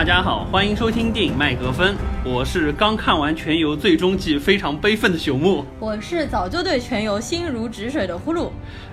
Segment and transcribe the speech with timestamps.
[0.00, 1.94] 大家好，欢迎收听电影麦格芬，
[2.24, 5.62] 我是刚看完《全游》最终季非常悲愤的朽木。
[5.78, 8.48] 我是早就对全游心如止水的呼噜。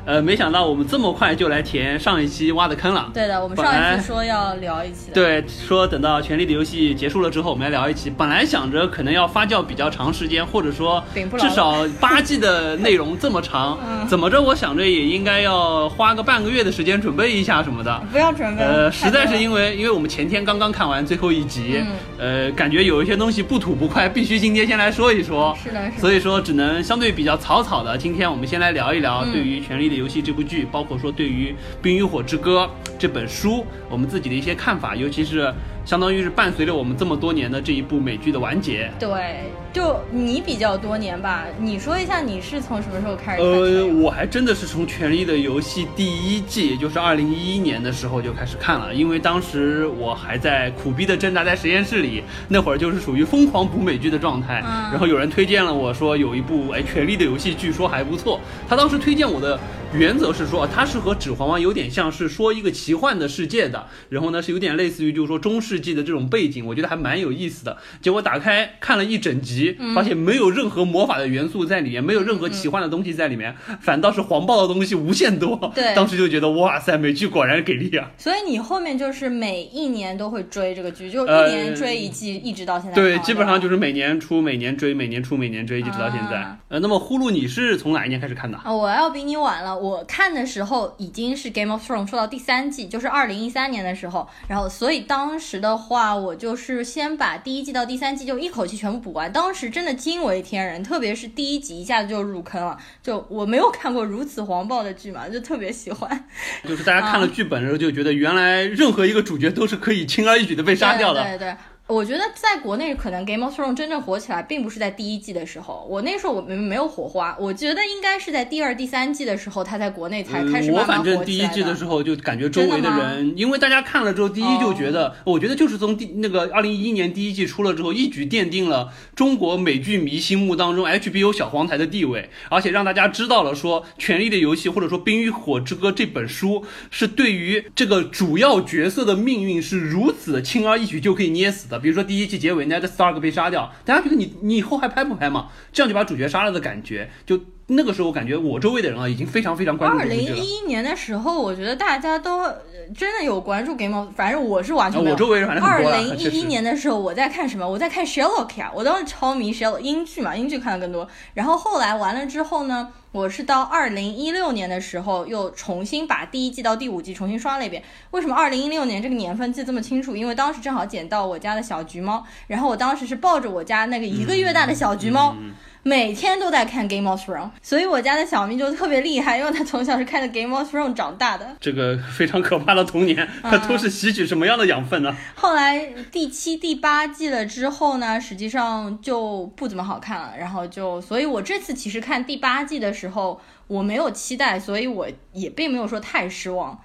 [0.08, 3.12] 呃，没想到我们这么快就来填上一期挖的坑了。
[3.14, 5.14] 对的，我们上一期说要聊一期的。
[5.14, 8.10] 对，说等到《权力的游戏》结束了之后，我们来聊一期。
[8.10, 11.04] 本来想着可能要发酵比较长时间，或者说
[11.38, 14.42] 至少八季的内容这么长，嗯怎么着？
[14.42, 18.02] 我想着也应该要花个半个月的时间准备一下什么的。
[18.10, 18.64] 不要准备。
[18.64, 21.84] 呃，实在是因为因为我们前天刚刚看完最后一集，
[22.18, 25.54] 嗯呃，感觉有一些东西不吐不快，必须今天先来说一说。
[25.62, 26.00] 是的，是的。
[26.00, 27.98] 所以说，只能相对比较草草的。
[27.98, 38.90] 今天我们先来聊一聊嗯对于《权力的游戏》这部剧，包括说对于《冰与火之歌》这本书，我们自己的一些看法，尤其是相当于是伴随着我们这么多年的这一部美剧的完结。
[39.00, 54.64] 对，就你比较多年吧，你说一下你是从什么时候开始呃，我还真的是从《权力的游戏》第一季，也就是二零一一年的时候就开始看了，因为当时我还在苦逼的挣扎在实验室里，那会儿就是属于疯狂补美剧的状态。
[54.66, 58.40] 嗯然后有人推荐了我说有一部哎《权力的游戏》，据说还不错。
[58.68, 59.60] 他当时推荐我的
[59.94, 67.78] 原则是说，它是和《指环王》有点像是说一个奇幻的世界的，然后呢是有点类似于就是说中世纪的这种背景，我觉得还蛮有意思的。
[68.02, 75.72] 结果打开看了一整集，发现没有任何魔法的元素在里面，没有任何奇幻的东西在里面，反倒是黄暴的东西无限多。
[75.74, 78.12] 对当时就觉得哇塞，美剧果然给力啊！
[78.18, 86.38] 所以你后面就是每一年都会追这个剧，就呃一年追一季，一直到现在看对，基本上就是每年出，每年追，每年出，每年追，一直到现在。
[86.38, 88.58] 啊呃，那么呼噜你是从哪一年开始看的？
[88.58, 89.78] 啊，我要比你晚了。
[89.78, 94.28] 我看的时候已经是《Game of Thrones》出到第三季，就是二零一三年的时候。
[94.48, 99.32] 然后，所以当时的话，我就是先把第一季到第三季就一口气全部补完。
[99.32, 102.78] 当时真的惊为天人，特别是第一集一下子就入坑了。
[103.02, 106.28] 就我没有看过如此黄暴的剧嘛，就特别喜欢。
[106.68, 111.24] 就是大家看了剧本的时候就觉得，原来任何一个主角都是可以轻而易举的被杀掉的。
[111.24, 111.56] 对对对。
[111.88, 141.77] 我觉得在国内可能《Game of Thrones》真正火起来，并不是在第一季的时候，我那时候我们没有火花，我觉得应该是在第二、第三季的时候，它在国内才开始嗯我慢慢反正第一火起来季的时候就感觉周围的吗人，因为大家看了之后，第一就觉得，哦我觉得就是从第那个二零一一年第一季出了之后，一举奠定了中国美剧迷心目当中 HBO 小黄台的地位，而且让大家知道了说，《权力的游戏》或者说《冰与火之歌》这本书是对于这个主要角色的命运是如此轻而易举就可以捏死的。
[141.80, 145.50] 比如说第一季结尾 Ned Stark 被杀掉，大家觉得你你以后还拍不拍嘛？
[145.72, 147.40] 这样就把主角杀了的感觉，就
[147.70, 150.18] 那个时候我感觉我周围的人啊已经非常非常关注二零。
[150.18, 152.56] 一一年的时候，我觉得大家都呃
[152.96, 155.12] 真的有关注 Game of，反正我是完全没有。
[155.12, 157.68] 啊我周围人反正二零一一年的时候，我在看什么？
[157.68, 161.10] 我在看 Sherlock 呀，我当时超迷 Sherlock 英剧嘛，英剧看的更多。
[161.34, 167.84] 然后后来完了之后呢，我是到二零一六年的时候又重新把第一季到第五季重新刷了一遍。
[168.12, 170.16] 为什么二零一六年这个年份记得这么清楚？
[170.16, 175.36] 因为当时正好捡到我家的小橘猫，然后我当时是抱着我家那个一个月大的小橘猫。
[175.38, 175.52] 嗯
[175.84, 181.56] 每天都在看 Game of Thrones，所以我家的小咪就特别厉害， 因为他从小是看着 Game of Thrones 长大的。
[181.60, 185.16] 这个非常可怕的童年，它都是吸取什么样的养分呢？
[185.36, 190.34] 后来第七、第八季了之后呢，实际上就不怎么好看了。
[190.38, 196.78] 然后就，所以我这次其实看第八季的时候，我没有期待，所以我也并没有说太失望。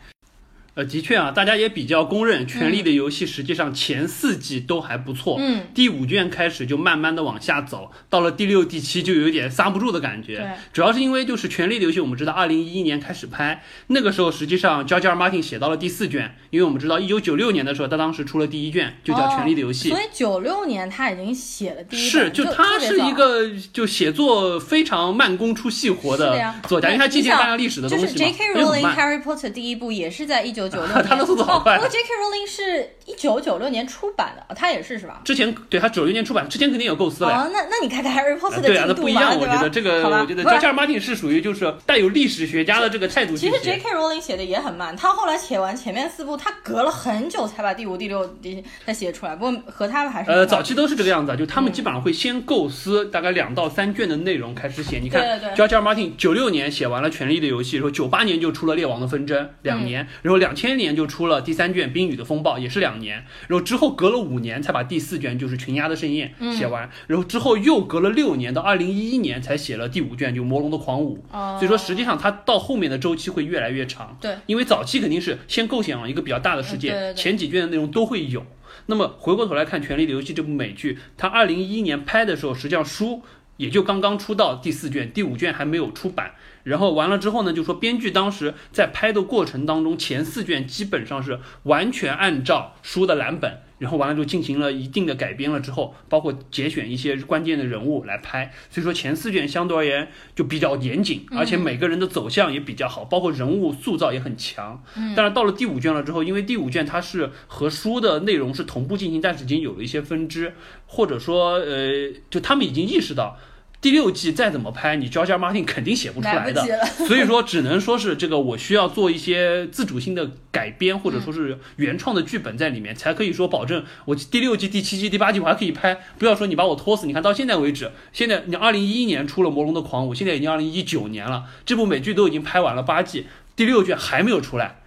[0.74, 10.56] 呃，的确啊，大家也比较公认，《权力的游戏》实际上前四季都还不错，嗯，第五卷开始就慢慢的往下走，到了第六、第七就有点刹不住的感对觉。
[10.72, 15.14] 主要是因为就是《权力的游戏》，我们知道二零一一年开始拍，那个时候实际上 George R.
[15.14, 19.96] Martin 写到了第四卷，因为我们知道一九九六年的时候，他当时出了第一卷，就叫《权力的游戏》哦。
[19.96, 28.44] 所以九六年他已经写了第一是，就他是一个就写作非常慢工出细活的作家，因为他借鉴大量历史的东西嘛，就是 J.K.
[28.54, 31.76] Rowling 慢 Harry Potter 第一部也是在一九九六年， 他的速度好快哦。
[31.76, 32.08] 不过 J.K.
[32.14, 35.20] Rowling 是一九九六年出版的，哦他也是是吧？
[35.24, 37.30] 之前对他九六年出版，之前肯定有构思了。
[37.30, 40.72] 哦，那那你看看 Harry Potter 的进度嘛，那不一样，我觉得这个，我觉得 George.
[40.72, 43.60] Martin 是属于就是带有历史学家的这个态度其实。
[43.60, 43.90] J.K.
[43.90, 49.36] Rowling 写的也很慢，他后来写完前面四部，他隔了很久才把第五、第六、第才写出来。
[49.36, 54.98] 不过和他们还是呃，早期都是这个样子啊，就他们基本上会先构思大概两到三卷的内容开始写。
[54.98, 55.72] 你看对对对，George.
[55.72, 55.80] R.
[55.82, 71.24] Martin 九六年写完了《权力的游戏》，然后九八年就出了《列王的纷争》，两年，然后两千年就出了第三卷《冰雨的风暴》，也是两年，然后之后隔了五年才把第四卷就是《群鸦的盛宴》写完，然后之后又隔了六年，到二零一一年才写了第五卷，就《魔龙的狂舞》。
[71.36, 74.16] 哦所以说，实际上它到后面的周期会越来越长。
[74.20, 78.44] 对，因为早期肯定是先构想一个比较大的世界，嗯对对对前几卷的内容都会有。
[78.86, 83.22] 那么回过头来看《权力的游戏》这部美剧，它二零一一年拍的时候，实际上书
[83.58, 86.32] 也就刚刚出到第四卷，第五卷还没有出版。
[86.64, 93.62] 然后完了之后呢，就说编剧当时在拍的过程当中，前四卷基本上是完全按照书的蓝本。
[93.78, 100.06] 然后完了就进行了一定的改编了之后，包括节选一些关键的人物来拍，所以说前四卷相对而言
[100.36, 104.80] 就比较严谨，而且每个人的走向也比较好，包括人物塑造也很强。
[104.96, 110.54] 嗯，但是到了第五卷了之后，因为第五卷它是和书的内容是同步进行，但是已经有了一些分支，
[110.86, 113.36] 或者说呃，就他们已经意识到。
[113.82, 116.62] 第六季再怎么拍，你 George Martin 肯定写不出来的，
[117.08, 125.98] 所以说只能说是这个我需要做一些自主性的改编，或者说是原创的剧本在里面，才可以说保证我第六季、第七季、第八季我还可以拍。
[126.16, 133.26] 不要说你把我拖死，你看到现在为止，现在你二零一一年出了《魔龙的狂舞》，现在已经二零一九年了，这部美剧都已经拍完了八季，
[133.56, 134.81] 第六卷还没有出来。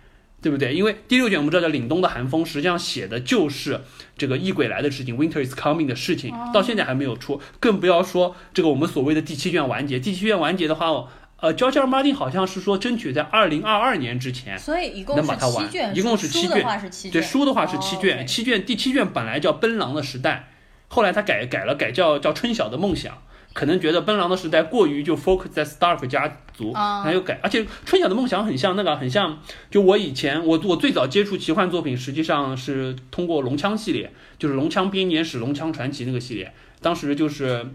[0.46, 0.76] 对不对？
[0.76, 3.82] 因为第六卷我们知道叫《凛冬的寒风》，实际上写的就是
[4.16, 10.00] 这个异鬼来的事情，Winter is coming 的事情，到现在还没有出，更不要说这个我们所谓的第七卷完结。
[10.00, 11.08] 第七卷完结的话，
[11.40, 11.88] 呃，George R.
[11.88, 16.64] Martin 好像是说争取在二零二二年之前，所以一共能把它完，一共是七卷，
[17.12, 20.50] 对，书的话是七卷，七卷，第七卷本来叫《奔狼的时代》，
[20.94, 23.12] 后来他改改了，改叫叫《春晓的梦想》。
[23.56, 29.40] 可能觉得奔狼的时代过于就 focus 在 Stark 家族，还有改，而且春晓的梦想很像那个，很像
[29.72, 37.66] 就我以前我我最早接触奇幻作品，实际上是通过龙枪系列，就是龙枪编年史、龙枪传奇那个系列，当时就是，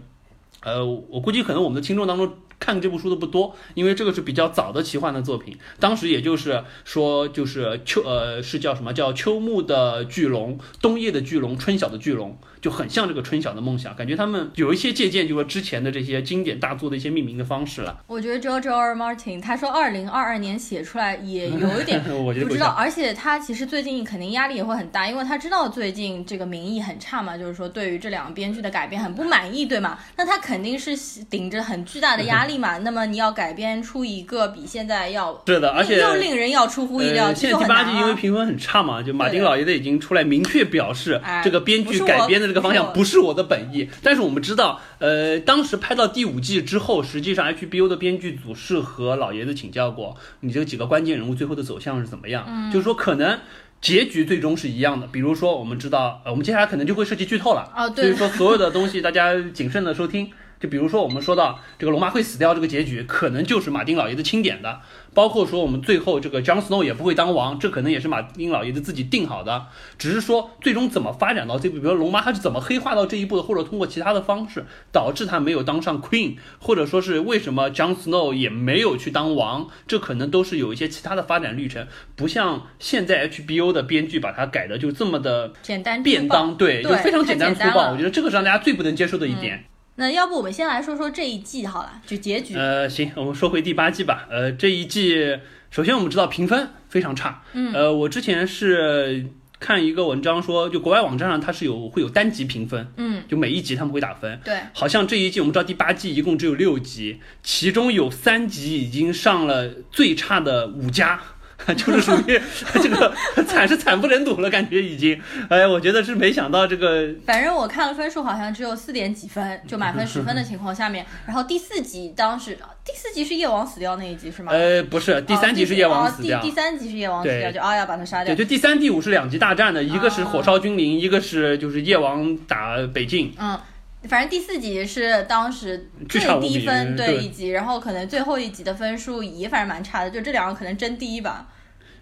[0.61, 2.31] 呃，我估计可能我们的听众当中。
[2.61, 5.57] 看这部书的不多，因为这个是比较早的奇幻的作品。
[5.79, 13.95] 当时也就是说，就是秋呃是叫什么叫秋木的巨龙，冬夜的巨龙，春晓的巨龙，就很像这个春晓的梦想。
[13.95, 17.99] 感觉他们有一些借鉴，就说之前的这些经典大作的一些命名的方式了。
[18.07, 18.95] 我觉得 George R.
[18.95, 29.97] Martin 他说二零二二年写出来也有一点不知道，而且他其实最近肯定压力也会很大，因为他知道最近这个民意很差嘛，就是说对于这两个编剧的改编很不满意，对吗？
[30.15, 30.95] 那他肯定是
[31.29, 32.51] 顶着很巨大的压力。
[32.51, 37.33] 嘛， 那么你要改编出一个比现在要是的，而且又令人要出乎意料。
[37.33, 43.87] 现在第八季因为评分很差嘛，就马丁老爷子已经出来明确表示，这个编剧改编的这个方向不是我的本意。
[44.03, 52.69] 但是我们知道，呃，当时拍到第五季之后，实际上 HBO 的编剧组是和老爷子请教过，你这几个关键人物最后的走向是怎么样？
[52.69, 53.39] 就是说可能
[53.79, 55.07] 结局最终是一样的。
[55.07, 57.71] 比如说，我们知道，呃，我们接下来可能就会涉及剧透了。
[57.73, 60.29] 哦，所以说所有的东西大家谨慎的收听。
[60.59, 64.79] 就比如说，我们说到这个龙妈会死掉这个结局，可能就是马丁老爷子钦点的。
[65.13, 69.67] 包括说我们最后这个 Jon Snow 也不会当王，这可能也是马丁老爷子自己定好的。
[69.97, 81.85] 只是说最终怎么发展到这步，比如龙妈她是怎么黑化到这一步的，或者通过其他的方式导致她没有当上 Queen，或者说是为什么 Jon Snow 也没有去当王，这可能都是有一些其他的发展历程。
[82.15, 87.91] 不像现在 HBO 的编剧把它改的就这么的简单便当，对，就非常简单粗暴。
[87.91, 89.65] 我觉得这个是让大家最不能接受的一点。
[90.01, 92.55] 那要不我们先来说说这一季好了，就结局。
[92.55, 94.27] 呃，行，我们说回第八季吧。
[94.31, 95.37] 呃，这一季
[95.69, 97.43] 首先我们知道评分非常差。
[97.53, 97.71] 嗯。
[97.71, 99.27] 呃，我之前是
[99.59, 102.91] 看一个文章说，就国外网站上它是有会有单集评分。
[102.97, 103.21] 嗯。
[103.27, 104.39] 就每一集他们会打分。
[104.43, 104.57] 对。
[104.73, 111.21] 好像这一季我们知道第八季一共只有六集，其中有三集已经上了最差的五家。
[111.75, 112.39] 就是属于
[112.81, 113.13] 这个
[113.47, 117.07] 惨是惨不忍睹了，感觉已经，哎，我觉得是没想到这个。
[117.25, 121.05] 反正我看了分数，好像只有四点几分，就满分十分的情况下面。
[121.25, 124.51] 然后第四集当时第四集是夜王死掉那一集是吗？
[124.51, 126.41] 呃，不是，第三集是夜王死掉。
[126.41, 128.35] 第第三集是夜王死掉，就阿雅把他杀掉。
[128.35, 133.33] 对，就第三、第五是两集大战的，一个是火烧君临，一个是就是夜王打北境。
[133.39, 133.59] 嗯。
[134.03, 141.47] 反正第四集是当时最低分对一集，然后可能最后一集的分数也反正蛮差的，就这两个可能争第一吧。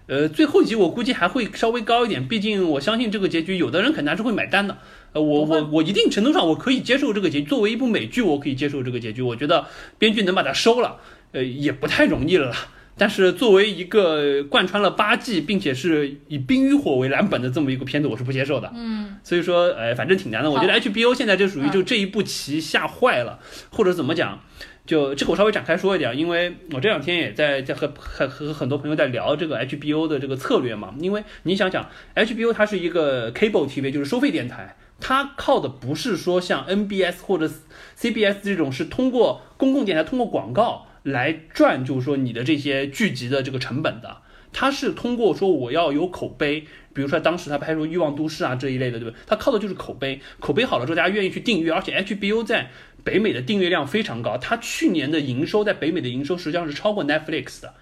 [0.07, 4.77] 呃，最后一集我估计还会稍微高一点，毕竟我相信这个结局，有的人肯定还是会买单的。
[5.11, 9.21] 呃，我我我一定程度上我可以接受这个结局，作为一部美剧，我可以接受这个结局。
[9.21, 10.99] 我觉得编剧能把它收了，
[11.33, 12.55] 呃，也不太容易了。
[12.99, 18.69] 但是作为一个贯穿了八季，并且是以《冰与火》为蓝本的这么一个片子，我是不接受的。
[18.75, 20.51] 嗯，所以说，呃，反正挺难的。
[20.51, 23.39] 我觉得 HBO 现在就属于就这一步棋下坏了，
[23.71, 24.41] 或者怎么讲，
[24.85, 30.93] 就这个我稍微展开说一点，因为我这两天也在在和和和很多朋友在聊这个 HBO 的这个策略嘛。
[30.99, 37.49] 因为你想想，HBO 它是一个 cable TV，就是收费电台，它靠的不是说像 NBS 或者
[37.97, 40.87] CBS 这种是通过公共电台通过广告。
[41.03, 44.17] 来赚，就是说你的这些剧集的这个成本的，
[44.51, 46.61] 他是通过说我要有口碑，
[46.93, 49.19] 比如说当时他拍出《欲望都市》啊这一类的，对不对？
[49.27, 52.69] 他靠的就是口碑，口碑好了之后，大家愿意去订阅，而且 HBO 在
[53.03, 57.73] 北美的订阅量非常高，它去年的营收在北美的营收实际上是超过 Netflix 的，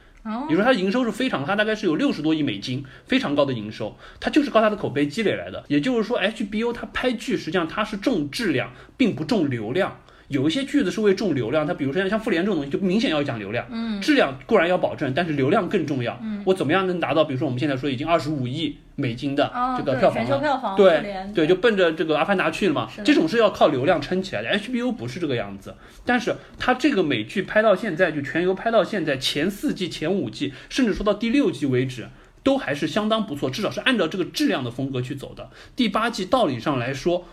[0.47, 5.65] 比如说它营收是非常，它大概是有六十多亿美金，非常高的营收，它就是靠它的口碑积累来的。
[5.69, 9.99] 也就是说，HBO 它拍剧实际上它是重质量，并不重流量。
[10.29, 16.19] 有一些句子是为重流量，它比如说像复联这种东西，就明显要讲流量，嗯，质量固然要保证，但是流量更重要。
[16.21, 17.23] 嗯，我怎么样能达到？
[17.23, 22.89] 比如说我们现在说已经二十五亿美金的这个票房了，票房对对，就奔着这个《阿凡达》去了嘛。
[23.05, 25.75] 这种是要靠流量撑起来的，HBO 不是这个样子。
[26.05, 32.07] 但是它这个美剧拍到现在，就全游拍到现在，前四季、前五季，甚至说到第六季为止。
[32.43, 35.49] 都还是相当不错，至少是按照这个质量的风格去走的。
[35.75, 37.25] 第八季道理上来说，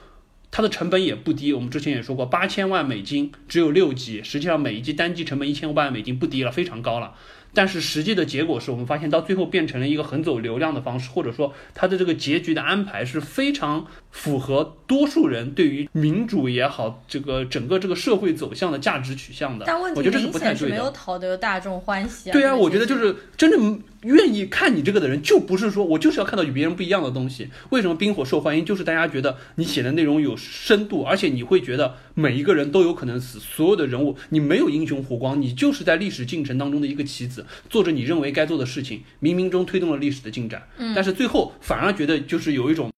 [0.54, 1.52] 它的成本也不低。
[1.52, 7.14] 我们之前也说过，八千万美金只有六集，实际上每一集单集成本一千五百万美金不低了，非常高了。
[7.56, 19.64] 但是实际的结果是我们发现到最后变成了一个很走流量的方式，或者说它的这个结局的安排是非常符合多数人对于民主也好，这个整个这个社会走向的价值取向的。
[19.66, 22.32] 但问题明显是没有讨得大众欢喜啊。
[22.32, 23.82] 对啊，我觉得就是真正。
[24.04, 27.48] 愿意看你这个的人，就不是说我就是要看到与别人不一样的东西。
[27.70, 28.64] 为什么冰火受欢迎？
[28.64, 40.68] 就是大家觉得你写的内容有深度，而且你会觉得每一个人都有可能死，所有的人物你没有英雄弧光，你就是在历史进程当中的一个棋子，做着你认为该做的事情，冥冥中推动了历史的进展。
[40.78, 42.92] 嗯，但是最后反而觉得就是有一种，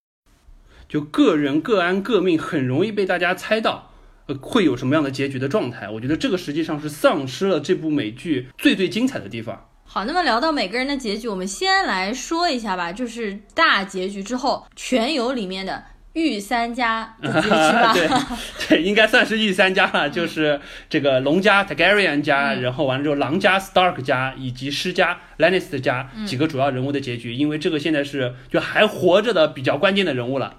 [0.88, 3.92] 就个人各安各命，很容易被大家猜到，
[4.26, 5.88] 呃，会有什么样的结局的状态。
[5.88, 9.68] 我觉得这个实际上是丧失了这部美剧最最精彩的地方。
[9.96, 17.94] 好，那么聊到每个人的结局，我们先来说一下吧，就是大结局之后，全游里面的御三家的结局吧。
[17.96, 18.08] 对，
[18.68, 20.60] 对，应该算是御三家了，就是
[20.90, 30.56] 这个龙家 Targaryen 家，然后完了之后狼家 Stark 家以及施家 Lannister 家几个主要人物的结局，因为这个现在是就还活着的比较关键的人物了。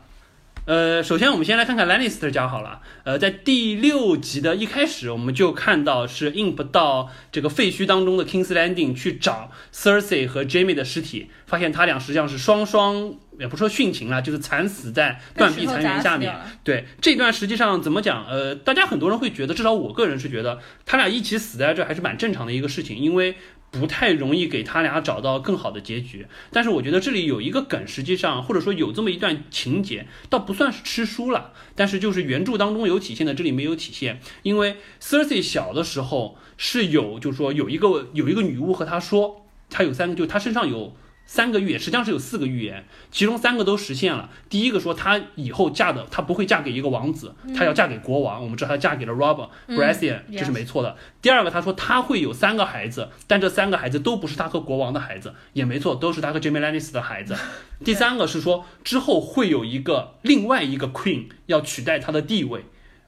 [0.67, 2.81] 呃，首先我们先来看看 Lannister 家好了。
[3.05, 16.35] 呃，在第六集的一开始，我们就看到是 Imp 到这个废墟当中的 King's Landing 去找 Cersei 和 Jamie 的尸体，发现他俩实际上是双双，也不说殉情了，就是惨死在断壁残垣下面。
[16.65, 18.25] 对，这段实际上怎么讲？
[18.27, 23.37] 呃，大家很多人会觉得，至少我个人是觉得，他俩一起死在这还是蛮正常的一个事情，因为。
[23.69, 34.21] 不太容易给他俩找到更好的结局，但是我觉得这里有一个梗，实际上或者说有这么一段情节，倒不算是吃书了，但是就是原著当中有体现的，这里没有体现。
[34.43, 40.95] 因为 Cersei 小的时候是有，就是说有一个有一个女巫和他说，他有三个，就他身上有。
[41.27, 44.29] 三个预言实际上是有四个预言，其中三个都实现了。
[44.49, 48.41] 第一个说她以后嫁的，她不会嫁给一个王子，她要嫁给国王。
[48.41, 50.95] 我们知道她嫁给了 Robert Baratheon，这是没错的。
[51.21, 57.35] 第二个，她说她会有三个孩子，但这三个孩子都不是她和国王的孩子，也没错，都是她和 Jaime Lannister 的孩子。
[57.83, 62.63] 第三个是说之后会有一个另外一个 Queen 要取代她的地位。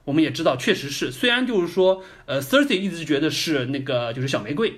[0.05, 4.73] 我们也知道，确实是，虽然就是说，呃，Cersei 一直觉得是那个就是小玫瑰。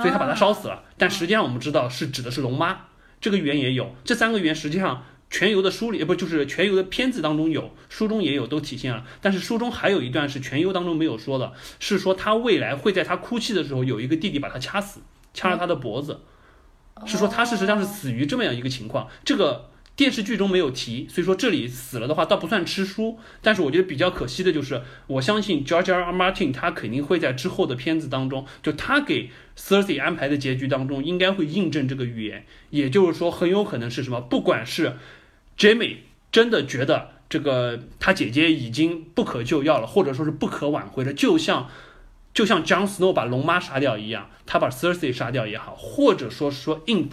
[0.00, 2.78] 所以他把他烧死了，但实际上我们知道是指的是龙妈，
[3.20, 9.04] 这个语言也有，这三个语言实际上全游的书里，不就是全游的片子当中有，书中也有，都体现了。
[9.20, 15.00] 但是书中还有一段是全游当中没有说的，是说他未来会在他哭泣的时候有一个弟弟把他掐死，
[15.34, 16.20] 掐了他的脖子，
[17.06, 19.69] 是说他事实上是死于这么样一个情况，这个。
[19.96, 26.10] 电视剧中没有提，所以说这里死了的话倒不算吃书，但是我觉得比较可惜的就是，我相信 George R.
[26.10, 34.96] Martin 他肯定会在之后的片子当中，就他给 Cersei 安排的结局当中，应该会印证这个预言，也就是说很有可能是什么，不管是
[35.58, 35.96] Jamie
[36.32, 41.68] 真的觉得这个他姐姐已经不可救药了，或者说是不可挽回了，就像
[42.32, 47.10] 就像 Jon Snow 把龙妈杀掉一样，他把 Cersei 杀掉也好，或者说说 Imp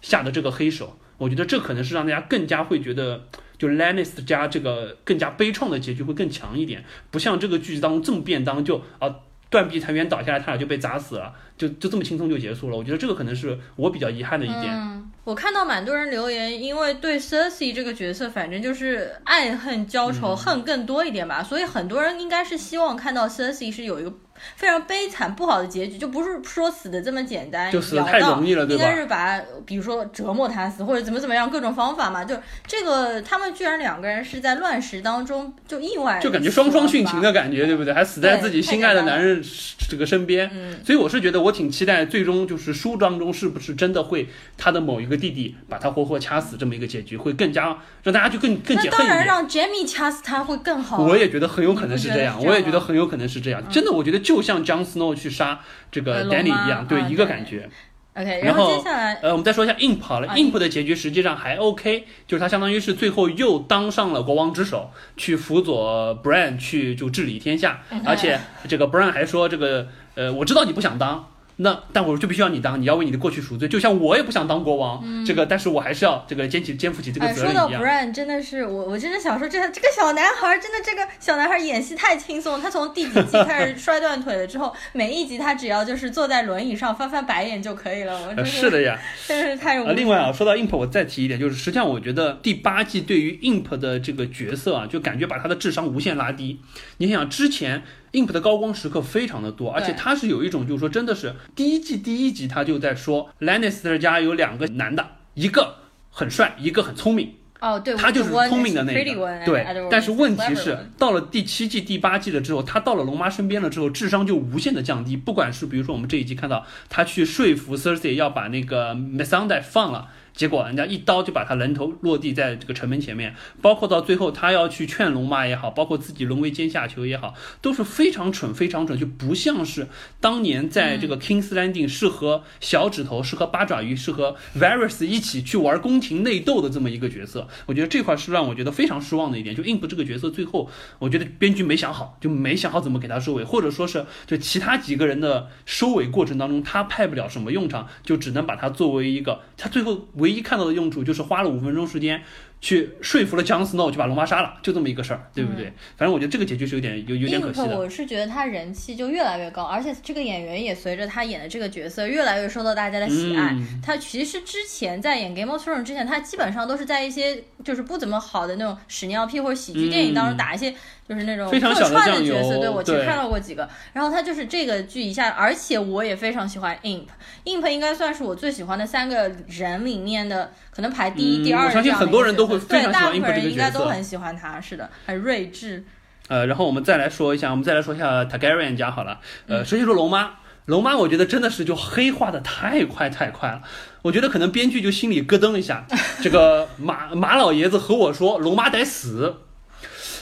[0.00, 0.96] 下的这个黑手。
[1.20, 3.24] 我觉得这可能是让大家更加会觉得，
[3.58, 9.14] 就 Lannister 家这个更加悲怆的结局会更强一点，不像这个剧当中这么便当，就啊
[9.50, 12.76] 断壁残垣倒下来，他俩就被砸死了，就就这么轻松就结束了。
[12.78, 14.72] 我觉得这个可能是我比较遗憾的一点。
[14.72, 24.10] 嗯，我看到蛮多人留言，因为对 Cersei 这个角色，反正就是爱恨交仇，恨更多一点吧，所以很多人应该是希望看到 Cersei 是有一个。
[24.56, 28.84] 非常悲惨不好的结局，就不是说死的这么简单，就死太容易了，对吧？
[28.84, 32.24] 应该是把，比如说折磨他死，或者怎么怎么样，各种方法嘛。
[32.24, 37.92] 就这个，他们居然两个人是在乱石当中就意外，就感觉双双殉情的感觉，对不对？
[37.92, 39.42] 还死在自己心爱的男人
[39.88, 40.50] 这个身边。
[40.52, 49.08] 嗯，所以我是觉得我挺期待，最终就是书当中是不是真的会他的某一个弟弟把他活活掐死这么一个结局，会更加让大家就更更解恨一点。
[49.08, 51.02] 当然让 Jamie 掐死他会更好。
[51.02, 53.62] 我也觉得很有可能是这样，我也觉得很有可能是这样。
[53.70, 55.10] 真的，我觉得就像 Jon Snow。
[55.20, 55.60] 去杀
[55.90, 57.68] 这个 Danny 一样，对一个感觉。
[58.14, 71.28] OK，然后接下来，呃，我们再说一下 Imp 好了，Imp 的结局实际上还 OK，就是他相当于是最后又当上了国王之首，去辅佐 Bran 去就治理天下，而且这个 Bran 还说这个，呃，我知道你不想当。
[71.62, 73.68] 那但我就必须要你当，你要为你的过去赎罪。
[73.68, 77.68] 就像我也不想当国王，这个，但是我还是要这个肩起肩负起这个责任一样。
[77.68, 82.60] 说到 Brian，真的是我，我真的想说，这这个小男孩真的这个小男孩演戏太轻松。
[82.60, 88.18] 他从第几集开始摔断腿了之后，每一集他只要就是坐在轮椅上翻翻白眼就可以了。
[88.36, 89.92] 我 是的呀，真是太啊。
[89.92, 96.58] 另外啊，说到 Imp，我再提一点，就是实际上我觉得第八季对于 Imp 的这个角色啊，就感觉把他的智商无限拉低。
[97.00, 97.82] 你想想之前。
[98.12, 105.76] Imp 的高光时刻非常的多，而且他是有一种，就是说，真的是第一季第一集他就在说，Lannister 家有两个男的，一个
[106.10, 107.34] 很帅，一个很聪明。
[107.60, 109.44] 哦，对，他就是聪明的那个。
[109.44, 115.16] 对，但是问题是，到了第七季第八季了之后，他到了龙妈身边了之后，智商就无限的降低。
[115.16, 120.08] 不管是比如说我们这一集看到他去说服 Cersei 要把那个 Missandei 放了。
[120.34, 129.88] 结果人家一刀就把他人头落地在这个城门前面，包括到最后他要去劝龙妈也好，包括自己沦为阶下囚也好，都是非常蠢非常蠢，就不像是
[130.20, 137.46] 当年在这个 King's Landing 是和小指头是和八爪鱼是和 Varys 一起去玩宫廷内斗的这么一个角色。
[137.66, 150.08] 我觉得这块是让我觉得非常失望的一点，就 Imp 这个角色最后我觉得编剧没想好，就没想好怎么给他收尾，或者说是就其他几个人的收尾过程当中他派不了什么用场，就只能把他作为一个他最后。
[150.20, 152.22] 唯一看到的用处就是花了五分钟时间。
[152.62, 155.72] 去说服了姜思 w 就把龙妈杀了，就这么一个事儿，对不对？
[155.96, 157.78] 反正我觉得这个结局是有点有有点可惜的。
[157.78, 163.56] 我是觉得他人气就越来越高，而且这个演员也随着他演的这个角色越来越受到大家的喜爱。
[163.82, 170.74] 他其实之前在演《Game of Thrones》之前，他基本上都是在一些就是不怎么好的那种屎尿屁或者喜剧电影当中打一些
[171.10, 172.58] 就是那种客串的角色。
[172.58, 173.68] 对我其实看到过几个。
[173.92, 180.52] 然后他就是这个剧一下，而且我也非常喜欢 Imp，Imp 应该算是我最喜欢的三个人里面的。
[180.70, 183.48] 可能排第一、第二我相信很多人都会非常喜欢 Imp 这个角色。
[183.48, 185.84] 应该都很喜欢他，是的，很睿智。
[186.28, 189.18] 呃，然后我们再来说一下，我们再来说一下 Targaryen 家好了。
[189.48, 190.30] 呃，首先说龙妈，
[190.66, 193.62] 龙妈我觉得真的是就黑化的太快太快了。
[194.02, 195.84] 我觉得可能编剧就心里咯噔一下，
[196.22, 199.34] 这个马马老爷子和我说龙妈得死，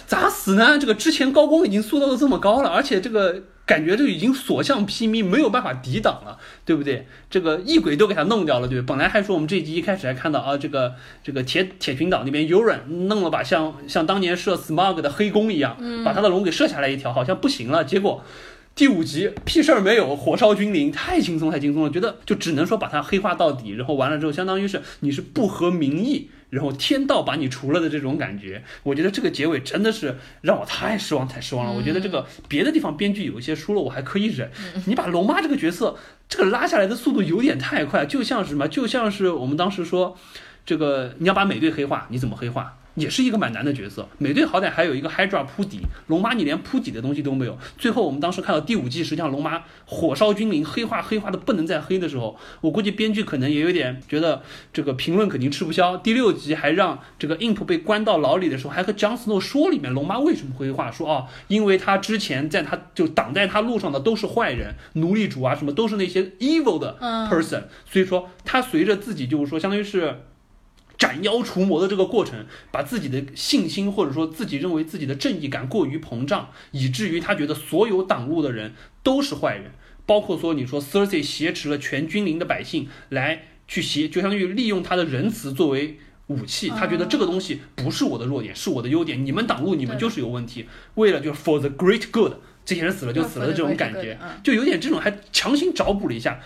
[0.09, 0.77] 咋死呢？
[0.77, 3.44] 这个之前高光已经塑造的这么高了，而且这个。
[3.68, 7.07] 感觉就已经所向披靡，没有办法抵挡了，对不对？
[7.29, 17.85] 这个异鬼都给他弄掉了，对本来还说我们这一集一开始还看到啊，这个这个铁铁群岛那边有人弄了把像像当年射 Smug 的黑弓一样，把他的龙给射下来一条，好像不行了。
[17.85, 18.25] 结果
[18.75, 26.31] 第五集屁事儿没有，火烧君临，太轻松太轻松了，觉得就只能说把它黑化到底，然后完了之后，相当于是你是不合民意。
[26.51, 31.73] 然后天道把你除了的这种感觉，我觉得这个结尾真的是让我太失望太失望了。
[31.73, 34.51] 我觉得这个别的地方编剧有一些输了我还可以忍，
[34.87, 35.97] 你把龙妈这个角色
[36.29, 40.17] 这个拉下来的速度有点太快，就像是什么，就像是我们当时说，
[40.65, 42.79] 这个你要把美队黑化，你怎么黑化？
[42.99, 47.57] 也是一个蛮难的角色，美队好歹还有一个 Hydra 铺底，龙妈你连铺底的东西都没有。
[47.77, 55.97] 最后我们当时看到第五季，实际上龙妈火烧军营，黑化黑化的不能再黑的时候，我估计编剧可能也有点觉得这个评论肯定吃不消。
[55.97, 70.21] 第六集还让这个 Imp 被关到牢里的时候，还和 Jon Snow 说里面龙妈为什么黑化，说啊，因为他之前在他就挡在他路上的都是坏人，奴隶主啊什么都是那些 evil 的 person，所以说他随着自己就是说相当于是。
[70.99, 79.71] 斩妖除魔的这个过程，把自己的信心或者说自己认为自己的正义感过于膨胀，以至于他觉得所有挡路的人都是坏人，
[80.05, 89.25] 包括说你说 Cersei 挟持了全君临的百姓来去挟，就相当于利用他的仁慈作为武器，他觉得这个东西不是我的弱点，是我的优点。
[89.25, 90.67] 你们挡路，你们就是有问题。
[90.97, 92.33] 为了就是 for the great good，
[92.65, 96.41] 这些人死了就死了的这种感觉，就有点这种还强行找补了一下。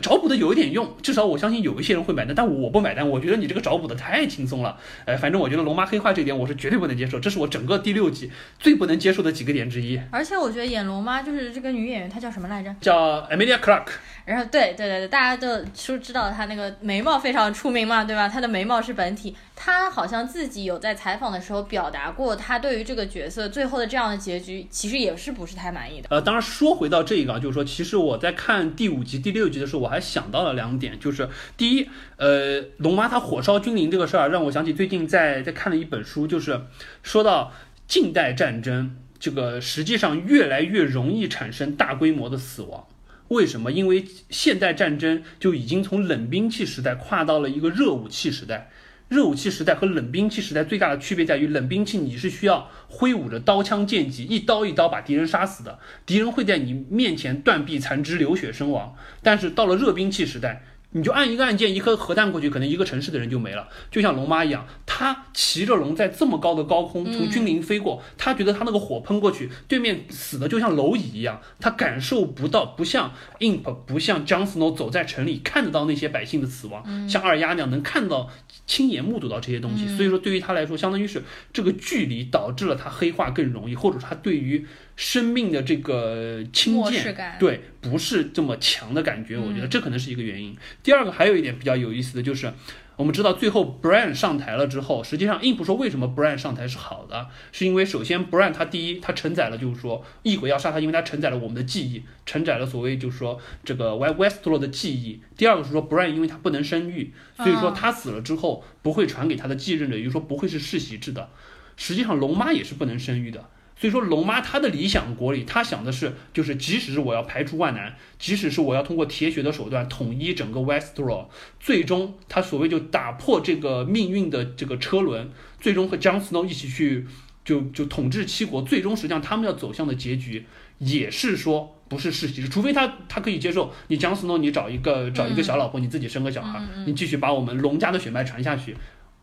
[0.00, 3.08] 找补的有一点用，至少我相信有一些人会买单，但我不买单。
[3.08, 10.00] 我觉得你这个找补的太轻松了，哎，反正我觉得龙妈黑化这点我是绝对不能接受，这是我整个第六季最不能接受的几个点之一。
[10.10, 12.74] 而且我觉得演龙妈就是这个女演员，她叫什么来着？
[12.80, 13.92] 叫 Amelia Clarke。
[14.24, 18.28] 然后对对对对，大家都都知道她那个眉毛非常出名嘛，对吧？
[18.28, 19.36] 她的眉毛是本体。
[19.56, 26.08] 他好像自己有在采访的时候表达过，他对于这个角色最后的这样的结局，其实也是不是太满意的。
[26.10, 36.62] 呃，当然说回到这个，就是说，其实我在看第五集、第六集的时候，我还想到了两点，就是第一，呃，龙妈她火烧君临这个事儿，让我想起最近在在看了一本书，就是
[37.02, 37.52] 说到
[37.86, 42.86] 近代战争，这个实际上越来越容易产生大规模的死亡。
[43.28, 43.70] 为什么？
[43.70, 48.70] 因为现代战争就已经从冷兵器时代跨到了一个热武器时代。
[49.08, 58.96] 热武器时代和冷兵器时代最大的区别在于，冷兵器你是需要挥舞着刀枪剑戟，一刀一刀把敌人杀死的，敌人会在你面前断臂残肢、流血身亡。
[59.22, 60.64] 但是到了热兵器时代，
[60.96, 63.68] 你就按一个按键，一颗核弹过去，可能一个城市的人就没了。
[63.90, 78.30] 就像龙妈一样，她骑着龙在这么高的高空从军营飞过，她觉得她那个火喷过去，对面死的就像蝼蚁一样，她感受不到，不像 Imp，不像 Jon Snow 走在城里看得到那些百姓的死亡，像二丫那样能看到、
[78.64, 79.88] 亲眼目睹到这些东西。
[79.96, 84.64] 所以说，对于他来说，相当于是这个距离导致了他黑化更容易，或者他对于。
[84.96, 87.02] 生命的这个轻贱，
[87.38, 90.56] 对，不是这么强的感觉，我觉得这可能是一个原因。
[90.82, 92.52] 第二个还有一点比较有意思的就是，
[92.96, 105.20] 我们知道最后 Brian 上台了之后，实际上硬不说为什么 Brian 上台是好的，是因为首先 Brian 他第一他承载了就是说异鬼要杀他，因为他承载了我们的记忆，承载了所谓就是说这个 Westro 的记忆。
[105.36, 111.30] 第二个是说 Brian 因为他不能生育，所以说他死了之后不会传给他的继任者，也就是说不会是世袭制的。
[111.76, 113.48] 实际上龙妈也是不能生育的。
[113.76, 121.26] 所以说，龙妈她的理想国里，她想的是，就是即使是我要排除万难，即使是我要通过铁血的手段统一整个 Westro，
[121.58, 125.28] 最终她所谓就打破这个命运的这个车轮，
[125.60, 127.06] 最终和 Jon Snow 一起去
[127.44, 130.46] 就就统治七国，最终实际上他们要走向的结局
[130.78, 138.76] 也是说不是世袭，除非他他可以接受你 Jon Snow 你找一个找一个小老婆，你自己生个小孩，你继续把我们龙家的血脉传下去，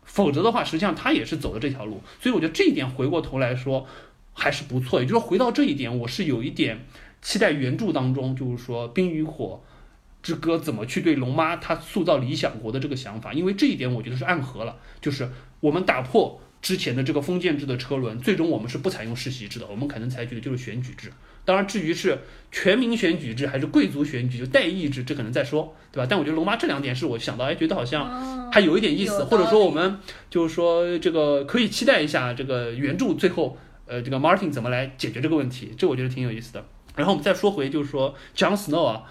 [0.04, 2.02] 否则的话，实际上他也是走的这条路。
[2.20, 3.86] 所以我觉得这一点回过头来说。
[4.34, 6.84] 还是不错，也就是说，回到这一点，我是有一点
[7.20, 9.62] 期待原著当中，就是说《冰与火
[10.22, 15.28] 之歌》怎么去对龙妈她塑造理想国的这个想法，因为这一点我觉得是暗合了，就是
[15.60, 21.12] 我们打破之前的这个封建制的车轮，最终我们是不采用世袭制的，我们可能采取的就是选举制。
[21.44, 22.20] 当然，至于是
[22.52, 26.06] 全民选举制还是贵族选举就代议制，这可能再说，对吧？
[26.08, 29.98] 但我觉得龙妈这两点是我想到，哎，觉得好像还有一点意思，或者说我们
[30.30, 33.56] 就是说这个可以期待一下这个原著最后。
[33.92, 35.74] 呃，这个 Martin 怎么来解决这个问题？
[35.76, 36.64] 这我觉得挺有意思的。
[36.96, 39.02] 然后我们再说回，就是说 John Snow 啊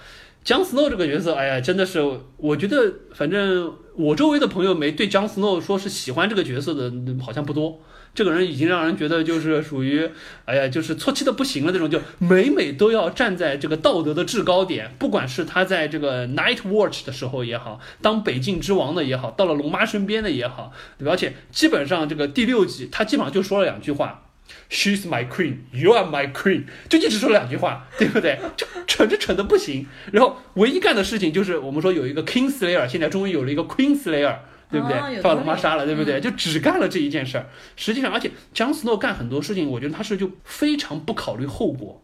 [0.43, 1.99] ，John Snow 这个角色，哎呀，真的是，
[2.37, 6.91] 我觉得反正我周围的朋友没对 John Snow 说是喜欢这个角色的，
[7.23, 7.79] 好像不多。
[8.13, 10.09] 这个人已经让人觉得就是属于，
[10.43, 14.93] 哎呀，就是错气的不行了那种，就每每都要站在这个道德的制高点。
[14.99, 21.13] 不管是他在这个 Night Watch 的时候也好，当北境之王的也好，到了龙妈身边的也好，对吧？
[21.13, 24.25] 而且基本上这个第六集，他基本上就说了两句话。
[24.73, 28.39] She's my queen, you are my queen，就一直说两句话，对不对？
[28.55, 29.85] 就蠢就蠢的不行。
[30.13, 34.37] 然后唯一干的事情就是我们说有一个 King Slayer，现在终于有了一个 Queen Slayer，
[34.71, 35.21] 对不对？
[35.21, 36.21] 把龙妈杀了，对不对？
[36.21, 37.49] 就只干了这一件事儿。
[37.75, 42.01] 实际上，而且 Jon Snow 干很多事情，我觉得他是就非常不考虑后果。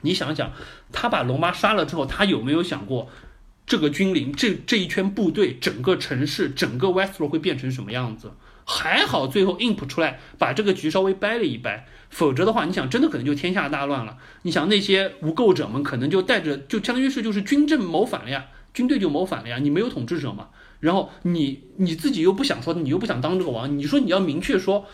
[0.00, 0.52] 你想想，
[0.90, 3.10] 他把龙妈杀了之后，他有没有想过
[3.66, 8.32] 这个军临、这这一圈部队、整个城市、整个 Westro 会变成什么样子？
[8.72, 14.16] 还好，最后 imp 出来把这个局稍微掰了一掰，否则的话，你想真的可能就天下大乱了。
[14.42, 19.58] 你想那些无垢者们可能就带着，就相当于是就是军政谋反了呀，军队就谋反了呀。
[19.58, 24.86] 你没有统治者嘛，然后你你自己又不想说，你又不想当这个王，你说你要明确说，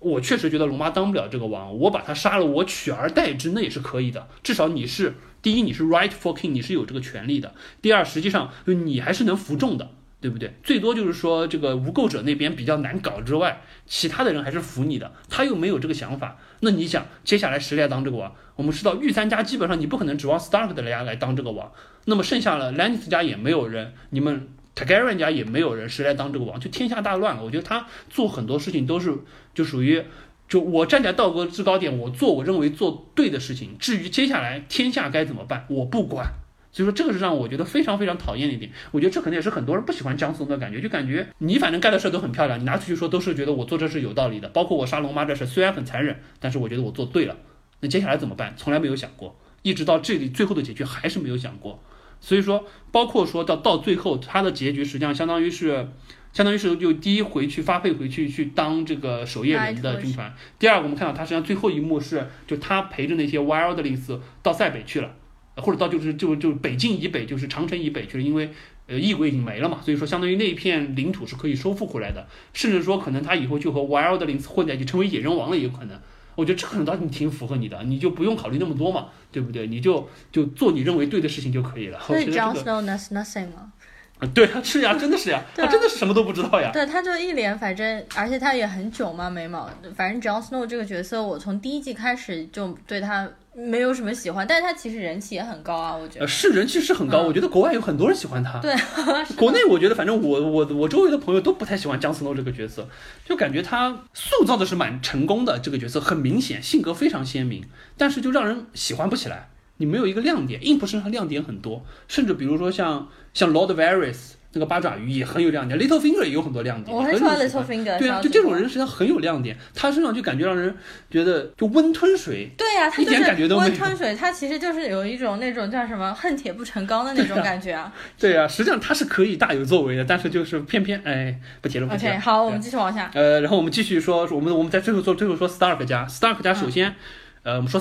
[0.00, 4.28] 我确实觉得龙妈当不了这个王，我把他杀了，我取而代之，那也是可以的。
[4.42, 7.48] 至少你是第一，你是 right for king，你是有这个权利的；
[7.80, 9.92] 第二，实际上你还是能服众的。
[10.24, 10.50] 对不对？
[10.62, 15.12] 最多就是说这个无垢者那边比较难搞之外，其他的人还是服你的。
[15.28, 18.34] 他又没有这个想法，那你想接下来谁来当这个王？
[18.56, 21.70] 我们知道御三家基本上你不可能指望 Stark 的家来当这个王，
[22.06, 26.58] 那么剩下了 Lannister 家也没有人，你们 Targaryen 家也没有人，谁来当这个王？
[26.58, 27.44] 就天下大乱了。
[27.44, 29.12] 我觉得他做很多事情都是
[29.52, 30.02] 就属于，
[30.48, 33.76] 就我站在道德制高点，我做我认为做对的事情。
[33.78, 36.26] 至于接下来天下该怎么办，我不管。
[36.74, 47.36] 所以说这个是让我觉得非常非常讨厌的一点，我觉得这可能也是很多人不喜欢江松的感觉，就感觉你反正干的事都很漂亮，你拿出去说都是觉得我做这事有道理的，包括我杀龙妈这事虽然很残忍，但是我觉得我做对了。
[47.78, 48.54] 那接下来怎么办？
[48.56, 51.80] 从来没有想过，一直到这里最后的结局还是没有想过。
[52.20, 55.86] 所以说，包括说到到最后他的结局，实际上相当于是，
[56.32, 65.14] 相当于是就第一回去发配回去去当这个守夜人的军团，第二个我们看到他实际上最后一幕是就他陪着那些 wildlings 到塞北去了。
[65.56, 68.50] 或者到就是就就北境以北，就是长城以北去了，因为
[68.86, 75.98] 呃异国已经没了嘛，所以说相当于那一片领土是可以收复回来的，甚至说可能他以后就和 Wildlings 混在一起，成为野人王了也有可能。
[76.34, 79.68] 我觉得这可能倒是挺符合你的，你就不用考虑那么多嘛，对不对？
[79.68, 82.00] 你就就做你认为对的事情就可以了。
[82.00, 83.72] 所以 Jon Snow knows nothing 吗？
[84.18, 86.70] 啊，对，啊是呀，真的是呀， 他真的是什么都不知道呀。
[86.72, 89.70] 对，他就一脸，反正而且他也很囧嘛，眉毛。
[89.94, 93.28] 反正 Jon Snow 这个角色，我从第一季开始就对他。
[93.56, 96.26] 没有什么喜欢，但是他其实人气也很高啊，我觉得。
[96.26, 98.58] 是人气是很高，我觉得国外有很多人喜欢他。
[98.58, 98.74] 对，
[99.36, 102.88] 国内我觉得反正我我我周围的朋友都不太喜欢姜思诺这个角色，
[103.24, 107.64] 就感觉他塑造的是蛮成功的这个角色，很明显性格非常鲜明，
[107.96, 109.50] 但是就让人喜欢不起来。
[109.76, 110.60] 你没有一个亮点。
[110.60, 116.96] impl 身上亮点很多，甚至比如说像像 Lord Varys 那个八爪鱼也很有亮点，Little Finger 也有很多亮点。
[116.96, 120.74] 我很喜欢 Little Finger，对啊，就这种人实际上很有亮点，他身上就感觉让人
[121.10, 122.50] 觉得就温吞水。
[122.56, 127.92] 对呀、他一点感觉都没有温吞水，他其实就是有一种那种叫什么恨铁不成钢的那种感觉啊。
[128.18, 132.12] 对啊，实际上他是可以大有作为的，但是就是偏偏哎不提了不提了。
[132.12, 133.10] OK，好，我们继续往下。
[133.14, 136.94] 呃，然后我们继续说，我们我们在最后做最后说 Stark 家，Stark 家首先，
[137.42, 137.80] 呃，我们说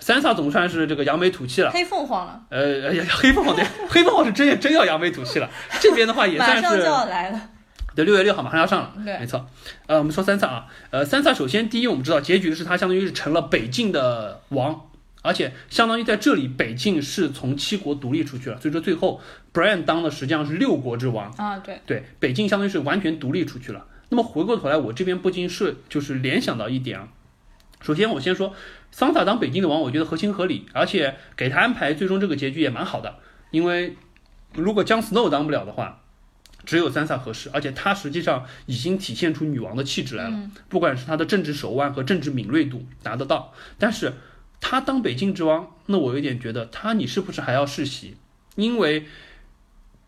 [0.00, 1.70] Sansa，Sansa 总算是这个扬眉吐气了。
[1.70, 5.50] 黑凤凰了，呃，哎呀，黑凤凰对， 黑凤凰是真也真要扬眉吐气了。
[5.80, 7.40] 这边的话也算马上就是要来了。
[7.94, 9.44] 对，六月六号马上要上了，对没错。
[9.86, 14.88] 呃，我们说三萨啊，呃，三萨首先第一，我们知道结局是他相当于是成了北境的王，
[15.22, 19.20] 而且相当于在这里北境是从七国独立出去了，所以说最后
[19.52, 23.84] Brian 当的实际上是六国之王，啊，对，对，北境相当于是完全独立出去了。
[24.10, 27.08] 那么回过头来，我这边不禁是就是联想到一点啊，
[27.80, 28.54] 首先我先说
[28.90, 33.16] 桑萨当北京的王，我觉得合情合理，而且给他安排最终这个结局也蛮好的，
[33.50, 33.96] 因为
[34.54, 36.00] 如果江 Snow 当不了的话。
[36.64, 44.12] 只有三萨合适，而且他实际上已经体现出女王的气质来了，嗯不管是他的政治手腕和政治敏锐度拿得到，但是
[44.60, 48.16] 他当北境之王，那我有点觉得他你是不是还要世袭？
[48.56, 49.06] 因为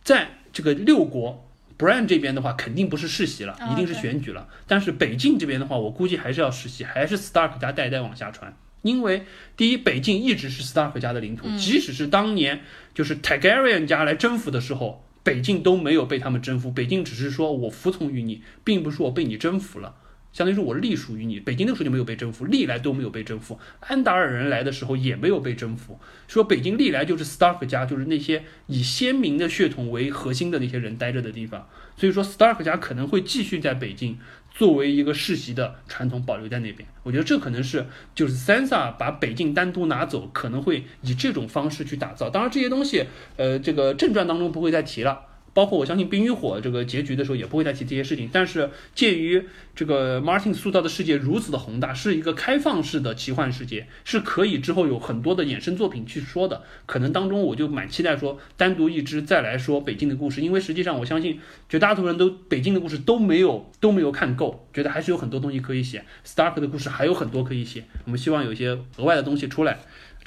[0.04, 4.46] 在这个六国 Brand 这边的话，肯定不是世袭了，啊一定是选举了。
[4.66, 8.54] 但是北境这边的话，我估计还是要世袭，还是 Stark 家代代往下传。
[8.82, 9.24] 因为
[9.56, 12.60] 第一，北境一直是 Stark 家的领土，嗯即使是当年
[12.94, 16.70] 就是 Targaryen 家来征服的时候，北境都没有被他们征服。
[16.70, 19.96] 北境只是说我服从于你，并不是我被你征服了。
[20.32, 23.58] 相当于是我隶属于你，北京那个时候就没有被征服，历来都没有被征服。
[23.80, 31.68] 安达尔人来的时候也没有被征服，说北京历来就是 Stark 家，就是那些以鲜明的血统为核心的那些人待着的地方。
[31.96, 34.20] 所以说 Stark 家可能会继续在北京
[34.60, 36.86] 作为一个世袭的传统保留在那边。
[37.02, 42.28] 我觉得这可能是就是三傻把北境单独拿走，可能会以这种方式去打造。
[42.28, 43.06] 当然这些东西，
[43.38, 45.18] 呃，这个正传当中不会再提了。
[45.52, 56.62] 包括我相信《冰与火》这个结局的时候也不会再提这些事情，但是鉴于这个 Martin 塑造的世界如此的宏大，是一个开放式的奇幻世界，是可以之后有很多的衍生作品去说的。
[56.86, 66.04] 可能当中我就蛮期待说单独一支再来说北京的故事，因为实际上我相信绝大多数人都北京的故事都没有都没有看够，觉得还是有很多东西可以写。
[66.24, 69.80] Stark 的故事还有很多可以写，我们希望有一些额外的东西出来。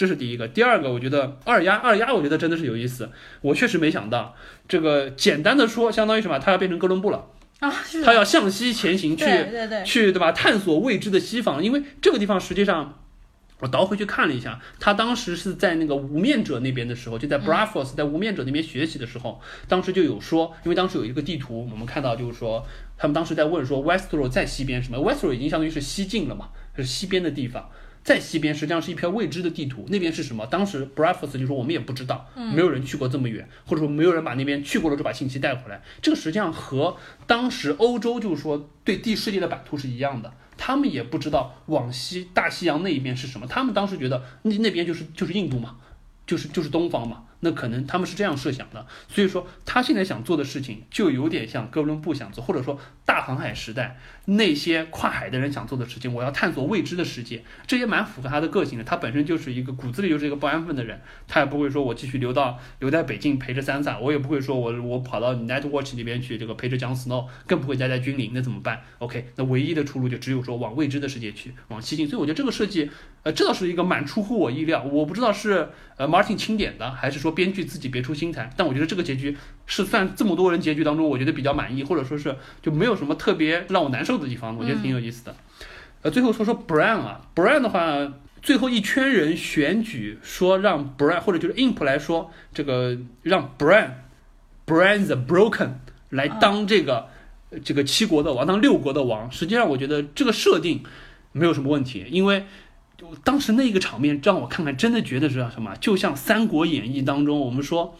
[0.03, 3.09] 这是第一个，第二个，我觉得二丫二丫，我觉得真的是有意思。
[3.39, 4.35] 我确实没想到，
[4.67, 6.37] 这个简单的说，相当于什么？
[6.39, 10.33] 他要变成哥伦布了，啊，是他要向西前行去对对对，去对吧？
[10.33, 12.99] 探索未知的西方，因为这个地方实际上。
[13.59, 19.39] 我倒回去看了一下，他当时是在那个无面者那边的时候，就在 Bravos 在无面者那边学习的时候，
[19.69, 22.65] 当时就有说，因为当时有一个地图，我们看到就是说，
[22.97, 27.69] 他们当时在问说 Westro 在西边什么？Westro 已经相当于是西境了嘛，是西边的地方。
[28.03, 30.45] 在西边实际上是一片未知的地图，那边是什么？
[30.47, 35.81] 当时 Bravos 就说我们也不知道，没有人去过这么远，或者说没有人把那边去过了就把信息带回来。
[36.01, 45.77] 这个实际上和当时欧洲就是说对地世界的版图是一样的，他们也不知道往西大西洋那一边是什么，他们当时觉得那那边就是就是印度嘛，
[46.27, 48.85] 就是就是东方嘛，那可能他们是这样设想的。
[49.07, 56.13] 所以说他现在想做的事情就有点像哥伦布想做，或者说大航海时代那些跨海的人想做的事情。
[56.13, 58.83] 我要探索未知的世界，这也蛮符合他的个性的。
[58.83, 72.07] 他本身就是一个骨子里就是一个不安分的人，他也不会说我继续留到留在北京陪着三萨，我也不会说我我跑到 Nightwatch 那边去这个陪着 Jon Snow，更不会待在君临，那怎么办？OK，那唯一的出路就只有说往未知的世界去，往西进。
[72.07, 72.89] 所以我觉得这个设计，
[73.23, 74.83] 呃，这倒是一个蛮出乎我意料。
[74.83, 78.49] 我不知道是呃 Martin 钦点的，还是说编剧自己别出心裁。
[78.55, 85.35] 但我觉得这个结局是算这么多人结局当中，我觉得比较满意，或者说是就没有什么特别让我难受的地方，我觉得挺有意思的。
[86.01, 93.91] 呃，最后说说 Bran 啊，Bran 的话，最后一圈人选举说让 Bran 或者就是 Imp 来说，这个让 Bran
[94.65, 95.69] the Broken
[96.09, 97.07] 来当这个、
[97.63, 99.31] 这个七国的王，当六国的王。
[99.31, 100.83] 实际上，我觉得这个设定
[101.31, 102.45] 没有什么问题，因为。
[102.95, 105.75] 就当时那个场面让我看看，真的觉得是什么？
[105.77, 107.97] 就像《三国演义》当中我们说，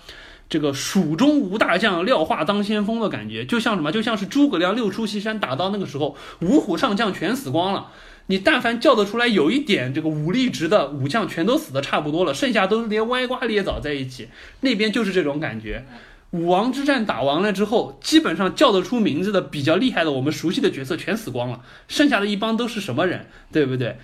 [0.54, 3.92] 这个蜀中无大将，廖化当先锋的感觉，就像什么？
[3.92, 7.88] 就像是诸葛亮六出西山，打到那个时候，五虎上将全死光了。
[8.28, 14.28] 你但凡叫得出来有一点这个武力值的武将，全都死的差不多了，剩下都是连歪瓜裂枣在一起。
[14.60, 15.88] 那边就是这种感觉。
[16.30, 23.98] 武王之战打完了之后，基本上叫得出名字的比较厉害的，我们熟悉的角色全死光了，剩下的一帮都是什么人，对不对？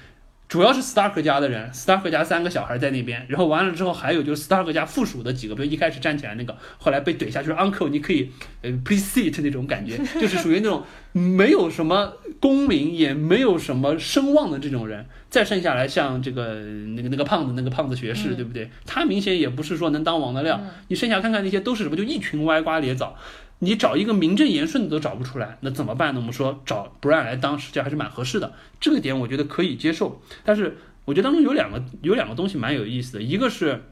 [0.50, 8.32] 主要是 Stark 家的人，Stark 家三个小孩在那边，然后完了之后还有就是 Stark 家附属的几个，比如一开始站起来那个，后来被怼下去，Uncle 你可以
[8.64, 15.06] 呃 Please sit 那种感觉， 就是属于那种没有什么功名也没有什么声望的这种人。
[15.30, 16.56] 再剩下来像这个
[16.96, 18.72] 那个那个胖子那个胖子学士，对不对？
[18.88, 20.60] 他明显也不是说能当王的料。
[20.88, 23.16] 你剩下看看那些都是什么，就一群歪瓜裂枣。
[23.62, 26.20] 你找一个名正言顺的都找不出来，那怎么办呢？
[26.22, 28.54] 我们说找 Brian 来当，实际上还是蛮合适的。
[28.80, 30.22] 这个点我觉得可以接受。
[30.46, 33.84] 但是我觉得当中有两个有两个东西蛮有意思的，一个是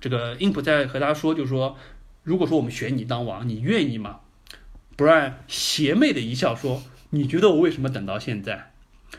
[0.00, 1.76] 这个英普在和他说，就是说，
[2.22, 4.20] 如果说我们选你当王，你愿意吗
[4.96, 6.80] ？Brian 邪魅的一笑说
[7.10, 8.70] ：“你觉得我为什么等到现在？”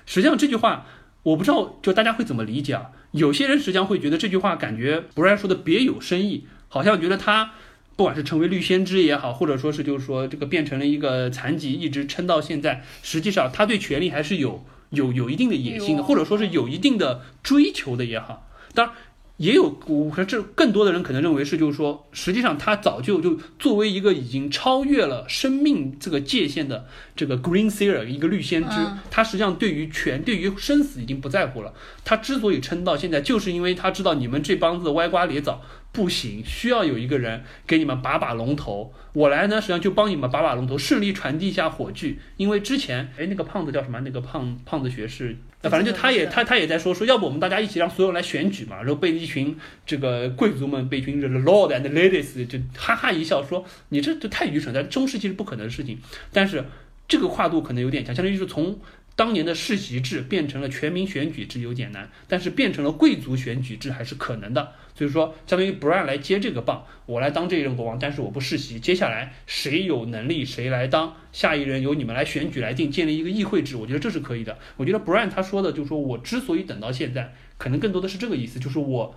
[0.05, 0.85] 实际上这句话
[1.23, 2.91] 我不知道，就大家会怎么理解啊？
[3.11, 7.51] 有些人实际上会觉得这句话感觉 Brian 说的别有深意，好像觉得他。
[7.95, 18.49] 不管是成为绿先知也好，或者说是就是说这个变成了一个残疾，一直撑到现在，实际上他对权力还是有有有一定的野心的，或者说是有一定的追求的也好。
[18.73, 18.95] 当然，
[19.37, 28.75] 也有我和这更多的人可能认为是就是说，实际上他早就就作为一个已经超越了生命这个界限的这个 Green Seer 一个绿先知，
[29.11, 31.73] 他实际上对于权对于生死已经不在乎了。
[32.03, 35.61] 他之所以撑到现在，就是因为他知道你们这帮子歪瓜裂枣。
[35.91, 38.93] 不行，需要有一个人给你们把把龙头。
[39.13, 42.19] 我来呢，实际上就帮你们把把龙头，顺利传递一下火炬。
[42.35, 44.01] 因为之前，哎，那个胖子叫什么？
[44.01, 45.37] 那个胖胖子学士，
[45.69, 48.77] 反正就他也他他也在说说，要不我们大家一起让所有人来选举嘛。
[48.77, 55.99] 然后被一群这个贵族们，被一群 lord and ladies 就哈哈一笑说，你这这太愚蠢，在中世纪是不可能的事情。
[56.31, 56.63] 但是
[57.07, 58.79] 这个跨度可能有点强，相当于是从。
[59.17, 64.73] 当年的世袭制变成了全民选举制有点难，但是变成了贵族选举制还是可能的。
[64.95, 68.79] 所以说，相当于 Brian 来接这个棒，我来当这一任国王，但是我不世袭。
[68.79, 74.57] 接下来谁有能力谁来当，下一任由你们来选举来定，建立一个议会制，我觉得这是可以的。
[74.77, 79.13] 我觉得 Brian 他说的就是说我之所以等到现在，可能更多的是这个意思，就是我。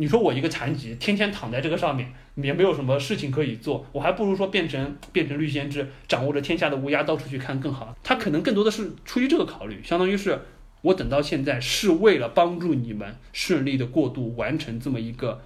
[0.00, 7.96] 你说我一个残疾，天天躺在这个上面，也没有什么事情可以做，我还不如说变成变成绿先知，掌握着天下的乌鸦，到处去看更好。
[8.04, 10.40] 他可能更多的是出于这个考虑，相当于是
[10.82, 15.42] 我等到现在是为了帮助你们顺利的过渡，完成这么一个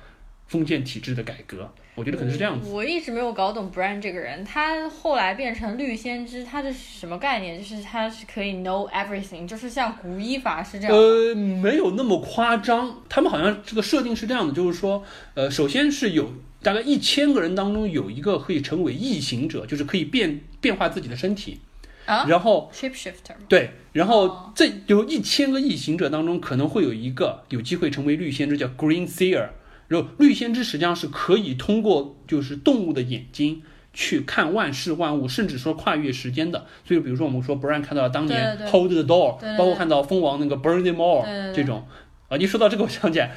[0.47, 1.73] 封建体制的改革。
[1.95, 2.71] 我觉得可能是这样子。
[2.71, 7.59] 我一直没有搞懂 Brian 这个人，他后来变成绿先知，他的什么概念？
[7.59, 10.97] 就是他是可以 know everything，就是像古一法师这样。
[10.97, 13.03] 呃，没有那么夸张。
[13.11, 21.61] 他们好像这个设定是这样的，就是说，呃，首先是有大概一千个人当中有一个可以成为异形者，就是可以变变化自己的身体。
[22.07, 22.25] 啊。
[22.29, 23.35] 然后 shapeshifter。
[23.49, 29.49] 对，然后这有一千个异形者当中，可能会有一个有机会成为绿先知，叫 Green Seer。
[29.89, 33.63] 然后绿先知实际上是可以通过就是动物的眼睛
[33.93, 36.67] 去看万事万物，甚至说跨越时间的。
[36.87, 41.87] 所以比如说我们说 Brian 看到了当年 Hold the Door，包括看到蜂王那个 Burn them all 这种。
[42.29, 43.31] 啊，一说到这个，我想起来，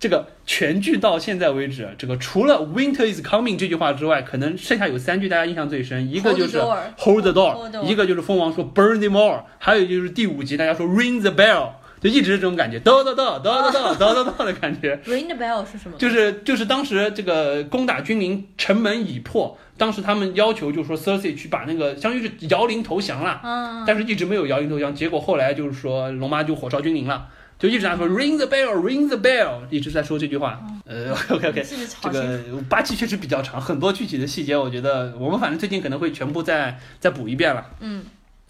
[0.00, 6.58] 这个全剧到现在为止，这个除了 Winter is coming 这句话之外，可能剩下有三句大家印象最深，一个就是
[6.98, 11.70] Hold the Door，一个就是蜂王说 Burn them all，还有就是第五集大家说 Ring the Bell。
[12.00, 14.94] 就一直是这种感觉，哒哒哒哒哒哒哒哒哒的感觉。
[15.04, 15.98] Ring the bell 是什么？
[15.98, 27.26] 就是就是当时这个攻打君临，城门已破，当时他们要求就是说 Cersei 去把那个相当于是摇铃投降了，嗯，但是一直没有摇铃投降，结果后来就是说龙妈就火烧君临了，
[27.58, 30.62] 就一直在说 Ring the bell，Ring the bell，一直在说这句话。
[30.84, 37.66] 呃，OK OK，这个八期确实比较长，很多具体的细节，我觉得我们反正最近可能会全部再再补一遍了。
[37.80, 38.04] 嗯。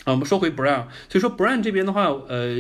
[0.05, 2.55] 啊，我们说回 Brown，所以说 Brown 这边的话，呃，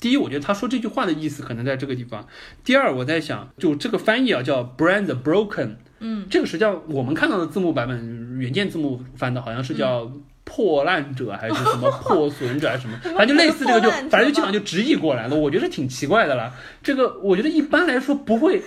[0.00, 2.22] 第一，我觉得他说这句话的意思可能在这个地方；
[2.62, 10.10] 第二，我在想，就这个翻译啊，叫 Brown the Broken，嗯，这个实际上我们看到的字幕版本，原件字幕翻的好像是叫
[10.44, 15.36] 破烂者还是什么破损者还是什么， 反正就类似这个，就反正就基本上就直译过来了。
[15.36, 16.52] 我觉得挺奇怪的了，
[16.82, 18.62] 这个我觉得一般来说不会。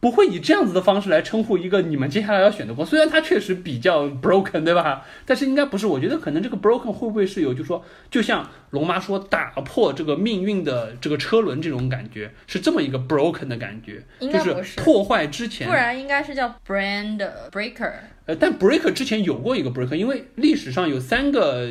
[0.00, 5.04] 不会以这样子的方式来称呼一个你们接下来要选的国，虽然它确实比较 broken，对吧？
[5.26, 5.88] 但是应该不是。
[5.88, 15.66] 我觉得可能这个 broken 会不会是有，就说就像龙妈说打破这个命运的这个车轮这种感觉，是这么一个 broken 的感觉，就是破坏之前。
[15.66, 17.90] 不然应该是叫 brand breaker。
[18.28, 21.66] 呃，但 breaker 之前有过一个 breaker，因为历史上有三个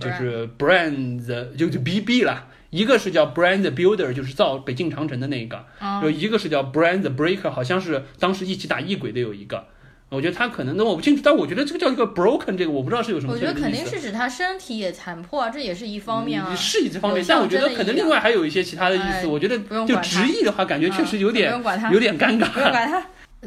[0.00, 1.22] 就是 brand
[1.54, 2.46] 就就 BB 了。
[2.70, 5.64] 一个是叫 Brand Builder，就是造北京长城的那个，
[6.02, 9.68] 有一个是叫 Brand Breaker，好像是当时一起打异鬼的有一个。
[10.10, 13.32] 我觉得他可能，那我不清楚，但我觉得这个叫一个 Broken，这个我不知道是有什么。
[13.32, 16.54] 我觉得肯定是指他身体也残破啊，这也是一方面啊。
[16.54, 19.26] 是一方面，但我觉得可能另外还有一些其他的意思。
[19.26, 21.50] 我觉得就直译的话，感觉确实有点
[21.90, 22.50] 有点尴尬。
[22.50, 23.02] 不用管他。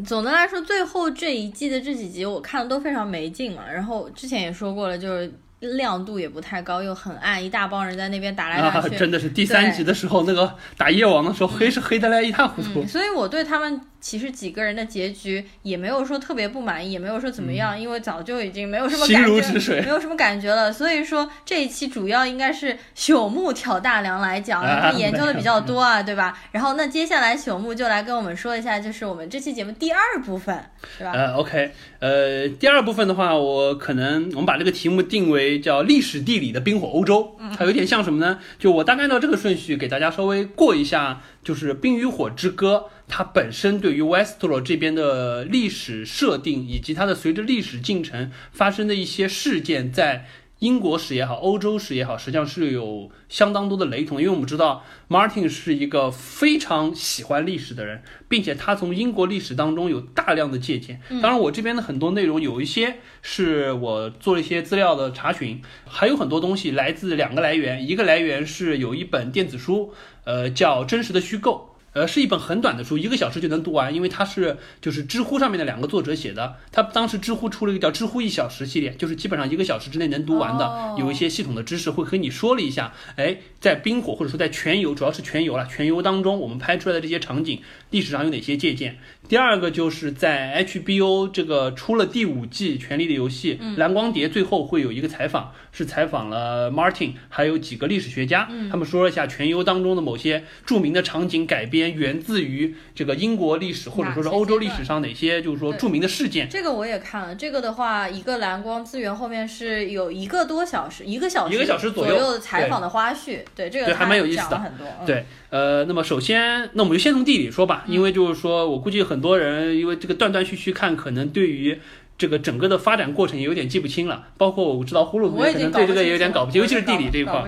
[0.06, 3.70] 总的来说，最后这一季的这几集我看的都非常没劲嘛。
[3.70, 5.32] 然后之前也说过了，就是。
[5.62, 8.98] 亮度也不太高，又很暗，一大帮人在那边打来打啊，去。
[8.98, 12.88] 真的是第三集的时候，那个打夜王的时候，黑是黑的来一塌糊涂嗯，。
[12.88, 20.74] 所以我对他们其实几个人的结局也没有说特别不满意，也没有说怎么样，因为早就已经没有什么感觉，如止水没有什么感觉了。
[20.74, 26.36] 所以说这一期主要应该是朽木挑大梁来讲，啊他研究的比较多啊，对吧？
[26.52, 30.60] 然后那接下来朽木就来跟我们说一下，就是我们这期节目第二部分，
[30.98, 31.12] 是吧？
[31.14, 38.40] 呃，OK，呃，第二部分的话，我可能我们把这个题目定为叫历史地理的冰火欧洲，它有点像什么呢？
[38.60, 50.28] 就我大概按照这个顺序给大家稍微过一下，就是《冰与火之歌》它本身对于 Westeros 这边的历史设定，以及它的随着历史进程发生的一些事件，在
[50.62, 54.22] 英国史也好，欧洲史也好，实际上是有相当多的雷同。
[54.22, 61.02] 因为我们知道 Martin 是一个非常喜欢历史的人，并且他从英国历史当中有大量的借鉴。
[61.20, 69.92] 当然，我这边的很多内容有一些是我做了一些资料的查询，还有很多东西来自两个来源，一个来源是有一本电子书，
[70.26, 71.70] 呃，叫《真实的虚构》。
[71.94, 76.56] 呃，是一本很短的书，一个小时就能读完，因为它是就是知乎上面的两个作者写的。
[76.72, 82.94] 他当时知乎出了一个叫“知乎一小时”系列，就是基本上一个小时之内能读完的，哦有一些系统的知识会和你说了一下。
[83.18, 88.98] 哎，在冰火或者说在全游，主要是全游了，全游当中我们拍出来的这些场景，历史上有哪些借鉴？
[89.28, 106.50] 第二个就是在 HBO 这个出了第五季《权力的游戏》，蓝光碟最后会有一个采访，是采访了 Martin 还有几个历史学家，他们说了一下全游当中的某些著名的场景改编源自于这个英国历史或者说是欧洲历史上哪些就是说著名的事件。
[106.50, 121.80] 这个我也看了，这个的话，一个蓝光资源后面是有一个多小时，一个小时一个小时左左右的采访的花絮，对这个对还蛮有意思的很多，嗯、对，呃，那么首先，那我们就先从地理说吧，因为就是说我估计很多人因为这个断断续续看，可能对于
[122.18, 124.28] 这个整个的发展过程也有点记不清了。
[124.38, 127.44] 包括我知道呼噜我已经可能对这个有点搞不清，尤其是地理这一块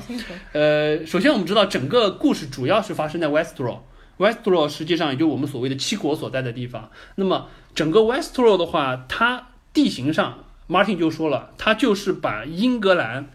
[0.53, 3.79] 呃，首先我们知道整个故事主要是发生在 Westro。
[4.17, 6.89] Westro 实际上也就我们所谓的七国所在的地方。
[7.15, 10.39] 那么整个 Westro 的话，它地形上
[10.69, 13.29] ，Martin 就说了，它就是把英格兰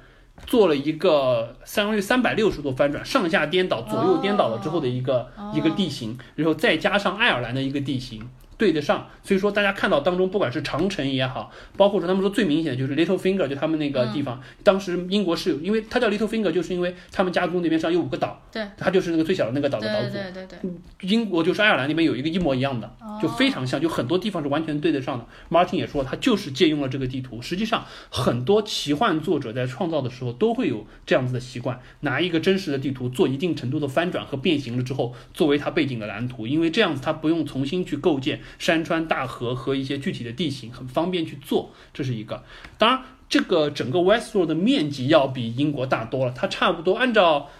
[0.46, 8.28] 做了一个相当于三百六十度翻转，上下颠倒、左右颠倒了之后的一个、哦一个地形，然后再加上爱尔兰的一个地形。
[8.58, 20.12] 对得上，所以说大家看到当中，不管是长城也好，包括说他们说最明显的就是 Little Finger，就他们那个地方，当时英国是有，因为它叫 Little Finger，就是因为他们家族那边上有五个岛，对，它就是那个最小的那个岛的岛对主。
[20.14, 22.92] 对对对对，英国就是爱尔兰那边有一个一模一样的，
[23.22, 25.24] 就非常像，就很多地方是完全对得上的。
[25.50, 27.40] Martin 也说，他就是借用了这个地图。
[27.40, 41.72] 实际上，很多奇幻作者在创造的时候都会有这样子的习惯，拿一个真实的地图做一定程度的翻转和变形了之后，作为它背景的蓝图，因为这样子他不用重新去构建山川大河和一些具体的地形，很方便去做。
[41.92, 42.44] 这是一个。
[42.78, 47.50] 当然，这个整个 Westworld 的面积要比英国大多了，它差不多按照。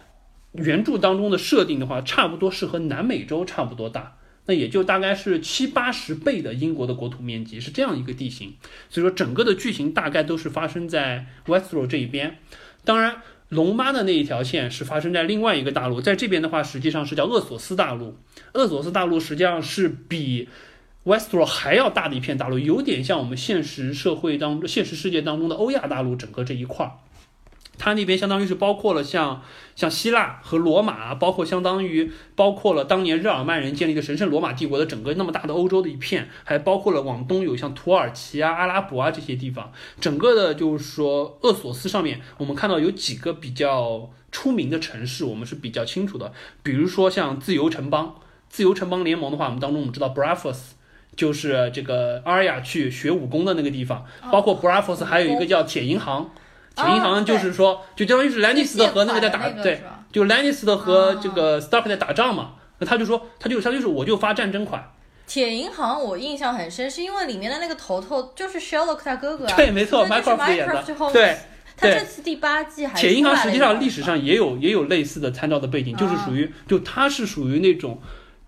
[0.52, 4.16] 原著当中的设定的话，差不多是和南美洲差不多大，
[4.46, 8.54] 那也就大概是七八十倍的英国的国土面积，是这样一个地形。
[8.88, 12.38] 所以说，整个的剧情大概都是发生在 Westro 这一边。
[12.82, 13.20] 当然，
[13.50, 18.16] 龙妈的那一条线是发生在另外一个大陆，在这边的话，实际上是叫厄索斯大陆。
[18.54, 20.48] 厄索斯大陆实际上是比
[21.04, 26.92] Westro 还要大的一片大陆，有点像我们现实社会当中、现实世界当中的欧亚大陆整个这一块儿。
[27.78, 29.40] 它那边相当于是包括了像
[29.76, 39.72] 像希腊和罗马，包括相当于包括了当年日耳曼人建立的神圣罗马帝国的整个那么大的欧洲的一片，还包括了往东有像土耳其啊、阿拉伯啊这些地方。
[40.00, 46.32] 整个的就是说厄索斯上面，我们看到有几个比较出名的城市，我们是比较清楚的，
[46.64, 48.16] 比如说像自由城邦。
[48.50, 50.70] 自由城邦联盟的话，我们当中我们知道 Bravos
[51.18, 56.30] 就是这个阿尔雅去学武功的那个地方，包括 Bravos 还有一个叫铁银行。
[56.76, 62.52] 铁银行就是说，就相当于是兰尼斯特和那个在打，对，就兰尼斯特和这个 Stark 在打仗嘛。
[62.78, 64.92] 那他就说，他就相当于是我就发战争款。
[65.26, 69.56] 铁银行我印象很深，是因为里面的那个头头就是 Sherlock 他哥哥啊。
[69.56, 70.84] 对，没错那就是，Mycroft 演的。
[71.12, 71.36] 对，
[71.76, 78.00] 他这次第八季还铁银行实际上历史上也有也有类似的参照的背景，就是属于就它是属于那种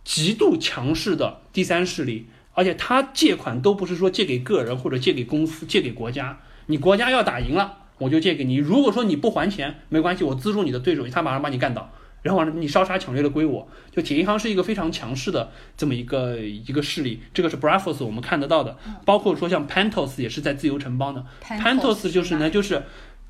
[0.04, 7.78] 极度强势的第三势力，而且他借款都不是说借给个人或者借给公司、借给国家，你国家要打赢了。
[7.98, 11.90] 我就借给你，如果说你不还钱，没关系，我资助你的对手，他马上把你干倒，
[12.22, 13.68] 然后你烧杀抢掠的归我。
[13.94, 22.82] 就铁银行是一个非常强势的这么一个一个势力，这个是 Bravos 我们看得到的，包括说像 Pantos 也是在自由城邦的 Pantos 就是呢就是。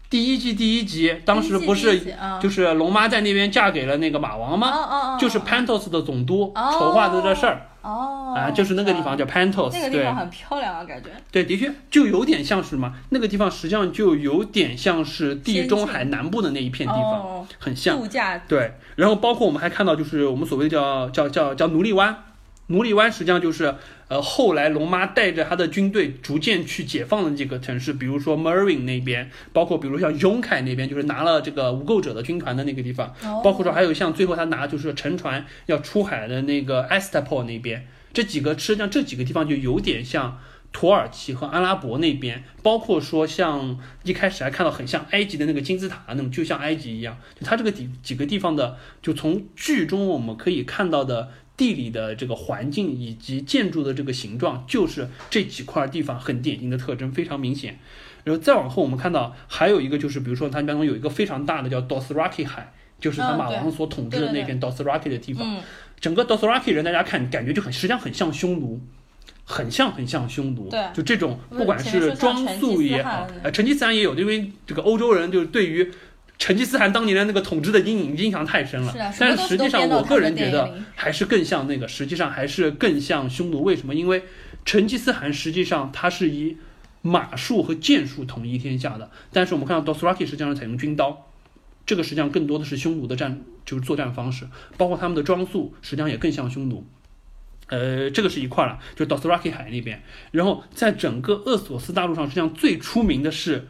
[0.08, 5.16] 第一季第一集，当时不是就是龙妈在那边嫁给了那个马王吗？
[5.20, 7.69] 就是 Pantos 的总督哦筹划的这事儿。
[7.82, 11.10] 哦，啊，就是那个地方叫 Pantos，那个地方很漂亮啊，感觉。
[11.32, 17.98] 对，的确就有点像是什么，那个地方实际上就有点像是地中海南部的那一片地方，哦，很像。
[17.98, 22.24] 度假对，然后包括我们还看到，就是我们所谓的叫叫叫叫奴隶湾，
[22.66, 23.74] 奴隶湾实际上就是
[24.10, 40.38] 呃后来龙妈带着他的军队逐渐去解放的这个城市，比如说 Mervin 那边，包括比如像永凯那边，就是拿了这个无垢者的军团的那个地方，哦包括说还有像最后他拿就是沉船要出海的那个 Estapol 那边，这几个实际上这几个地方就有点像。
[40.72, 47.18] 土耳其和阿拉伯那边，包括说像一开始还看到很像埃及的那个金字塔那种，就像埃及一样。
[47.34, 51.30] 就它这个几几个地方的，就从剧中我们可以看到的
[51.60, 57.78] 地理的这个环境以及建筑的这个形状，就是这几块地方很典型的特征，非常明显。
[58.24, 65.46] 然后再往后，我们看到还有一个就是，比如说它当中有一个非常大的叫 Dothraki 海，就是他马王所统治的那片 Dothraki 的地方。
[65.46, 65.60] 嗯，
[66.00, 68.80] 整个 Dothraki 人，大家看感觉就很，实际上很像匈奴，
[69.44, 70.70] 很像很像匈奴。
[70.70, 75.92] 对就这种不管是装束也好汗，呃，成吉思汗也有，因为这个欧洲人就是对于
[76.40, 78.90] 成吉思汗当年的那个统治的阴影印象太深了。
[78.90, 80.74] 是啊，但是实际上，我个人觉得。
[80.96, 83.62] 还是更像那个，实际上还是更像匈奴。
[83.62, 83.94] 为什么？
[83.94, 84.24] 因为
[84.64, 86.56] 成吉思汗实际上他是以
[87.02, 91.26] 马术和剑术统一天下的，但是我们看到 Dothraki 实际上是采用军刀，
[91.86, 96.86] 这个实际上更多的是匈奴的战，就是作战方式，包括他们的装束实际上也更像匈奴。
[97.68, 103.68] 呃，这个是一块了，就 Dothraki 海那边，然后在整个鄂索斯大陆上，实际上最出名的是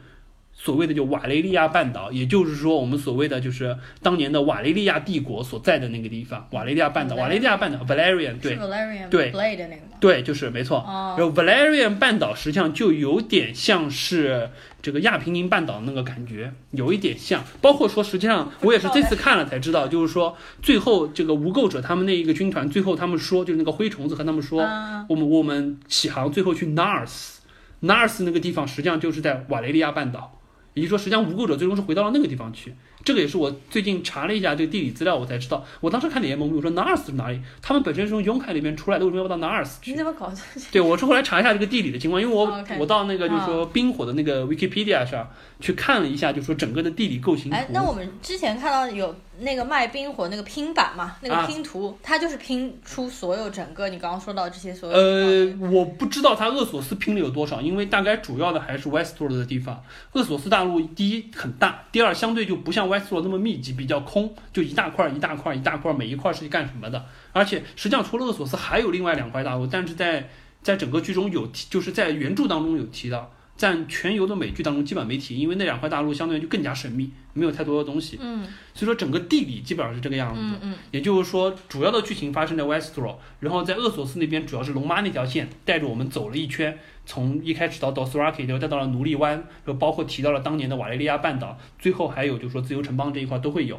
[0.62, 8.58] 所谓的就瓦雷利亚半岛，也就是说我们所谓的就是当年的瓦雷利亚帝国所在的那个地方，瓦雷利亚半岛，瓦雷利亚半岛 Valerian 对。
[8.58, 9.32] Valerian 对。
[9.32, 9.82] Blade 的那个？
[9.98, 10.76] 对，就是没错。
[10.80, 14.50] 哦，然后 Valerian 半岛实际上就有点像是
[14.82, 17.42] 这个亚平宁半岛那个感觉，有一点像。
[17.62, 30.39] 包括说，实际上我也是这次看了才知道，就是说最后这个无垢者他们那一个军团，最后他们说，就是那个灰虫子和他们说，嗯我们我们起航最后去 Nars，Nars 那个地方实际上就是在瓦雷利亚半岛，
[30.80, 32.74] 也就是说，实际上无垢者最终是回到了那个地方去。
[33.02, 35.64] 这个也是我最近查了一下这个地理资料，我才知道。
[35.80, 37.40] 我当时看联盟，我说 Nars 是哪里？
[37.62, 39.96] 他们本身是从永凯那边出来的，为什么要到 Nars 去你？
[39.96, 40.36] 怎么搞的？
[40.70, 45.30] 对，我是后来查一下这个地理的情况，因为我、我到那个就是说冰火的那个 Wikipedia 上
[45.60, 47.56] 去看了一下，就说整个的地理构型图。
[47.56, 59.82] 哎，那我们之前看到有那个卖冰火那个拼版嘛，那啊个拼图，它就是拼出所有整个你刚刚说到这些所有呃我不知道它厄索斯拼了有多少，因为大概主要的还是 Westworld 的地方。
[60.12, 67.04] 厄索斯大陆第一很大，第二相对就不像 Westworld 那么密集，比较空，就一大块儿一大块儿一大块儿，每一块儿是干什么的。
[67.32, 70.28] 而且实际上除了厄索斯，还有另外两块大陆，但是在
[70.62, 73.30] 在整个剧中有提，就是在原著当中有提到。
[73.60, 78.42] 在全游的美剧当中基本没提，因为那两块大陆相对就更加神秘，没有太多的东西，嗯
[78.72, 80.40] 所以说整个地理基本上是这个样子。
[80.40, 93.78] 嗯嗯，也就是说，主要的剧情发生在 Westro，然后在厄索斯那边主要是龙妈那条线带着我们走了一圈，从一开始到 Dothraki，然后再到了奴隶湾，然后包括提到了当年的瓦雷利亚半岛，最后还有就是说自由城邦这一块都会有。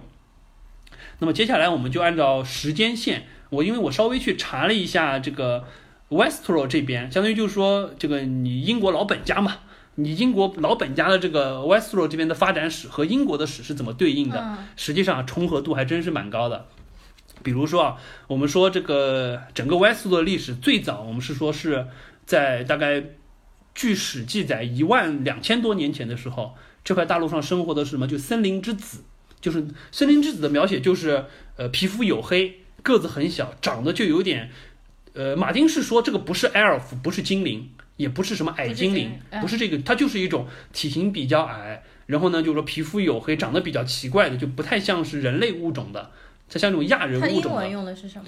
[1.18, 5.66] 那么接下来我们就按照时间线，我因为我稍微去查了一下这个
[6.10, 9.58] Westro 这边，相当于就是说这个你英国老本家嘛。
[9.96, 14.40] 你英国老本家的这个 Westro 这边的发展史和英国的史是怎么对应的？
[14.40, 16.66] 嗯实际上重合度还真是蛮高的。
[17.44, 21.88] 比如说啊，我们说这个整个 Westwood 的历史，最早我们是说是
[22.26, 23.04] 在大概
[23.74, 28.08] 据史记载一万两千多年前的时候，这块大陆上生活的是什么？
[28.08, 29.04] 就森林之子，
[29.40, 31.26] 就是森林之子的描写就是
[31.58, 34.52] 呃皮肤黝黑，个子很小，长得就有点
[35.14, 37.70] 呃，马丁是说这个不是 elf，不是精灵，
[38.02, 46.12] 也不是什么矮精灵不是这个，它就是一种体型比较矮，然后呢，就是说皮肤黝黑，长得比较奇怪的，就不太像是人类物种的，
[46.50, 47.70] 它像那种亚人它英文物种的。
[47.70, 48.26] 用的是什么？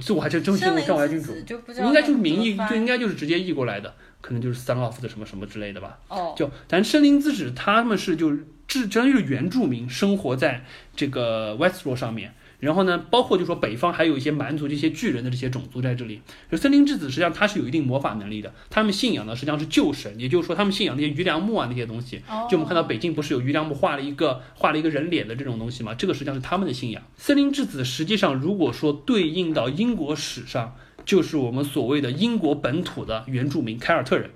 [0.00, 5.98] 这我还真真森这我还林之真清楚，子就不知道应该就是名义，就应该就是直接译过来的，可能就是 son of 的什么什么之类的吧。
[6.08, 10.64] 哦，就咱森林之子他们是就是至相当于是原住民，生活在
[10.94, 12.34] 这个 Westro 上面。
[12.60, 16.20] 然后呢，包括就说北方还有一些蛮族这些巨人的这些种族在这里。
[16.50, 22.22] 就森林之子实际上他是有一定魔法能力的，他们信仰的实际上是旧神，也就是说他们信仰那些鱼梁木啊那些东西。
[22.28, 25.94] 哦就我们看到北京不是有鱼梁木画了一个画了一个人脸的这种东西吗？
[25.94, 27.02] 这个实际上是他们的信仰。
[27.16, 34.30] 森林之子实际上如果说对应到英国史上，就是我们所谓的英国本土的原住民凯尔特人。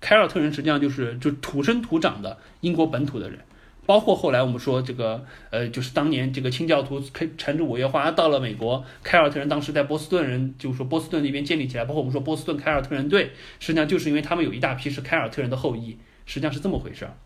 [0.00, 3.40] 凯尔特人实际上就是就土生土长的英国本土的人。
[3.86, 17.16] 包括后来我们说这个，呃，就是当年这个清教徒开乘着五月花到了美国，凯尔特人当时在波士顿人，就是说波士顿那边建立起来，包括我们说波士顿凯尔特人队，实际上就是因为他们有一大批是凯尔特人的后裔，实际上是这么回事儿。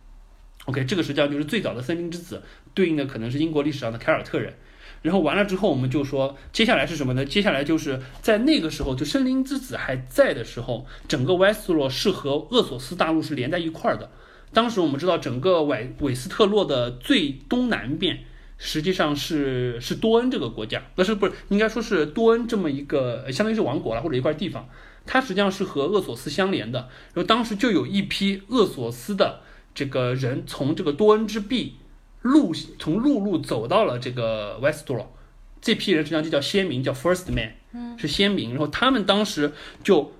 [0.65, 2.43] OK，这个实际上就是最早的森林之子，
[2.75, 4.55] 对应的可能是英国历史上的凯尔特人。
[5.01, 7.25] 然后完了之后，我们就说接下来是什么呢？
[7.25, 14.11] 接下来就是在那个时候，就森林之子还在的时候，整个威斯特洛是和厄索斯大陆是连在一块儿的。
[14.53, 18.25] 当时我们知道，整个韦韦斯特洛的最东南边
[18.57, 24.69] 实际上是是多恩这个国家，不是不是，应该说是多恩这么一个，相当于是王国了或者一块地方，
[25.07, 26.89] 它实际上是和厄索斯相连的。
[27.15, 29.41] 然后当时就有一批厄索斯的
[29.75, 31.77] 这个人从这个多恩之壁
[32.23, 35.07] 陆从陆路走到了这个 Westro，
[35.61, 38.51] 这批人实际上就叫先民，叫 First Man，是先民。
[38.51, 39.53] 然后他们当时
[39.85, 40.13] 就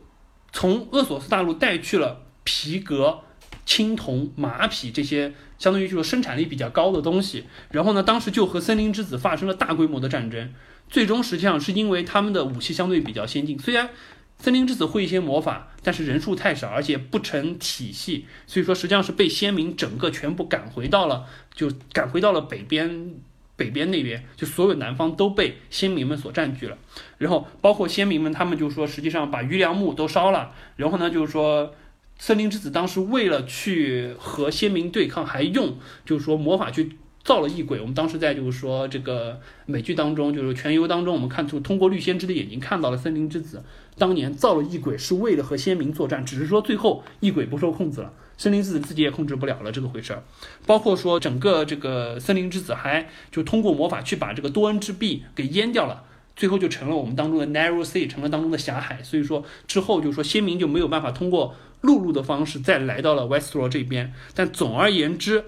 [0.53, 3.21] 从厄索斯大陆带去了皮革、
[3.69, 7.45] 青铜、马匹这些，相当于就是生产力比较高的东西。
[7.71, 10.55] 然后呢，当时就和森林之子发生了大规模的战争。
[10.89, 13.91] 最终实际上是因为他们的武器相对比较先进，虽然
[14.39, 23.17] 森林之子会一些魔法，但是人数太少，而且不成体系，所以说实际上是被先民整个全部赶回到了，就赶回到了北边，
[23.55, 26.79] 北边那边，就所有南方都被先民们所占据了。
[27.19, 31.75] 然后包括先民们，他们就说实际上把余粮木都烧了，然后呢就是说。
[32.19, 37.81] 森林之子当时为了去和先民对抗，还用就是说魔法去造了异鬼。
[37.81, 43.63] 我们当时在就是说这个美剧当中，就是全游当中，我们看出通过绿先知的眼睛看到了森林之子
[43.97, 50.25] 当年造了异鬼是为了和先民作战，只是说最后异鬼不受控制了，森林之子自己也控制不了了这个回事儿。
[50.67, 56.05] 包括说整个这个森林之子还就通过魔法去把这个多恩之壁给淹掉了。
[56.35, 59.03] 最后就成了我们当中的 narrow sea，成了当中的狭海。
[59.03, 64.13] 所以说之后就是说先民就没有办法通过陆路的方式再来到了 Westro 这边。
[64.35, 65.45] 但总而言之，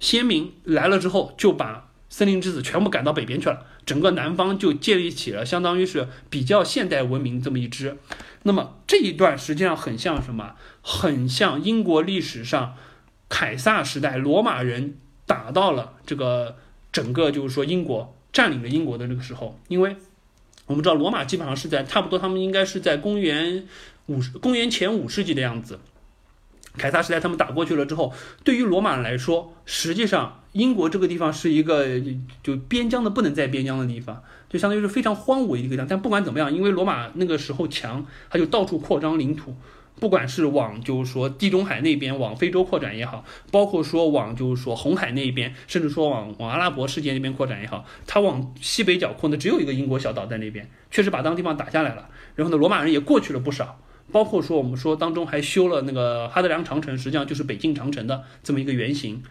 [0.00, 7.96] 先民来了之后就把森林之子全部赶到北边去了，整个南方就建立起了相当于是比较现代文明这么一支。
[8.44, 10.54] 那么这一段实际上很像什么？
[10.82, 12.76] 很像英国历史上
[13.28, 16.56] 凯撒时代罗马人打到了这个
[16.92, 19.96] 整个就是说英国占领了英国的那个时候，因为。
[20.66, 23.66] 我们知道罗马基本上是在差不多，他们应该是在公元
[24.06, 25.80] 五公元前五世纪的样子。
[26.76, 31.86] 凯撒时代他们打过去了之后，对于罗马人来说，实际上英国这个地方是一个
[32.42, 35.86] 就边疆的不能再边疆的地方，就相当于是非常荒芜的一个地方。
[35.88, 39.54] 但不管怎么样，因为罗马那个时候强，他就到处扩张领土。
[40.00, 52.08] 不管是往就是说地中海那边往非洲扩展也好，包括说往就是说红海那边，甚至说往往阿拉伯世界那边扩展也好，它往西北角扩呢，只有一个英国小岛在那边，确实把当地方打下来了。
[52.34, 53.78] 然后呢，罗马人也过去了不少，
[54.12, 59.22] 包括说我们说当中还修了那个哈德良长城，实际上就是北京长城的这么一个原型。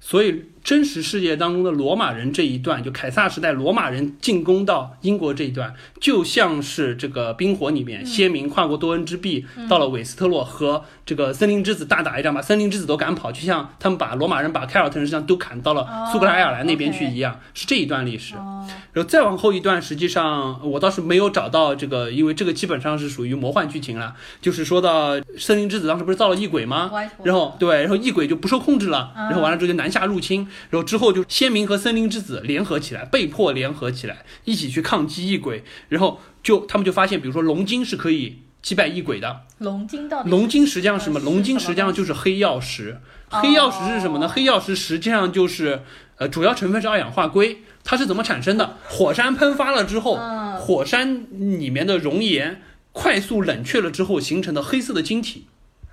[0.00, 18.34] 所以，真实世界当中的罗马人这一段，就凯撒时代罗马人进攻到英国这一段，就像是这个冰火里面，先民跨过多恩之壁，到了韦斯特洛和这个森林之子大打一仗，把森林之子都赶跑，就像他们把罗马人把凯尔特人实际上都砍到了苏格兰、爱尔兰那边去一样，是这一段历史。
[18.34, 24.16] 然后再往后一段，实际上我倒是没有找到这个，因为这个基本上是属于魔幻剧情了。
[24.40, 26.90] 就是说到森林之子当时不是造了异鬼吗？
[27.22, 35.64] 然后对，然后异鬼就不受控制了，然后完了之后就南下入侵，然后之后就先民和森林之子联合起来，被迫联合起来，一起去抗击异鬼。
[35.88, 39.42] 然后就他们就发现，比如说龙晶是可以击败异鬼的。
[39.58, 40.30] 龙晶到底？
[40.30, 41.20] 龙晶实际上是什么？
[41.20, 43.00] 龙晶实际上就是黑曜石。
[43.28, 44.28] 黑曜石是什么呢？
[44.28, 45.82] 黑曜石实际上就是
[46.16, 47.62] 呃，主要成分是二氧化硅。
[47.82, 48.78] 它是怎么产生的？
[48.88, 50.18] 火山喷发了之后，
[50.58, 51.26] 火山
[51.60, 55.46] 里面的熔岩快速冷却了之后形成的黑色的晶体，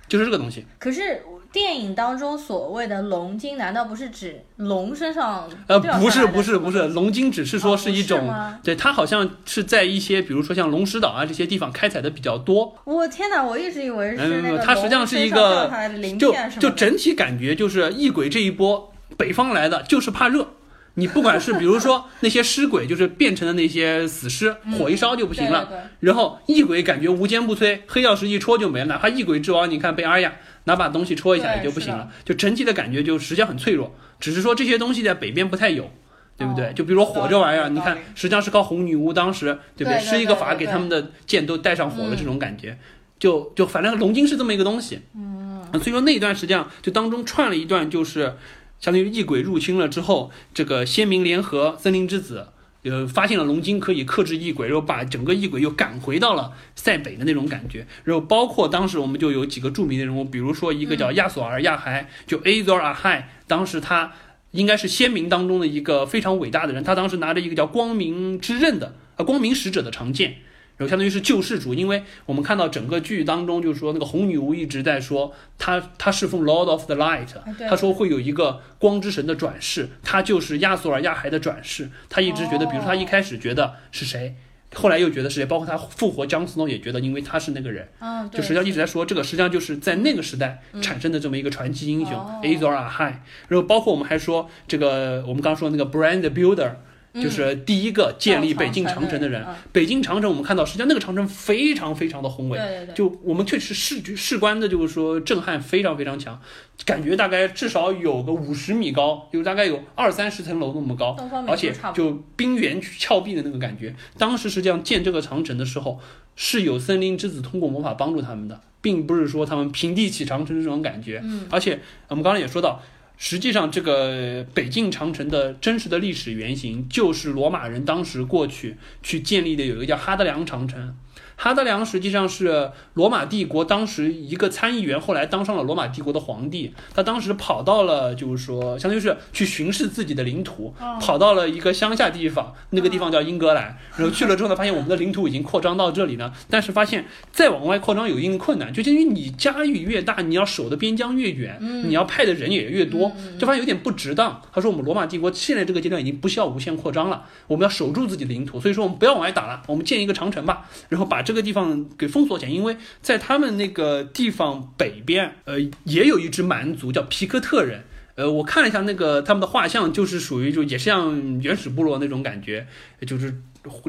[0.08, 0.66] 就是这个东西。
[0.78, 1.22] 可是
[1.54, 5.48] 电影当中所谓的龙晶，难道不是指龙身上？
[5.68, 8.28] 呃，不是，不是，不是，龙晶只是说是一种，
[8.64, 12.76] 对，它好像是在一些，比如说像龙石岛啊这些地方开采的比较多。
[12.82, 15.70] 我天哪，我一直以为是那个它实际上是一个，
[16.18, 20.48] 就就整体感觉就是异鬼这一波北方来的，就是怕热。
[20.96, 25.68] 你不管是比如说那些尸鬼，就是变成的那些死尸，火一烧就不行了。
[25.98, 28.86] 然后异鬼感觉无坚不摧，黑曜石一戳就没了。
[28.86, 30.32] 哪怕异鬼之王，你看被阿雅
[30.64, 32.10] 拿把东西戳一下也就不行了。
[32.24, 33.94] 就整体的感觉就实际上很脆弱。
[34.20, 35.90] 只是说这些东西在北边不太有，
[36.36, 36.72] 对不对？
[36.74, 42.78] 就比如说火这玩意儿，你看实际上是靠红女巫当时对不对施一个法给他们的剑都带上火了这种感觉。
[43.18, 45.00] 就就反正龙晶是这么一个东西。
[45.14, 45.62] 嗯。
[45.74, 48.34] 所以说那一段实际上就当中串了一段就是。
[48.80, 52.48] 相当于异鬼入侵了之后，这个先民联合森林之子，
[52.84, 57.86] 呃，发现了龙晶可以克制异鬼，然后把整个异鬼又赶回到了塞北的那种感觉。
[58.04, 64.12] 然后包括当时我们就有几个著名的人物，比如说一个叫亚索尔亚海，就 Azor Ahai，当时他
[64.52, 70.36] 应该是先民当中的一个非常伟大的人，他当时拿着一个叫光明之刃的啊光明使者的长剑。
[70.76, 81.88] 然后相当于是救世主，因为我们看到整个剧当中，就是说那个红女巫一直在说，她她侍奉 Lord of the Light，对她说会有一个光之神的转世，她就是亚索尔亚海的转世。
[82.08, 84.34] 她一直觉得，比如说她一开始觉得是谁，
[84.74, 93.14] 后来又觉得是谁，包括她复活姜斯诺也觉得，因为他是那个人，嗯，就实际上一直在说这个，实际上就是在那个时代产生的这么一个传奇英雄哦 Azor Ahai。
[93.46, 96.72] 然后包括我们还说这个，我们刚刚说那个 Brand Builder。
[97.14, 99.44] 就是第一个建立北京长城的人。
[99.44, 106.40] 嗯北京长城，我们看到，实际上那个长城非常非常的宏伟，对对对，就我们确实视觉视观的，就是说震撼非常非常强，
[106.84, 111.16] 感觉大概至少有个五十米高，就大概有二三十层楼那么高，
[111.48, 113.94] 而且就冰原峭壁的那个感觉。
[114.16, 115.98] 当时实际上建这个长城的时候，
[116.36, 121.20] 是有森林之子通过魔法帮助他们的，并不是说他们平地起长城这种感觉。
[121.24, 122.80] 嗯，而且我们刚才也说到。
[123.16, 130.96] 实际上，这个北境长城的真实的历史原型，就是罗马人当时过去去建立的，有一个叫哈德良长城。
[131.36, 136.72] 哈德良实际上是罗马帝国当时一个参议员，后来当上了罗马帝国的皇帝。
[136.94, 143.76] 他当时跑到了，就是说，相当于是去巡视自己的领土，跑到了一个乡下地方，那个地方叫英格兰。
[143.96, 154.40] 然后去了之后呢，发现我们的领土已经扩张到这里了，但是发现再往外扩张有一定困难，就因为你疆域越大，你要守的边疆越远，你要派的人也越多，就发现有点不值当。
[154.52, 167.82] 他说我们罗马帝国现在这个阶段已经不需要无限扩张了，我们要守住自己的领土，所以说我们不要往外打了，我们建一个长城吧，然后把这个地方给封锁起来，因为在他们那个地方北边，呃，也有一支蛮族叫皮克特人。
[168.16, 172.64] 呃，我看了一下那个他们的画像，就是属于就也是像原始部落那种感觉，
[173.04, 173.34] 就是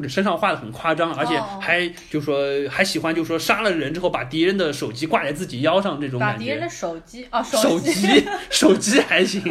[0.08, 6.34] 身上画的很夸张，而且哦还就说还喜欢就说杀了人之后把敌人的手机挂在自己腰上这种感觉。
[6.34, 9.42] 把敌人的手机哦，手机机 手机还行，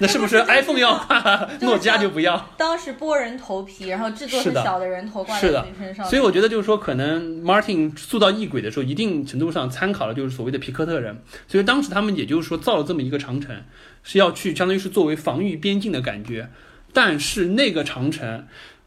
[0.00, 2.36] 那是不是 iPhone 要挂，诺基亚就不要？
[2.56, 5.48] 当时剥人头皮，然后制作是小的人头挂在
[5.78, 13.56] 身上，所以我觉得就是说，可能 Martin 塑造异鬼的时候，一定程度上参考了就是所谓的皮克特人，所以当时他们也就是说造了这么一个长城，
[14.02, 16.48] 是要去相当于是作为防御边境的感觉，
[16.92, 18.46] 但是那个长城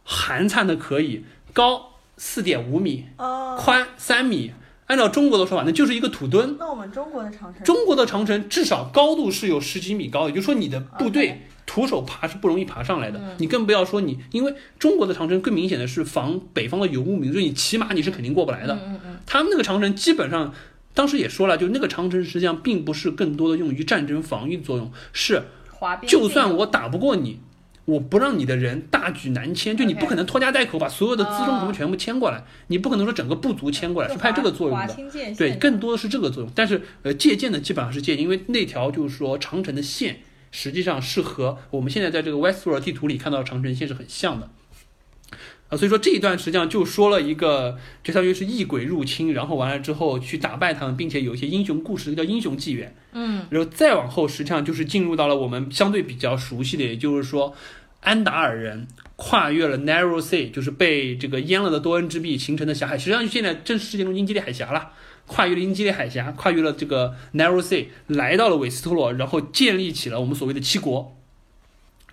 [0.09, 4.53] 寒碜的可以，高四点五米，哦，宽三米，
[4.85, 6.55] 按照中国的说法，那就是一个土墩。
[6.57, 13.19] 那我们中国的长城，中国的长城至少高度是有十几米高，也就是说你的部队徒手爬是不容易爬上来的。
[13.19, 18.73] 嗯你更不要说你，因为中国的长城更明显的是防北方的游牧民族，你骑马你是肯定过不来的。
[18.75, 20.53] 嗯嗯嗯，他们那个长城基本上，
[20.93, 27.41] 当时也说了，就那个长城实际上并不是更多的用于战争防御作用，是滑边就算我打不过你。
[27.87, 34.95] 我不让你的人大举南迁，就你不可能拖家带口把所有的辎重什么哦全部迁过来，你不可能说整个部族迁过来，是派这个作用的。
[35.37, 36.51] 对，更多的是这个作用。
[36.53, 40.17] 但是呃，借鉴的基本上是借鉴，因为那条就是说长城的线，
[40.51, 44.49] 实际上是和我们现在在这个 Westworld 地图里看到的长城线是很像的。
[45.69, 52.95] 啊，所以说这一段实际上就说了一个，就相当于是异鬼入侵，然后完了之后去打败他们，并且有一些英雄故事，叫英雄纪元。
[53.11, 57.53] 嗯，然后再往后，实际上就是进入到了我们相对比较熟悉的，也就是说，
[58.01, 58.87] 安达尔人
[59.17, 64.91] 跨越了 Narrow Sea，就是被这个淹了的多恩之壁形成的狭海，实际上就现在正是世界中英吉利海峡了。
[65.25, 71.17] 跨越了英吉利海峡，跨越了这个 Narrow Sea，来到了韦斯特洛，然后建立起了我们所谓的七国。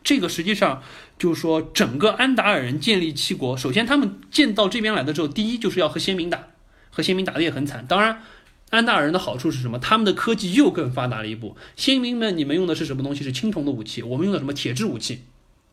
[0.02, 0.82] 这个实际上
[1.18, 6.48] 就是说，整个安达尔人建立七国，首先他们建到这边来的时候，第一就是要和先民打，
[6.90, 7.86] 和先民打的也很惨。
[7.86, 8.22] 当然，
[8.70, 9.78] 安达尔人的好处是什么？
[9.78, 11.56] 他们的科技又更发达了一步。
[11.76, 13.22] 先民们，你们用的是什么东西？
[13.22, 15.22] 是青铜的武器，我们用的什么铁制武器？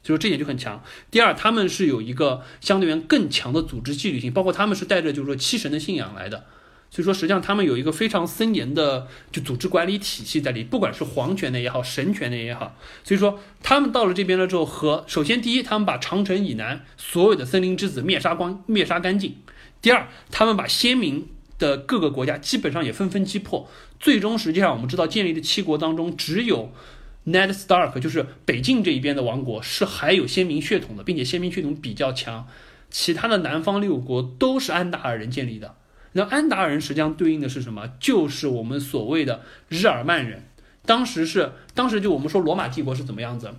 [0.03, 0.83] 所以说这点就很强。
[1.09, 6.45] 第二，他们是有一个相对于更强的组织纪律性，包括他们是带着就是说七神的信仰来的。
[6.93, 12.75] 所以说，实际上他们有一个非常森严的就组织管理体系在里，不管是皇权的也好，神权的也好。
[13.05, 19.31] 所以说，他们到了这边了之后，和首先第一，他们把长城以南所有的森林之子灭杀光、灭杀干净；
[19.81, 23.69] 第二，他们把先民的各个国家基本上也纷纷击破。
[23.97, 26.73] 最终，实际上我们知道，建立的七国当中，只有
[27.25, 32.45] Ned Stark，就是北境这一边的王国是还有先民血统的，并且先民血统比较强。
[32.89, 35.75] 其他的南方六国都是安达尔人建立的。
[36.13, 37.89] 那安达尔人实际上对应的是什么？
[37.99, 40.43] 就是我们所谓的日耳曼人。
[40.85, 43.51] 当时是，当时就我们说罗马帝国是怎么样子？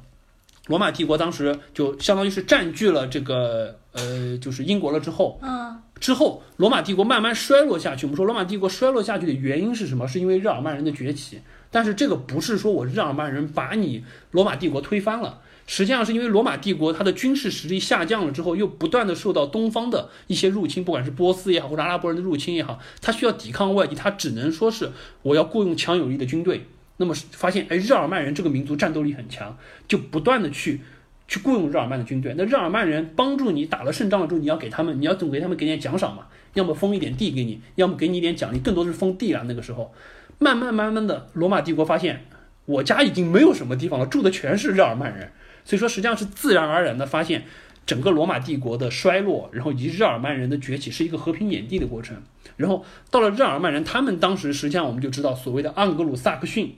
[0.66, 8.07] 罗马帝国当时就相当于是占据了这个呃，就是英国了之后，嗯，之后罗马帝国慢慢衰落下去。
[8.07, 10.07] 我们说罗马帝国衰落下去的原因是什么？
[10.07, 11.40] 是因为日耳曼人的崛起。
[11.70, 15.40] 但是这个不是说我日耳曼人把你罗马帝国推翻了。
[15.66, 24.90] 实际上是因为罗马帝国它的军事实力下降了之后，又不断的受到东方的一些入侵，不管是波斯也好，或者阿拉伯人的入侵也好，它需要抵抗外敌，它只能说是
[25.22, 26.66] 我要雇佣强有力的军队。
[26.98, 29.56] 那么发现，哎，日耳曼人这个民族战斗力很强，
[29.88, 30.80] 就不断的去
[31.26, 32.34] 去雇佣日耳曼的军队。
[32.36, 39.42] 那日耳曼人帮助你打了胜仗了之后，你要给他们，你要总给他们给点奖赏嘛，要么封一点地给你，要么给你一点奖励，更多是封地了。
[39.48, 39.92] 那个时候，
[40.38, 42.26] 慢慢慢慢的，罗马帝国发现
[42.66, 45.32] 我家已经没有什么地方了，住的全是日耳曼人，
[45.64, 47.44] 所以说实际上是自然而然的发现。
[47.84, 52.16] 整个罗马帝国的衰落，然后以及日耳曼人的崛起，是一个和平演地的过程。
[52.56, 56.76] 然后到了日耳曼人，他们当时实际上我们就知道，所谓的盎格鲁撒克逊，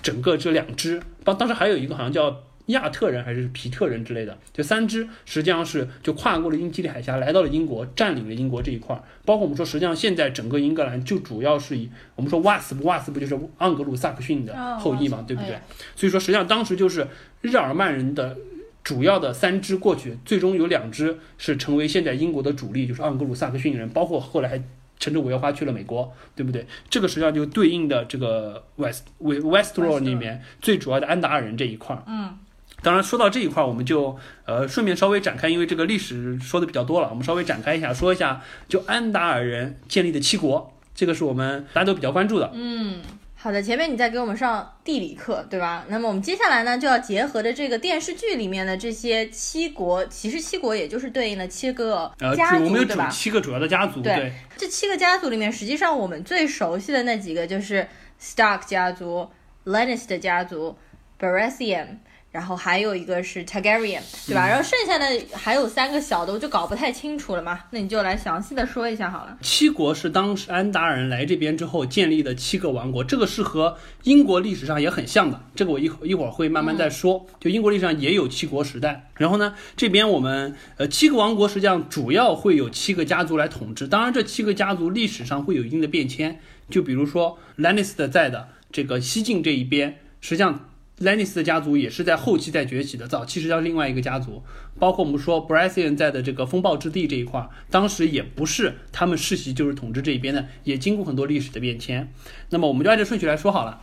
[0.00, 9.02] 整个这两支，当当时还有一个好像叫亚特人还是皮特人之类的，就三支实际上是就跨过了英吉利海峡，来到了英国，占领了英国这一块儿。
[9.24, 15.58] 包括我们说，实际上现在整个英格兰就主要是以我们说瓦斯布，瓦斯布就是盎格鲁撒克逊的后裔嘛，对不对？
[15.94, 17.06] 所以说，实际上当时就是
[17.42, 18.36] 日耳曼人的。
[18.84, 24.62] 主要的三支过去，最终有两支是成为现在英国的主力，就是盎格鲁撒克逊人，包括后来还
[24.98, 26.64] 乘着五月花去了美国，对不对？
[26.88, 32.02] 这个实际上就对应的这个 West West Westro 里面最主要的安达尔人这一块儿。
[32.06, 32.38] 嗯，
[32.82, 34.16] 当然说到这一块儿，我们就
[34.46, 42.50] 呃顺便稍微展开，因为这个历史说的比较多了，我们稍微展开一下，说一下就安达尔人建立的七国，这个是我们大家都比较关注的。
[42.54, 43.00] 嗯。
[43.40, 45.84] 好的，前面你在给我们上地理课，对吧？
[45.86, 53.00] 那么我们接下来呢，就要结合着这个电视剧里面的这些七国，其实七国也就是对应的七个家族，我们有主？
[53.12, 54.32] 七个主要的家族，对。
[54.56, 57.86] 这七个家族里面，实际上我们最熟悉的那几个就是
[58.20, 59.28] Stark 家族、
[59.66, 60.76] Lannister 家族、
[61.20, 61.98] Baratheon。
[62.38, 64.46] 然后还有一个是 Targaryen，对吧？
[64.46, 67.58] 然后剩下的还有三个小的，我就搞不太清楚了嘛。
[67.70, 69.36] 那你就来详细的说一下好了。
[69.42, 75.42] 七国是当时安达尔人来这边之后建立的七个王国，这个是和英国历史上也很像的。
[75.56, 77.26] 这个我一一会儿会慢慢再说。
[77.40, 79.10] 就英国历史上也有七国时代。
[79.16, 83.88] 然后呢，这边我们呃七个王国实际上主要会有七个家族来统治。
[83.88, 86.38] 当然，这七个家族历史上会有一定的变迁。
[86.70, 90.67] 就比如说 Lannister 在的这个西晋这一边，实际上。
[91.00, 94.42] 兰尼斯的家族也是在后期在崛起的，早期是叫另外一个家族。
[94.78, 102.12] 包括我们说 Baratheon 在的这个风暴之地这一块，当时也不是他们世袭就是统治这一边的，也经过很多历史的变迁。
[102.50, 103.82] 那么我们就按照顺序来说好了。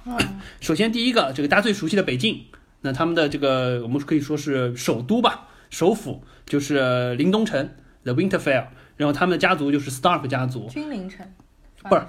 [0.59, 2.45] 首先第一个，这个大家最熟悉的北境，
[2.82, 7.70] 那他们的这个我们可以说是首都吧，首府就是林东城
[8.03, 10.68] The Winterfell，然后他们的家族就是 Stark 家族。
[10.70, 11.26] 君临城。
[11.84, 12.01] 不是。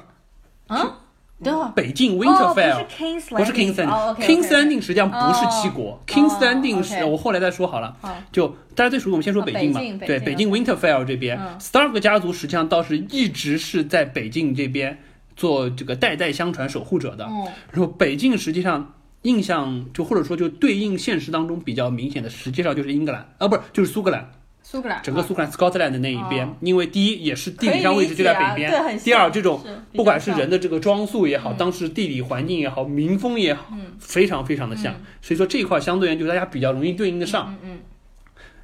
[0.69, 1.01] 啊？
[1.75, 2.87] 北境 Winterfell
[3.29, 7.95] 不是 King's Landing，King's Landing 实际上不是七国，King's Landing 是我后来再说好了。
[8.33, 9.81] 就大家最熟悉，我们先说北境嘛。
[10.07, 14.99] 对，北境 Winterfell 这边，Stark 家族实际上倒是一直是在北境这边
[15.37, 17.29] 做这个代代相传守护者的。
[17.71, 24.31] 然后北境实际上印象就或者说就对应现实当中比较明显的，实际上就是英格兰啊，不是就是苏格兰。
[24.69, 29.65] 苏格兰，整个苏格兰 Scotland 的那一边，因为第一也是地理上位置就在北边，第二这种
[29.95, 33.69] 不管是人的这个装束也好，当时地理环境也好，民风也好，
[34.01, 34.93] 非常非常的像，
[35.23, 37.57] 所以说这一块相对言就大家比较容易对应得上。
[37.63, 37.79] 嗯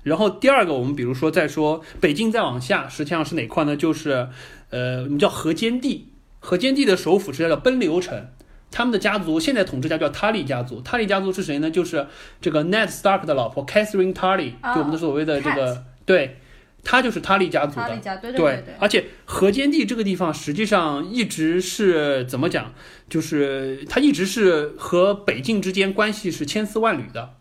[0.03, 3.77] 然后第二个，我们比如说再说北京再往下，实际上是哪块呢？
[3.77, 4.27] 就是
[4.71, 6.09] 呃，我们叫河间地，
[6.41, 8.27] 河间地的首府是叫奔流城。
[8.73, 11.71] 他们的家族现在统治家叫塔利家族，塔利家族是谁呢？
[11.71, 12.09] 就是
[12.41, 15.85] 这个 Ned Stark 的老婆 Catherine Tully，就我们的所谓的这个。
[16.05, 16.39] 对，
[16.85, 17.89] 他就是塔利家族的，
[18.33, 22.75] 对对对，而且河间地这个地方实际上一直是怎么讲？
[23.09, 27.35] 就是他一直是和北境之间关系是千丝万缕的，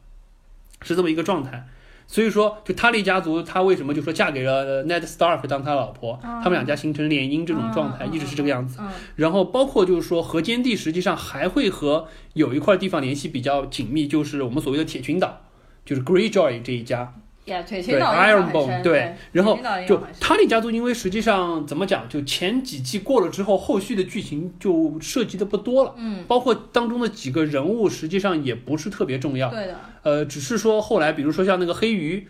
[0.81, 1.67] 是这么一个状态。
[2.07, 6.19] 所以说，就塔利家族，他为什么就说嫁给了 Ned Stark 当他老婆？
[6.21, 8.81] 他们两家形成联姻这种状态，一直是这个样子。
[9.15, 15.41] 然后包括就是说，河间地实际上还会和有一块地方联系比较紧密，就是我们所谓的铁群岛，
[15.85, 17.13] 就是 Greyjoy 这一家。
[17.43, 32.27] 对，Ironbone，对，然后就塔利家族，因为实际上怎么讲，就前几季过了之后，后续的剧情就涉及的不多了，嗯，包括当中的几个人物，实际上也不是特别重要，对的，呃，只是说后来，比如说像那个黑鱼，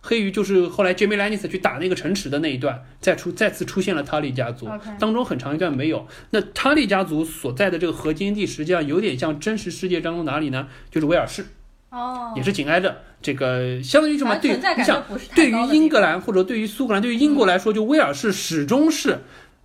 [0.00, 4.66] 黑鱼就是后来 Jaime Lannister 去打那个城池的那一段，再出再次出现了塔利家族，
[4.98, 10.68] 当中很长一段没有，那塔利家族所在的这个核心地，实际上有点像真实世界当中哪里呢？
[10.90, 11.46] 就是威尔士。
[11.94, 14.36] 哦，也是紧挨着这个，相当于什么？
[14.40, 15.02] 对，你想，
[15.34, 19.20] 对于英格兰或者对于苏格兰，对于英国来说，就威尔士始终是，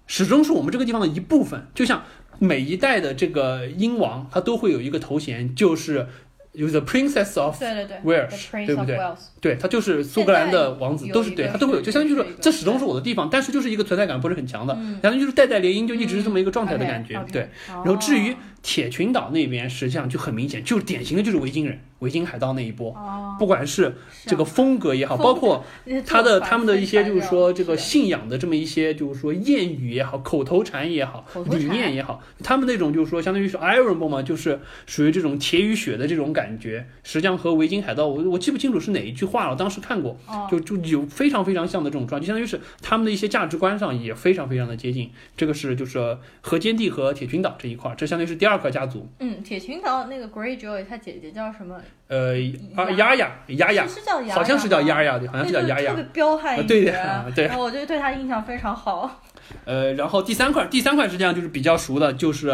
[0.05, 1.65] 始终是我们这个地方的一部分。
[1.73, 2.03] 就像
[2.38, 6.07] 每一代的这个英王，他都会有一个头衔，就是。
[6.53, 7.61] 有 the Princess of
[8.03, 8.99] Wales，对不对？
[9.41, 17.23] 对，他就是苏格兰的王子，都是对他都会有，就相当于就是这始终是我的地方，但是就是一个存在感不是很强的，相当于就是代代联姻，就一直是这么一个状态的感觉。
[17.31, 25.63] 对，然后至于铁群岛那边实际上就很明显，就是典型的就是维京人、维京海盗那一波，哦，不管是这个风格也好，包括
[26.05, 45.09] 他的他们的一些就是说这个信仰的这么一些就是说谚语也好，口头禅也好理念也好，他们那种就是说相当于是 Iron Man 嘛，就是属于这种铁与血的这种感觉，实际上和维京海盗我我记不清楚是哪一句话了，我当时看过，哦就就有非常非常像的这种状态，就相当于是他们的一些价值观上也非常非常的接近。
[45.38, 49.07] 这个是就是河间地和铁群岛这一块儿，这相当于是第二个家族。
[49.19, 51.80] 嗯，铁群岛那个 Greyjoy 他姐姐叫什么？
[52.07, 52.34] 呃，
[52.75, 56.09] 啊，丫丫丫丫，是是叫丫好像是叫丫丫，对，好像是叫丫丫那个特。
[56.11, 59.21] 别彪悍一啊 对的对然后我就对他印象非常好。
[59.65, 62.49] 呃，然后第三块，第三块实际上就是比较熟的，就是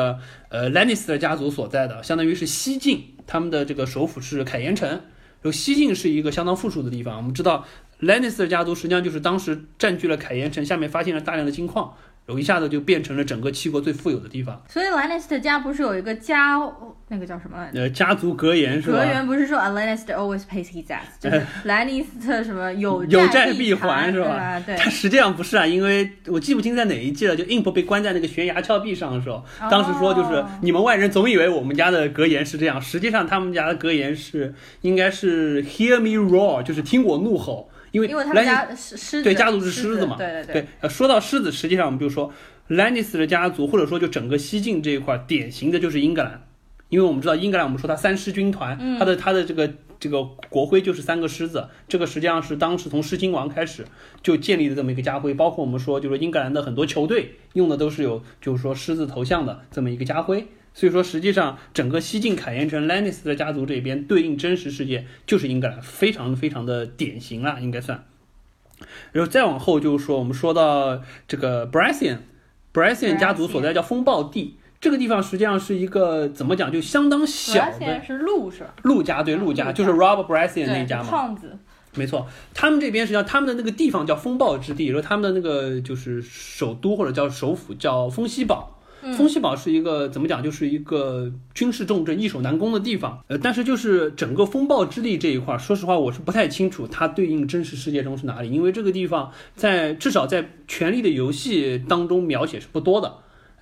[0.50, 5.02] 呃，Lannister 家族所在的，相当于是西晋，他们的这个首府是凯岩城。
[5.46, 7.18] 就西晋是一个相当富庶的地方。
[7.18, 7.64] 我们知道
[8.00, 14.62] 莱尼斯的家族实际上就是当时占据了凯岩城，下面发现了大量的金矿，然后一下子就变成了整个七国最富有的地方。
[14.68, 16.60] 所以兰尼斯特家不是有一个家，
[17.08, 17.82] 那个叫什么来着？
[17.82, 18.98] 呃，家族格言是吧？
[18.98, 24.60] 格言不是说 A Lannister always pays his debts，就是兰尼斯特什么有有债债必还是吧吧？
[24.66, 38.68] 对它实际上不是啊，因为我记不清在哪一季了，就 Imp 被关在那个悬崖峭壁上的时候，当时说就是哦你们外人总以为我们家的格言是这样，实际上他们家的格言是应该是 Hear me roar，就是听我怒吼，因为因为他们家
[39.24, 42.30] 对家族是狮狮子嘛对对对，呃，说到狮子，实际上我们就说
[42.68, 46.46] 兰尼斯的家族，或者说就整个西晋这一块，典型的就是英格兰，
[46.90, 53.86] 因为我们知道英格兰，我们说它三狮军团，嗯它的它的这个这个国徽就是三个狮子，这个实际上是当时从狮心王开始
[54.22, 60.46] 就建立的这么一个家徽，包括我们说就是英格兰的很多球队用的都是有就是说狮子头像的这么一个家徽。
[60.78, 68.04] 所以说，实际上整个西晋凯岩城兰尼斯的家族这边对应真实世界就是英格兰，非常非常的典型了，应该算。
[69.14, 78.74] 然后再往后就是说，我们说到这个 Baratheon，Baratheon 家族所在叫风暴地，这个地方实际上是一个怎么讲，就相当小的是陆是吧？
[78.84, 81.10] 陆家，对陆家，就是 Robert Baratheon 那，一家嘛。
[81.10, 81.58] 胖子。
[81.94, 88.75] 没错，他们这边实际上他们的那个地方叫风暴之地，然后他们的那个就是首都或者叫首府叫风息堡。
[89.14, 93.24] 风息堡是一个怎么讲，就是一个军事重镇、易守难攻的地方。
[93.28, 103.14] 呃，但是就是整个风暴之力这一块儿，说实话我是不太清楚它对应真实世界中是哪里，因为这个地方在至少在《权力的游戏》当中描写是不多的。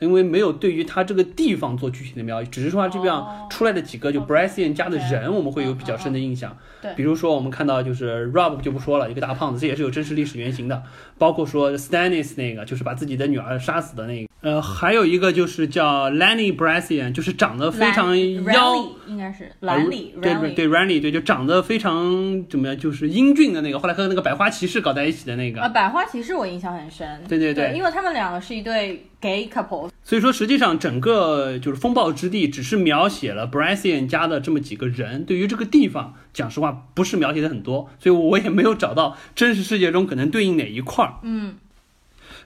[0.03, 6.55] 因为没有对于它这个地方做具体的描写，只是说它这边哦出来的几个就 Baratheon 家的人，我们会有比较深的印象。
[6.81, 10.83] 对比如说我们看到就是 Rob 就不说了，一个大胖子，这也是有真实历史原型的。
[11.17, 14.27] 包括说 Stannis 那个，就是把自己的女儿杀死的那个。
[14.41, 18.85] 呃，还有一个就是叫 Lanny Baratheon，就是长得非常妖。
[19.07, 25.61] 应该是兰里，对 Randy 对 Randy 对，就长得非常怎么样，就是英俊的那个，后来和那个百花骑士搞在一起的那个。
[25.61, 27.23] 啊，百花骑士我印象很深。
[27.29, 29.89] 对对对因为他们两个是一对 gay couple。
[30.05, 35.23] 所以说，实际上整个就是风暴之地，只是描写了 Baratheon 家的这么几个人。
[35.23, 41.13] 对于这个地方，讲实话不是描写的很多，所以我也没有找到真实世界中可能对应哪一块儿。
[41.23, 41.55] 嗯，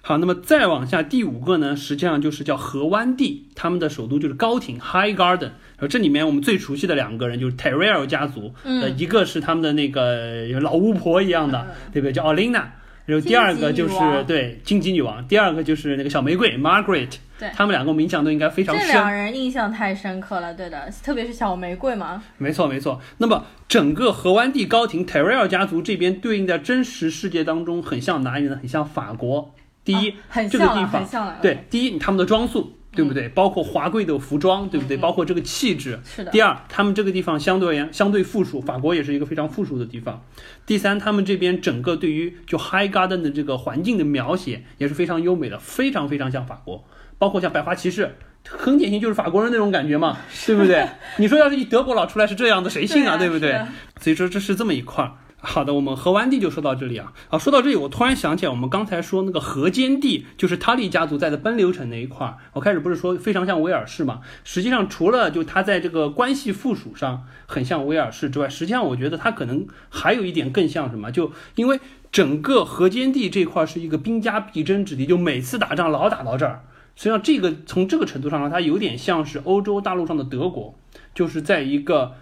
[0.03, 5.41] 好，那么再往下，第五个呢，实际上就是叫河湾地，他们的首都就是高庭 （High Garden）。
[5.77, 8.53] 然后这里面我们最熟悉的两个人就是 Terrell 家族，
[8.97, 12.13] 一个是他们的那个老巫婆一样的，对不对？
[12.13, 12.65] 叫 Olina。
[13.07, 13.95] 然后第二个就是
[14.27, 17.15] 对荆棘女王，第二个就是那个小玫瑰 Margaret。
[17.39, 18.87] 对他们两个我们印象都应该非常深。
[18.87, 22.23] 这两人印象太深刻了，对的，特别是小玫瑰嘛。
[22.39, 22.99] 没错，没错。
[23.19, 28.57] 那么整个河湾地高庭 Terrell 家族这边对应在真实世界当中，很像哪里呢？
[28.59, 29.53] 很像法国。
[29.85, 31.35] 第一，啊很这个，地方很像。
[31.41, 33.29] 对，第一，他们的装束，对不对？
[33.29, 34.97] 包括华贵的服装，对不对？
[34.97, 35.99] 包括这个气质。
[36.03, 36.31] 是的。
[36.31, 40.23] 第二，他们这个地方相对而言相对富庶，法国也是一个非常富庶的地方。
[40.65, 46.83] 第三，他们这边整个对于就 High Garden 的这个环境的描写也是非常优美的，非常非常像法国。
[47.19, 48.15] 包括像百花骑士，
[48.47, 50.87] 很典型就是法国人那种感觉嘛，对不对？
[51.17, 53.17] 你说要是一德国佬出来是这样的，谁信啊？
[53.17, 53.61] 对啊对不对？
[54.01, 55.13] 所以说这是这么一块儿。
[55.39, 57.13] 好的，我们河湾地就说到这里啊。
[57.29, 62.37] 啊，说到这里，我突然想起来，我们刚才说那个河间地，就是他利家族在的奔流城那一块儿。
[62.53, 64.21] 我开始不是说非常像威尔士嘛？
[64.43, 71.11] 实际上，除了就他在这个关系附属上很像威尔士之外，实际上我觉得他可能还有一点更像什么？
[71.11, 71.79] 就因为
[72.11, 76.63] 整个河间地这块是一个兵家必争之地，就每次打仗老打到这儿。
[76.95, 80.73] 实际上，这个从这个程度上呢，它有点像是欧洲大陆上的德国，
[81.13, 82.15] 就是在一个。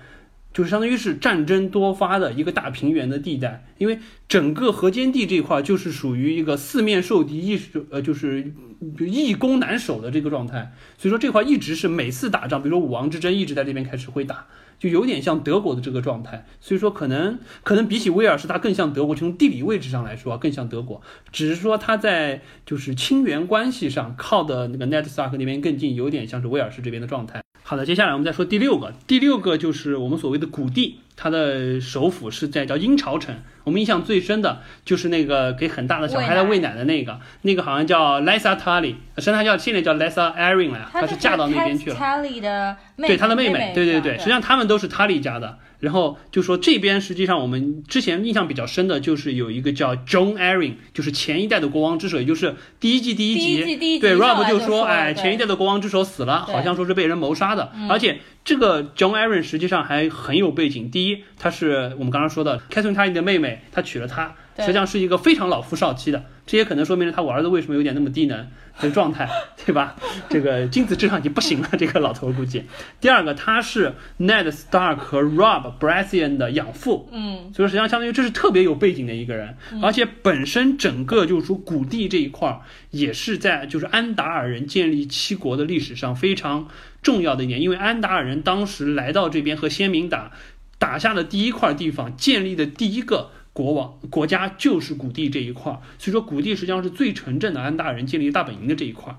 [0.55, 3.99] 就是相当于是战争多发的一个大平原的地带，因为
[4.29, 8.53] 整个河间地这块就是属于一个四面受敌、易呃就是
[8.97, 14.47] 易攻难守的这个状态，所以说这块一直是每次打仗，比如说武王之争一直在这边开始会打，
[14.79, 21.01] 就有点像德国的这个状态，所以说可能可能比起威尔士，它更像德国，从地理位置上来说更像德国，
[21.33, 27.41] 只是说它在就是亲缘关系上靠的那个 Ned Stark 那边更近，有点像是威尔士这边的状态。
[27.67, 33.35] 好的，接下来我们再说第六个，第六个就是我们所谓的谷地，它的首府是在叫鹰巢城。
[33.63, 41.95] 我们印象最深的就是那个给很大的小孩来喂奶的那个，那个好像叫 Lisa Tully，实际上叫现在叫 Lisa Erin 了，她是嫁到那边去了。
[41.95, 45.57] Tully 的妹对她的妹妹，对对对，实际上他们都是 Tully 家的。
[45.79, 58.19] 然后就说这边实际上我们之前印象比较深的就是有一个叫 John Erin，就是前一代的国王之首，也就是第一季第一集，对 Rob 就说，哎，前一代的国王之首死了，好像说是被人谋杀的，而且。
[58.45, 60.91] 这个 John Aaron 实际上还很有背景。
[60.91, 66.23] 第一，他是我们刚刚说的 Catherine Tully 的妹妹，他娶了她，实际上是一个非常老夫少妻的。
[66.45, 68.47] 这也可能说明了他我儿子为什么有点那么低能
[68.79, 69.27] 的状态，
[69.65, 69.95] 对吧？
[70.29, 72.63] 这个精子质量已经不行了，这个老头估计。
[73.01, 86.67] 第二个，他是 Ned Stark 和 Rob Baratheon 的养父，嗯，所以实际上相当于这是特别有背景的一个人，而且本身整个就是说谷地这一块儿也是在就是安达尔人建立七国的历史上非常。
[87.05, 90.31] 重要的一点，因为安达尔人当时来到这边和先民打，
[90.79, 99.15] 打下的第一块地方，建立的第一个国王国家就是谷地这一块，所以说谷地实际上是最纯正的安达尔人建立大本营的这一块。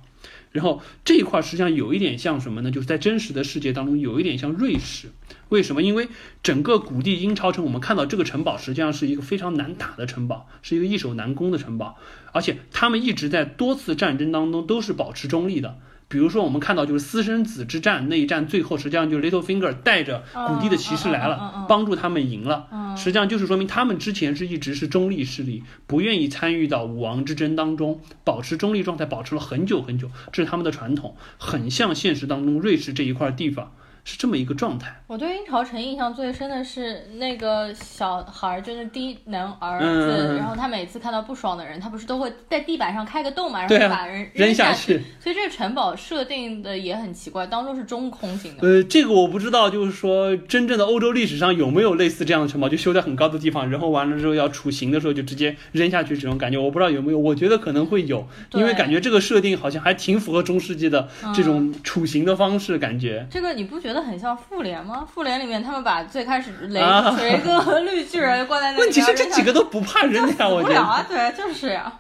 [0.51, 2.71] 然后这一块实际上有一点像什么呢？
[2.73, 5.09] 就是在真实的世界当中有一点像瑞士。
[5.51, 5.83] 为什么？
[5.83, 6.09] 因为
[6.43, 11.99] 整个古地英超城，我们看到这个城堡实际上是一个非常难打的城堡，是一个易守难攻的城堡，
[12.33, 15.79] 而且他们一直在多次战争当中都是保持中立的。
[16.09, 22.69] 比如说，我们看到就是私生子之战那一战，最后实际上就是 Littlefinger 带着古地的骑士来了，帮助他们赢了。
[22.97, 33.73] 实际上就是说明他们之前是一直是中立势力，不愿意参与到武王之争当中，保持中立状态，保持了很久很久，这是他们的传统，很像现实当中瑞士这一块地方。
[34.07, 34.95] 是这么一个状态。
[35.09, 45.03] 我对鹰巢城印象最深的是那个小孩儿，就是低能儿子，然后他每次看到不爽的人，他不是都会在地板上开个洞嘛，然后把人扔下去。
[45.19, 48.63] 所以这个城堡设定的也很奇怪，当中是中空型的。
[48.63, 57.19] 呃，这个我不知道，就是说真正的欧洲历史上有没有类似这样的城堡，就修在很高的地方，然后完了之后要处刑的时候就直接扔下去这种感觉，我不知道有没有。
[57.19, 63.27] 我觉得可能会有，因为感觉这个设定好像还挺符合中世纪的这种处刑的方式，感觉。
[63.29, 63.96] 这个你不觉得？
[64.03, 65.07] 很像复联吗？
[65.13, 66.81] 复联里面他们把最开始雷
[67.17, 68.81] 锤哥和绿巨人 挂在那里。
[68.81, 70.81] 问题是这几个都不怕扔呀， 我觉得。
[70.81, 71.93] 啊，对，就是呀。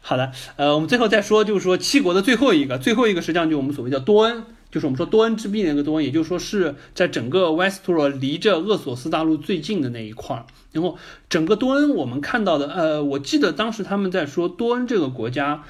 [0.00, 10.44] 好的，呃，我们最后再说，就是说七国的最后一个，最后一个实际上就我们所谓叫多恩，就是我们说多恩之壁那个多恩，也就是说是在整个 Westro 离着厄索斯大陆最近的那一块儿。
[10.72, 15.62] 然后整个多恩我们看到的，呃，我记得当时他们在说多恩这个国家。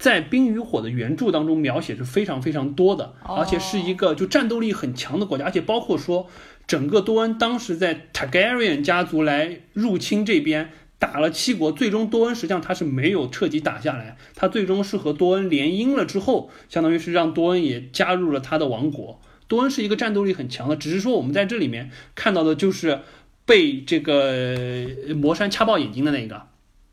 [0.00, 6.26] 在《冰与火》的原著当中，描写是非常非常多的，而且是一个就战斗力很强的国家，而且包括说
[6.66, 19.20] 整个多恩当时在 Targaryen 家族来入侵这边打了七国，最终多恩实际上他是没有彻底打下来，他最终是和多恩联姻了之后，相当于是让多恩也加入了他的王国。
[19.48, 23.00] 多恩是一个战斗力很强的，只是说我们在这里面看到的就是
[23.44, 24.56] 被这个
[25.14, 26.46] 魔山掐爆眼睛的那个。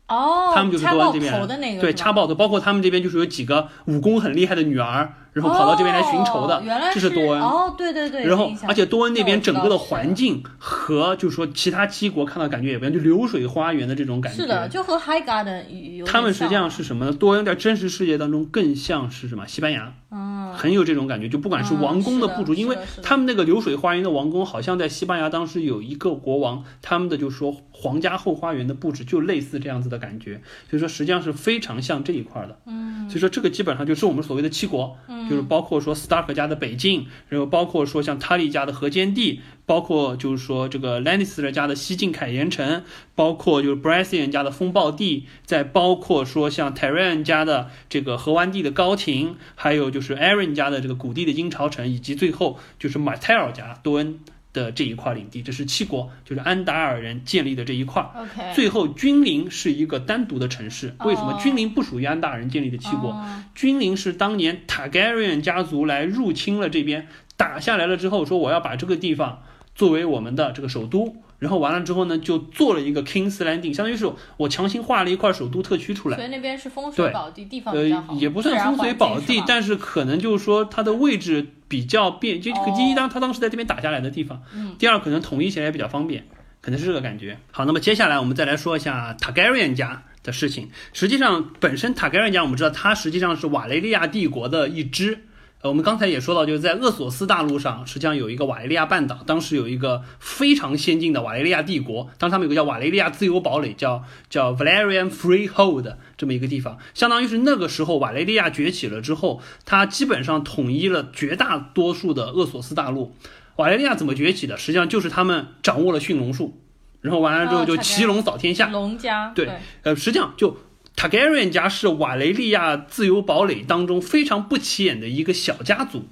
[0.08, 5.12] 哦，他们就是多恩这边，对，掐爆的，包括他们这边就是有几个武功很厉害的女儿。
[5.34, 6.60] 然后跑到这边来寻仇的，
[6.92, 8.24] 这是多恩哦，对对对。
[8.24, 14.42] 然后，而且多恩那边整个的环境和就是说其他七国看到感觉也不一样，就流水花园的这种感觉。
[14.42, 17.12] 是的，就和 High Garden 有他们实际上是什么呢？
[17.12, 19.46] 多恩在真实世界当中更像是什么？
[19.46, 21.28] 西班牙，嗯，很有这种感觉。
[21.28, 30.40] 就不管是王宫的部署，因为他们那个流水花园的王宫，好像在西班牙当时有一个国王，他们的就是说皇家后花园的布置就类似这样子的感觉。
[30.70, 32.58] 所以说实际上是非常像这一块的。
[32.66, 34.96] 嗯，所以说这个基本上就是我们所谓的七国，
[35.28, 35.94] 就是包括说。
[36.08, 42.82] Stark 家的北境，然后包括说像 Tully 家的河间地，包括就是说这个 Lannister 家的西境凯岩城，
[43.14, 54.20] 包括就是 Baratheon 家的风暴地，再包括说像 Tyrion 家的这个河湾地的高庭，还有就是 Aaron 家的这个谷地的鹰巢城，以及最后就是 Martell 家多恩。
[54.52, 58.02] 的这一块领地，这是七国，就是安达尔人建立的这一块。
[58.16, 60.94] OK，最后君临是一个单独的城市。
[61.04, 63.16] 为什么君临不属于安达尔人建立的七国？
[63.54, 69.42] 君临是当年塔盖瑞恩家族来入侵了这边，打下来了之后，说我要把这个地方
[69.74, 71.16] 作为我们的这个首都。
[71.38, 76.16] 然后完了之后呢，就做了一个 King's Landing，相当于是我强行划了一块首都特区出来。
[76.16, 78.12] 所以那边是风水宝地，地方比较好。
[78.12, 84.42] 呃，也不算风水宝地，但是可能就是说它的位置比较便，就第一当他当时在这边打下来的地方，
[84.78, 86.26] 第二可能统一起来比较方便，
[86.60, 87.38] 可能是这个感觉。
[87.50, 90.70] 好，那么接下来我们再来说一下 Targaryen 家的事情。
[90.92, 95.26] 实际上，本身 Targaryen 家我们知道，它实际上是瓦雷利亚帝国的一支。
[95.60, 113.16] 呃，我们刚才也说到，就是在厄索斯大陆上，实际上有一个瓦雷利亚半岛，当时有一个非常先进的瓦雷利亚帝国，当时他们有个叫瓦雷利亚自由堡垒，叫叫 Valerian Freehold 这么一个地方，相当于是那个时候瓦雷利亚崛起了之后，它基本上统一了绝大多数的厄索斯大陆。
[113.56, 114.56] 瓦雷利亚怎么崛起的？
[114.56, 116.60] 实际上就是他们掌握了驯龙术，
[117.00, 118.68] 然后完了之后就骑龙扫天下。
[118.68, 119.50] 龙家对，
[119.82, 120.56] 呃，实际上就。
[120.98, 126.08] Targaryen 家是瓦雷利亚自由堡垒当中非常不起眼的一个小家族，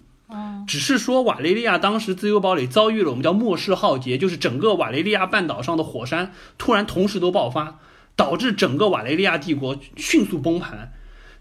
[0.68, 7.80] 只是说瓦雷利亚当时自由堡垒遭遇了我们叫末世浩劫，就是整个瓦雷利亚半岛上的火山突然同时都爆发，
[8.14, 10.92] 导致整个瓦雷利亚帝国迅速崩盘。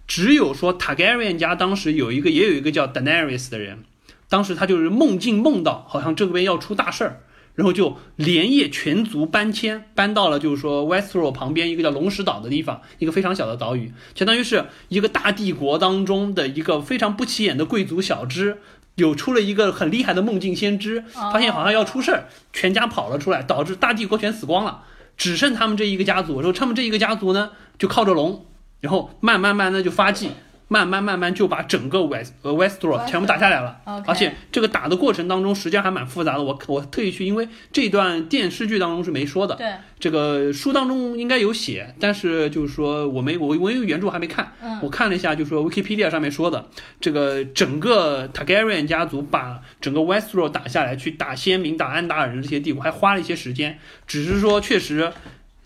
[0.08, 3.84] 只有说 Targaryen 家当时有一个也有一个叫 Daenerys 的人，
[4.28, 7.22] 当时他就是梦境梦到好像这边要出大事儿。
[7.56, 18.58] 然后就连夜全族搬迁，搬到了就是说 Westro 旁边一个叫龙石岛的地方，一个非常小的岛屿，相当于是一个大帝国当中的一个非常不起眼的贵族小支，
[18.96, 24.84] 有出了一个很厉害的梦境先知，发现好像要出事儿，全家跑了出来，导致大帝国全死光了，
[25.16, 26.42] 只剩他们这一个家族。
[26.42, 28.46] 然后他们这一个家族呢，就靠着龙，
[28.82, 30.32] 然后慢慢慢的就发迹。
[30.68, 36.44] 慢慢慢慢就把整个 West 呃 Westro 全部打下来了，而且这个打的过程当中实际上还蛮复杂的。
[36.44, 39.68] 我我特意去，因为这段电视剧当中是没说的，对，
[40.00, 44.52] 这个书当中应该有写，但是就是说我没我我因为原著还没看，
[44.82, 46.66] 我看了一下，就是说 Wikipedia 上面说的，
[47.00, 53.78] 这个整个 Targaryen 家族把整个 Westro 打下来，去打先民、打安达尔人这些帝国，还花了一些时间，
[54.08, 55.12] 只是说确实。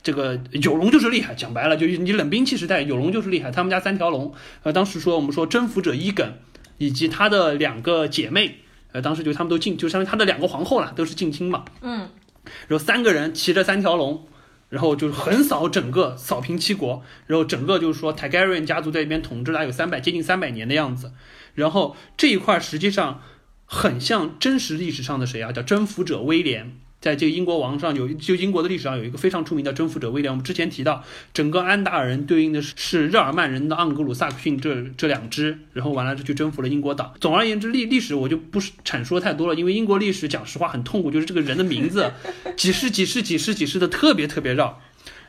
[0.02, 3.52] 这个有龙就是厉害，讲白了就是你冷兵器时代有龙就是厉害。
[3.52, 6.36] 他们家三条龙，呃，当时说我们说征服者伊耿
[6.78, 8.60] 以及他的两个姐妹，
[8.94, 11.66] 呃，当时就他们都近，就相当于他的两个皇后啦，都是近亲嘛。
[11.82, 12.10] 嗯，
[12.68, 14.26] 然后三个人骑着三条龙，
[14.70, 21.12] 然后就是横扫整个扫平七国，然后整个就是说 Targaryen 家族在这边统治了有三百接近三百年的样子。
[21.56, 23.22] 然后这一块实际上
[23.66, 25.52] 很像真实历史上的谁啊？
[25.52, 26.80] 叫征服者威廉。
[27.02, 30.32] 在这个英国王上有，就英国的历史上有一个非常出名的征服者威廉。
[30.32, 31.04] 我们之前提到，
[31.34, 37.14] 整个安达尔人对应的是是日耳曼人的盎格鲁撒克逊这这两支，然后完了就去征服了英国岛。
[37.22, 42.12] 总而言之，历历史我就不是阐述太多了，因为英国历史讲实话很痛苦，就是这个人的名字
[42.58, 44.82] 几世几世几世几世的特别特别绕。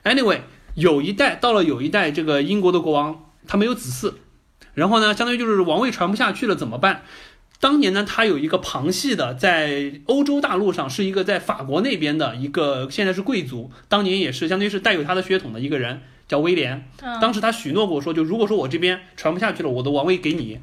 [0.03, 0.41] Anyway，
[0.75, 4.15] 有一代到了有一代这个英国的国王他没有子嗣，
[4.75, 7.03] 然后呢，相当于就是王位传不下去了怎么办？
[7.61, 13.71] 当年呢，他有一个旁系的，在欧洲大陆上是一个在法国那边的一个，现在是贵族。
[13.87, 16.89] 当年也是相当于是带有他的血统的一个人，叫威廉。
[17.21, 20.59] 当时他许诺过说，就如果说我这边传不下去了，我的王位给你。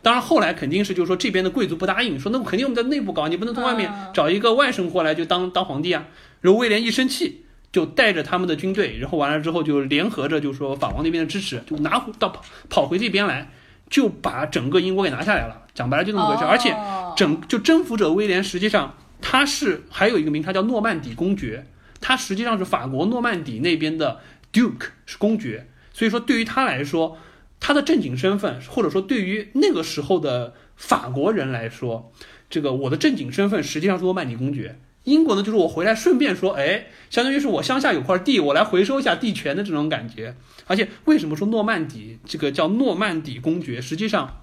[0.00, 6.06] 当然后来肯定是就是说这边的贵族不答应，说那肯定我们在内部搞，你不能从外面找一个外甥过来就当当皇帝啊。
[6.42, 13.50] 然后威廉一生气，就带着他们的军队，然后完了之后就联合着就是说法王那边的支持，就拿到跑跑回这边来。
[13.88, 16.44] 就把整个英国给拿下来了，讲白了就那么回事。
[16.44, 16.76] 而且，
[17.16, 21.66] 整就征服者威廉，实际上他是还有一个名，他叫诺曼底公爵，
[22.00, 24.20] 他实际上是法国诺曼底那边的
[24.52, 25.68] Duke，是公爵。
[25.92, 27.18] 所以说，对于他来说，
[27.58, 32.12] 他的正经身份，或者说对于那个时候的法国人来说，
[32.50, 34.78] 这个我的正经身份实际上是诺曼底公爵。
[35.06, 40.34] 英国呢，就是我回来顺便说，哎，相当于是我乡下有块地，我来回收一下地权的这种感觉。
[40.66, 43.80] 而且为什么说诺曼底这个叫诺曼底公爵？
[43.80, 44.42] 实际上，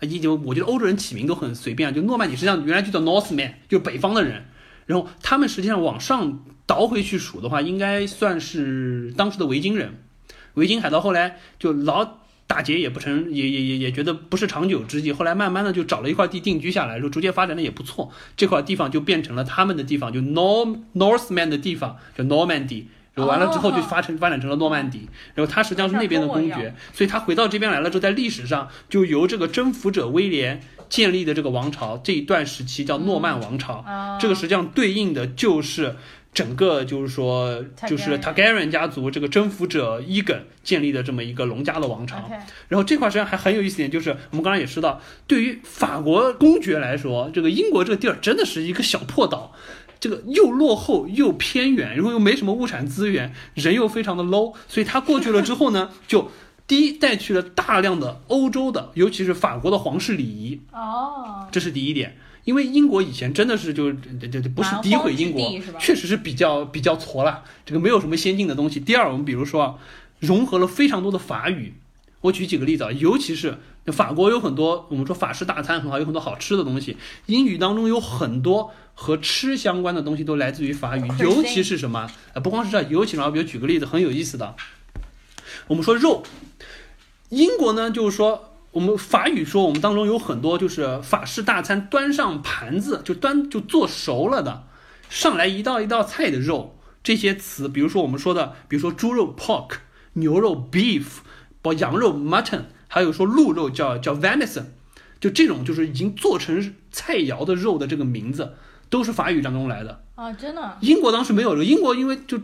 [0.00, 4.46] 已经我觉得欧洲人起名都很随便，就诺曼底实际上原来就叫 Northman，就北方的人。
[4.86, 10.02] 然后他们实际上往上倒回去数的话，应该算是当时的维京人。
[10.54, 12.19] 维京海盗后来就老。
[12.50, 15.12] 打劫也不成，也也也也觉得不是长久之计。
[15.12, 18.10] 后来慢慢的就找了一块地定居下来，就逐渐发展的也不错。
[18.36, 22.86] 这块地方就变成了他们的地方，就 North Northman 的地方，叫 Normandy。
[23.14, 25.08] 完了之后就发成发展成了诺曼底。
[25.34, 33.84] 然后他实际上是那边的公爵，所以他回到这边来了之后，在历史上就由这个征服者威廉建立的这个王朝这一段时期叫诺曼王朝。
[34.20, 35.94] 这个实际上对应的就是。
[36.32, 42.16] 整个就是说，就是 Targaryen 家族这个征服者伊耿建立的这么一个龙家的王朝。
[42.68, 49.52] 然后这块实际上还很有意思点，就是我们刚刚也知道，对于法国公爵来说，这个英国这个地儿真的是一个小破岛，
[49.98, 56.30] 这个又落后又偏远，然后又没什么物产资源，人又非常的 low，所以他过去了之后呢， 就
[56.68, 60.60] 第一带去了大量的欧洲的，尤其是法国的皇室礼仪。
[60.72, 62.16] 哦，这是第一点。
[62.50, 65.40] 因为英国以前真的是就就就不是诋毁英国，
[65.78, 68.80] 确实是比较比较挫了，这个没有什么先进的东西。
[68.80, 69.78] 第二，我们比如说
[70.18, 71.74] 融合了非常多的法语，
[72.22, 76.96] 我举几个例子啊，尤其是法国有很多我们说法式大餐很好，有很多好吃的东西，
[77.26, 82.10] 英语当中有很多和吃相关的东西都来自于法语，尤其是什么？
[82.34, 84.56] 呃，不光是这，尤其是比如举个例子很有意思的，
[85.68, 86.24] 我们说肉，
[87.28, 88.48] 英国呢就是说。
[88.72, 94.64] 我们法语说我们当中有很多就是法式大餐端上盘子就端就做熟了的，
[95.08, 99.78] 上来一道一道菜的肉这些词，比如说我们说的，比如说猪肉 pork，
[100.12, 101.04] 牛肉 beef，
[101.60, 104.66] 包羊肉 mutton，还有说鹿肉叫叫 venison，
[105.18, 108.54] 就这种就是已经做成菜肴的肉的这个名字
[108.88, 110.04] 都是法语当中来的。
[110.14, 112.38] 啊，真的，英国当时没有这个，英国因为就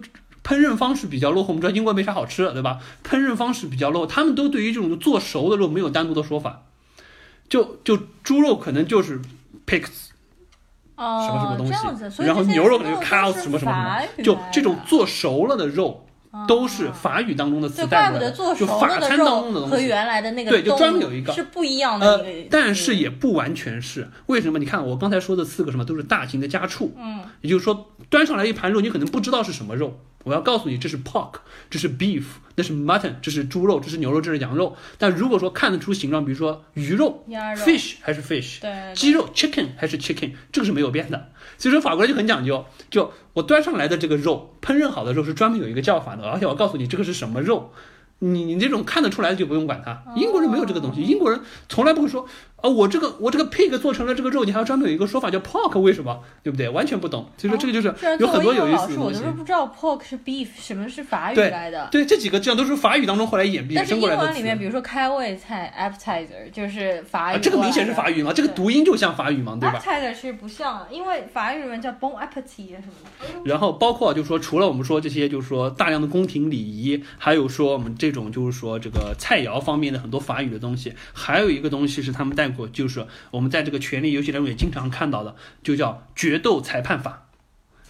[0.46, 2.78] 烹饪方式比较落后，我们知道英国没啥好吃的，对吧？
[3.02, 6.62] 烹饪方式比较落后，他们都对于这种做熟的肉没有单独的说法，
[7.48, 9.20] 就就猪肉可能就是
[9.66, 10.10] pigs
[10.94, 16.06] 哦，什么什么东西，然后牛肉可能就都 cows 什么什么什么，就这种做熟了的肉
[16.46, 19.86] 都是法语当中的对，词带过来的，就法餐当中的东西。
[19.86, 21.32] 原来的那个对就专门有一个。
[21.32, 24.60] 是不一样的呃但是也不完全是，为什么？
[24.60, 29.98] 你看我刚才说的四个什么都是大型的家畜，嗯，也就是说端上来一盘肉，你可能不知道是什么肉。
[30.26, 31.34] 我要告诉你，这是 pork，
[31.70, 32.24] 这是 beef，
[32.56, 34.74] 那是 mutton，这是猪肉，这是牛肉，这是羊肉。
[34.98, 41.30] 但如果说看得出形状，比如说鱼肉肉 fish 还是 fish，对对鸡肉 chicken 还是 chicken，这个是没有变的。
[41.58, 47.70] 所以说法国人就很讲究，就我端上来的这个肉，烹饪好的肉是专门有一个叫法的，而且我告诉你这个是什么肉。
[48.18, 51.38] 你你这种看得出来的就不用管它，英国人没有这个东西，英国人
[51.68, 52.26] 从来不会说，
[52.56, 56.20] 啊我这个我这个 pig 做成了这个肉，你还要专门有一个说法叫 pork，为什么？
[56.42, 56.68] 对不对？
[56.70, 57.28] 完全不懂。
[57.36, 59.26] 所以说这个就是有很多有意思的东西我都。
[59.26, 61.88] 是不知道 pork 是 beef，什么是法语来的。
[61.90, 64.28] 对，这几个这样都是法语当中后来演衍但是英生过来的词。
[64.28, 73.26] 文里面，比如说开胃菜 appetizer 就是法语、啊，这个明显是法语嘛，这个读音就像法语嘛，对吧？appetizer 其实不像，因为法语里面叫 bon appetit 什么的。
[73.44, 87.22] 然后包括就是说，除了我们说这些，就是说大量的宫廷礼仪，还有说我们这种就是说这个菜肴方面的很多法语的东西，还有一个东西是他们带过，就是我们在这个权力游戏当中也经常看到的，就叫决斗裁判法。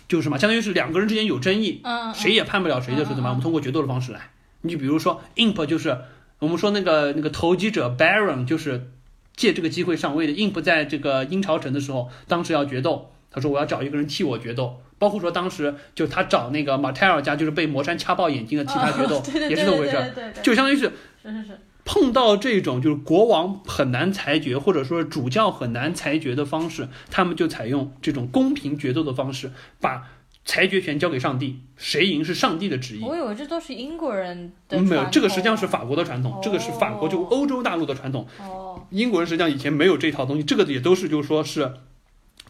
[0.08, 3.30] 就是什么，相当于是两个人之间有争议，嗯，嗯谁也判不了谁的时候怎么办？
[3.30, 4.30] 我们通过决斗的方式来。
[4.62, 5.98] 你就比如说 imp 就是
[6.38, 8.90] 我们说那个那个投机者 baron 就是
[9.34, 10.32] 借这个机会上位的。
[10.32, 14.80] imp 在这个鹰巢城的时候，当时要决斗，他说我要找一个人替我决斗。
[14.98, 20.90] 包括说当时就他找那个马泰尔家，就是被魔山掐爆眼睛的替他决斗， 也是这么回事就相当于是
[21.22, 30.10] 是是是，碰到这种就是国王很难裁决，或者说主教很难裁决的方式，他们就采用这种公平决斗的方式，把
[30.44, 33.02] 裁决权交给上帝，谁赢是上帝的旨意。
[33.02, 38.26] 我以为这都是英国人的没有，这个实际上是法国的传统，哦这个是法国就欧洲大陆的传统。
[38.38, 41.74] 统哦，英国人实际上以前没有这套东西，这个也都是就是说是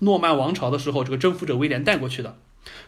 [0.00, 2.36] 诺曼王朝的时候，这个征服者威廉带过去的。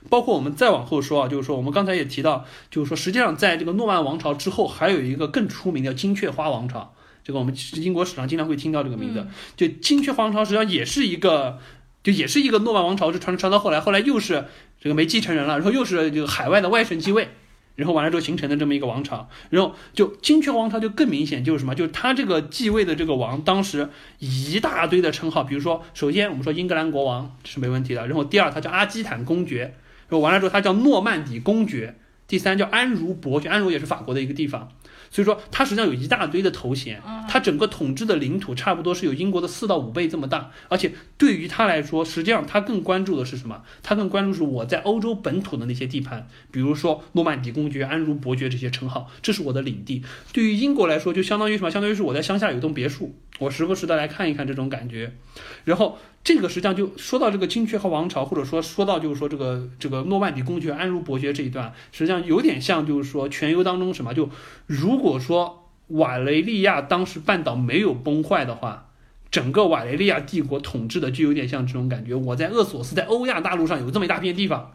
[0.08, 6.94] 包括我们再往后说啊，就是说我们刚才也提到，就是说实际上在这个诺曼王朝之后，还有一个更出名的金雀花王朝。
[7.24, 9.20] 这个我们英国史上经常会听到这个名字。
[9.20, 11.58] 嗯就金雀花王朝实际上也是一个，
[12.02, 14.46] 就也是一个诺曼王朝，就传传到后来，后来又是
[14.80, 17.28] 这个没继承人了，然后又是这个海外的外甥继位。
[17.78, 23.88] 然后完了之后形成的这么一个王朝，然后就金雀王朝就更明显，就是什么，就是他这个继位的这个王，当时
[24.18, 29.76] 一大堆的称号，比如说，首先我们说英格兰国王是没问题的，然后第二他叫阿基坦公爵，
[30.08, 31.94] 然后完了之后他叫诺曼底公爵，
[32.26, 34.72] 第三叫安茹伯爵，安茹也是法国的一个地方，
[35.10, 43.62] 所以说他实际上有一大堆的头衔，他整个统治的领土差不多是有英国的四到五倍这么大，而且对于他来说，实际上他更关注的是什么？
[43.82, 50.02] 他更关注是我在欧洲本土的那些地盘，比如说诺曼底公爵、安茹伯爵这些称号，这是我的领地。
[50.32, 51.70] 对于英国来说，就相当于什么？
[51.70, 55.12] 相当于是我在乡下有一栋别墅，我时不时的来看一看这种感觉。
[55.64, 64.14] 然后这个实际上就说到这个金雀和王朝，或者说说到就是说这个这个诺曼底公爵、安茹伯爵这一段，实际上有点像就是说全游当中什么？
[64.14, 64.30] 就
[64.66, 68.84] 如果说瓦雷利亚当时半岛没有崩坏的话。
[69.30, 72.14] 整个瓦雷利亚帝国统治的就有点像这种感觉。
[72.14, 74.72] 我在厄索斯，在欧亚大陆上有这么一大片地方，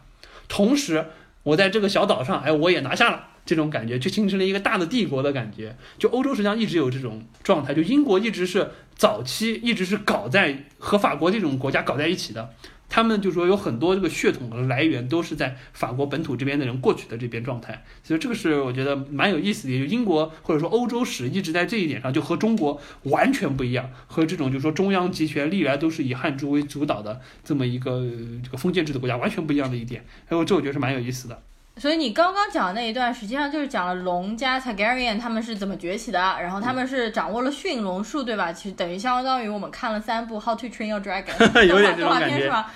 [0.47, 1.07] 同时
[1.41, 5.75] 我在这个小岛上，哎，我也拿下了，这种感觉就形成了一个大的帝国的感觉。
[5.97, 12.53] 就欧洲实际上一直有这种状态，就英国一直是早期一直是搞在和法国这种国家搞在一起的。
[12.89, 19.73] 他们就说有很多这个血统的来源都是在法国本土这边的人过去的这边状态，所以这个是我觉得蛮有意思的。
[19.73, 28.07] 也就英国或者说欧洲史一直在这一点上就和中国完全不一样，和这种就是说中央集权历来都是以汉族为主导的这么一个
[28.43, 30.05] 这个封建制的国家完全不一样的一点。
[30.27, 31.41] 还有这我觉得是蛮有意思的。
[31.77, 38.53] 所以你刚刚讲的那一段，实际上就是讲了龙家 Targaryen 他们是怎么崛起的，然后他们是掌握了驯龙术，对吧？
[38.53, 41.25] 其实等于相当于我们看了三部《How to Train Your Dragon》
[41.67, 42.71] 动画动画片是吧？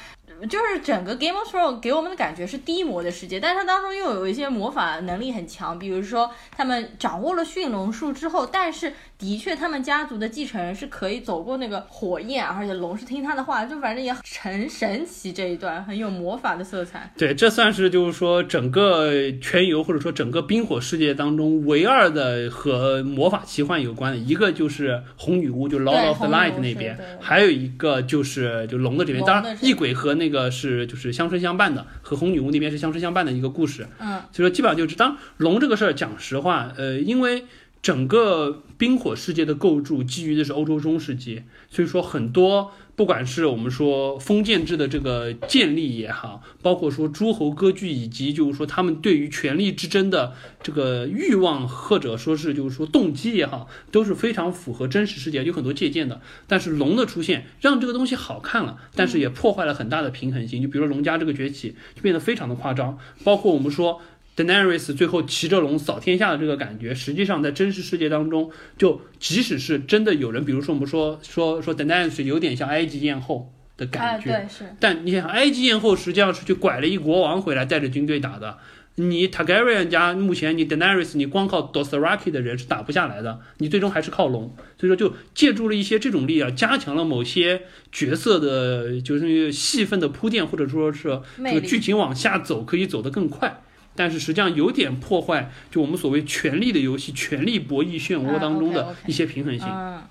[0.49, 17.11] 就是整个 Game of Thrones 给我们的感觉是低魔的世界，但是它当中又有一些魔法能力很强，比如说他们掌握了驯龙术之后，但是的确他们家族的继承人是可以走过那个火焰，而且龙是听他的话，就反正也很神奇这一段很有魔法的色彩。
[17.17, 19.11] 对，这算是就是说整个
[19.41, 33.87] 全游或者说整个冰火世界当中唯二的和魔法奇幻有关的一个就是红女巫，就 Lord 对 of the Light 那边还有一个就是就龙的这边，当然异鬼和那个是就是相生相伴的，和红女巫那边是相生相伴的一个故事。
[33.99, 37.45] 嗯，所以说基本上就是当龙这个事儿，讲实话，呃，因为
[37.81, 50.33] 整个冰火世界的构筑基于的是欧洲中世纪，所以说很多不管是我们说封建制的这个建立也好，包括说诸侯割据以及就是说他们对于权力之争的
[50.63, 56.19] 这个欲望或者说是就是说动机也好，都是非常符合真实世界，有很多借鉴的。
[56.47, 60.63] 但是龙的出现让这个东西好看了，但是也破坏了很大的平衡性。
[60.63, 64.01] 就比如说龙家这个崛起，就变得非常的夸张，包括我们说。
[64.37, 74.75] Daenerys 最后骑着龙扫天下的这个感觉，实际上在真实世界当中，就即使是真的有人，比如说我们说说说 Daenerys 有点像埃及艳后的哎，感觉，对，是。
[74.79, 78.59] 但你想，埃及艳后实际上是去拐了一国王回来，带着军队打的。
[78.99, 84.55] 你 Targaryen 家目前你 Daenerys 你光靠 Dothraki 的人是打不下来的，你最终还是靠龙。
[84.79, 87.61] 所以说就借助了一些这种力量，加强了某些
[87.91, 93.63] 角色的，就是戏份的铺垫，或者说是这个剧情往下走可以走得更快。
[93.97, 99.67] 但是实际上有点破坏，就我们所谓权力的游戏、权力博弈漩涡当中啊的一些平衡性。
[99.67, 100.01] 嗯，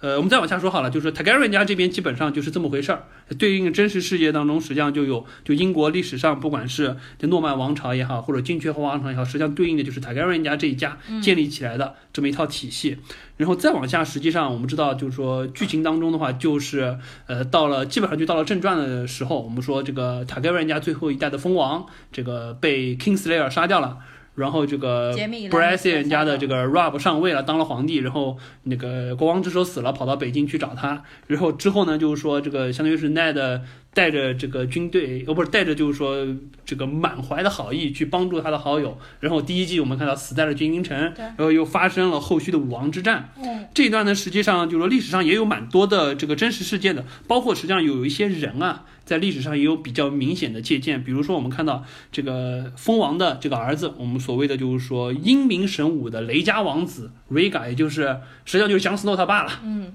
[0.00, 3.04] 呃，我们再往下说好了，就是塔加兰家这边基本上就是这么回事儿。
[3.38, 12.96] 对应真实世界当中，实际上就有就英国历史上不管是这诺曼王朝也好，或者金雀后王朝也好，实际上对应的就是 Targaryen 家这一家建立起来的这么一套体系。
[13.36, 23.98] 然后再往下，实际上我们知道，就是说剧情当中的话，就是呃到了基本上就到了正传的时候，我们说这个 Targaryen 家最后一代的蜂王，这个被 Kingslayer 杀掉了。
[24.40, 31.04] 然后这个 b r a s i 兰 a 尼斯特家的这个 Rob 上位了，当了皇帝，然后那个国王之手死了，跑到北京去找他。
[31.26, 33.60] 然后之后呢，就是说这个相当于是 Ned
[33.92, 36.26] 带着这个军队，哦不是带着就是说
[36.64, 38.96] 这个满怀的好意去帮助他的好友。
[39.18, 43.30] 然后第一季我们看到死在了军营城，然后又发生了后续的武王之战。
[43.42, 51.02] 嗯，这一段呢，实际上就是说历史上也有蛮多的这个真实事件的，包括实际上有一些人啊，在历史上也有比较明显的借鉴。
[51.02, 59.50] 比如说我们看到这个蜂王的这个儿子，我们所谓的就是说英明神武的雷家王子 Rhaegar，也就是实际上就是姜斯诺他爸了。
[59.64, 59.92] 嗯，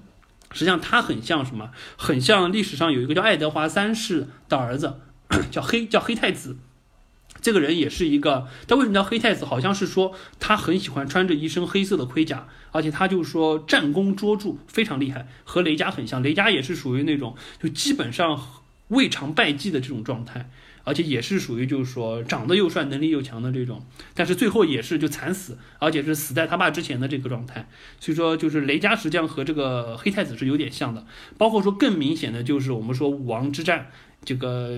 [0.51, 1.69] 实际上他很像什么？
[1.95, 4.95] 很像历史上有一个叫爱德华三世的儿子，
[5.49, 6.57] 叫黑叫黑太子。
[7.41, 9.45] 这个人也是一个，他为什么叫黑太子？
[9.45, 16.23] 好像是说他很喜欢穿着一身黑色的盔甲，而且他就是说战功卓著，非常厉害，和雷家很像。
[16.23, 18.41] 雷家也是属于那种就基本上
[18.89, 20.49] 未尝败绩的这种状态，
[20.83, 23.83] 而且也是属于就是说长得又帅、能力又强的这种，
[24.13, 27.67] 但是最后也是就惨死，而且是死在他爸之前的这个状态。
[27.99, 31.05] 所以说，就是雷加实际上和这个黑太子是有点像的，
[31.37, 33.87] 包括说更明显的就是我们说武王之战，
[34.23, 34.69] 这个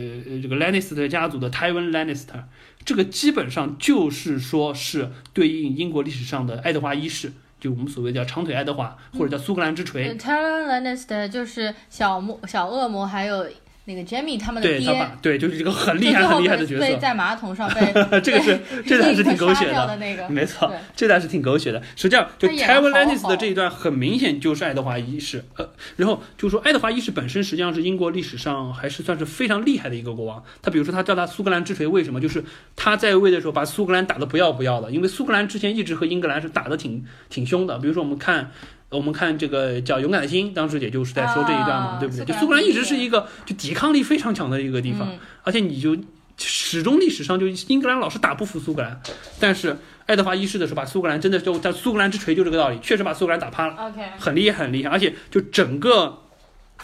[0.42, 2.44] 这个 Lannister 家族的 Tywin Lannister，
[2.86, 10.14] 这个基本上就是说是对应英国历史上的爱德华一世，就我们所谓叫长腿爱德华，或者叫苏格兰之锤。
[10.16, 13.46] t y r o n Lannister 就是小魔、小恶魔，还有
[13.90, 14.86] 那个 Jamie 他们的爹，
[15.22, 16.82] 对对，就是一个很厉害、很厉害的角色。
[16.82, 21.82] 被在马桶上被 这个是这段是挺狗血的的那个，没错，这段是挺狗血的。
[21.96, 25.46] 实际上，就他演得 Tywin 好 Lannister 好的这一段，很明显就是爱德华一世。
[25.56, 30.44] 呃，然后就说爱德华一世本身实际上是英国历史上还是算是非常厉害的一个国王。
[30.62, 32.20] 他比如说他叫他苏格兰之锤，为什么？
[32.20, 32.44] 就是
[32.76, 37.80] 他在位的时候把苏格兰打得不要不要的，因为苏格兰之前一直和英格兰是打得挺挺凶的。
[37.80, 38.52] 比如说我们看。
[38.90, 42.26] 我们看这个叫《勇敢的心》，当时也就是在说这一段嘛，啊对不对？
[42.26, 45.98] 就苏格兰一直是一个就抵抗力非常强的一个地方，嗯而且你就
[46.38, 49.02] 始终历史上就英格兰老是打不服苏格兰，
[49.40, 56.20] 但是爱德华一世的时候把苏格兰真的就他苏格兰之锤就这个道理，确实把苏格兰打趴了，OK，很厉害很厉害，而且就整个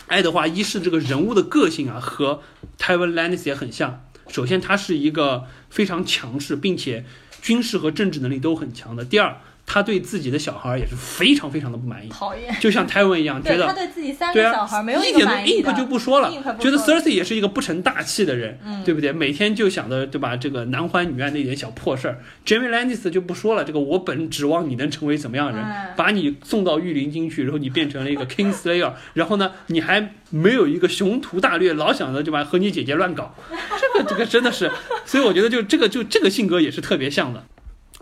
[0.07, 2.41] 爱德华一世这个人物的个性啊和
[2.77, 4.03] Tywin Lannister 也很像。
[4.27, 7.05] 首先他是一个非常强势，并且
[7.41, 9.05] 军事和政治能力都很强的。
[9.05, 12.53] 第二，他对自己的小孩也是非常非常的不满意，讨厌。
[12.59, 19.11] 就像 Tywin 一样，觉得对他对自己三个小孩没有一个点都满意 imp 就，不说了觉得说 Cersei 也是一个不成大器的人，嗯对不对？
[19.11, 22.19] 每天就想着对吧，这个男欢女爱那点小破事儿。
[22.45, 33.33] Jamie Lannister 就不说了，这个我本指望你能成为怎么样的人，哎把你送到御林军去，然后你变成了一个 Kingslayer， 然后呢，你还没有一个雄图大略，老想着对吧，和你姐姐乱搞，
[33.79, 34.69] 这个这个真的是，
[35.05, 37.43] 所以我觉得就这个就这个性格也是特别像的。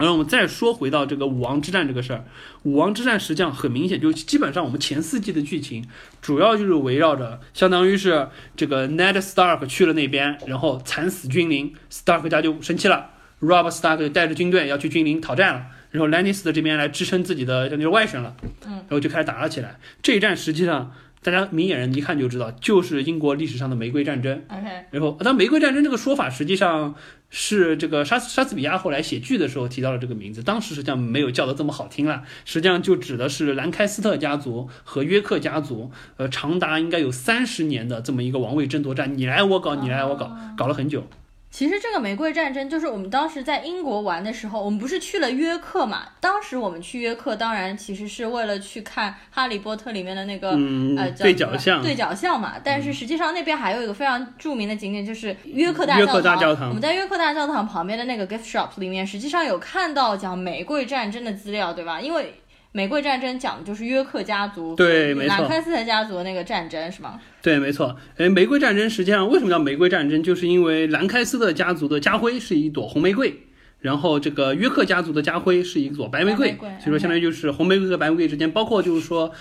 [0.01, 2.25] 然后我们再说回到这个武王之战这个事儿，
[2.63, 5.85] 武王之战实际上很明显，就基本上我们前四季的剧情
[6.21, 19.77] 主要就是围绕着，相当于是这个 Ned Stark 去了那边，然后惨死君临，Stark 家就生气了，Rob Stark 就带着军队要去君临讨战了，然后 Lannister 这边来支撑自己的相当于外甥了，嗯，然后就开始打了起来。
[20.01, 20.91] 这一战实际上
[21.23, 24.41] 大家明眼人一看就知道，就是英国历史上的玫瑰战争。
[24.49, 26.95] OK，然后，但玫瑰战争这个说法实际上
[27.33, 41.07] 是这个莎士莎士比亚后来写剧的时候提到了这个名字，当时实际上没有叫的这么好听了，实际上就指的是兰开斯特家族和约克家族，呃，长达应该有三十年的这么一个王位争夺战，你来我搞，你来我搞，搞了很久。
[41.51, 46.03] 其实这个玫瑰战争就是我们当时在英国玩的时候，我们不是去了约克嘛？
[46.21, 52.53] 当时我们去约克，当然其实是为了去看《哈利波特》里面的那个、嗯呃，叫对角巷对角巷嘛。
[52.63, 61.99] 但是实际上那边还有一个非常著名的景点，就是约克大约克大教堂我们在约克大教堂旁边的那个 gift shop 里面，实际上有看到讲玫瑰战争的资料，对吧？
[61.99, 62.33] 因为
[62.71, 67.19] 玫瑰战争讲的就是约克家族对没错兰开斯特家族的那个战争，是吗？
[67.41, 67.95] 对，没错。
[68.17, 73.47] 哎，玫瑰战争实际上为什么叫玫瑰战争，就是因为兰开斯特家族的家徽是一朵红玫瑰。
[73.81, 79.33] 然后这个约克家族的家徽是一朵白玫瑰，所以说相当于就是红玫瑰和白玫瑰之间，包括就是说，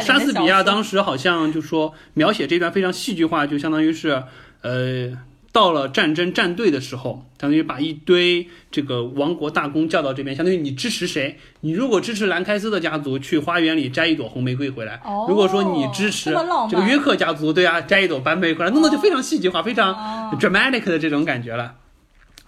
[0.00, 4.22] 莎士比亚当时好像就说描写这段非常戏剧化，就相当于是，
[4.62, 5.12] 呃，
[5.52, 11.38] 到了战争战队的时候，相当于把一堆这个王国大公叫到这边，相当于你支持谁？
[11.60, 16.34] 你如果支持兰开斯特家族，去花园里摘一朵红玫瑰回来；哦如果说你支持
[16.70, 21.74] 这个约克家族，对啊，摘一朵白玫瑰回来，弄得就非常戏剧化，非常哦 dramatic 的这种感觉了。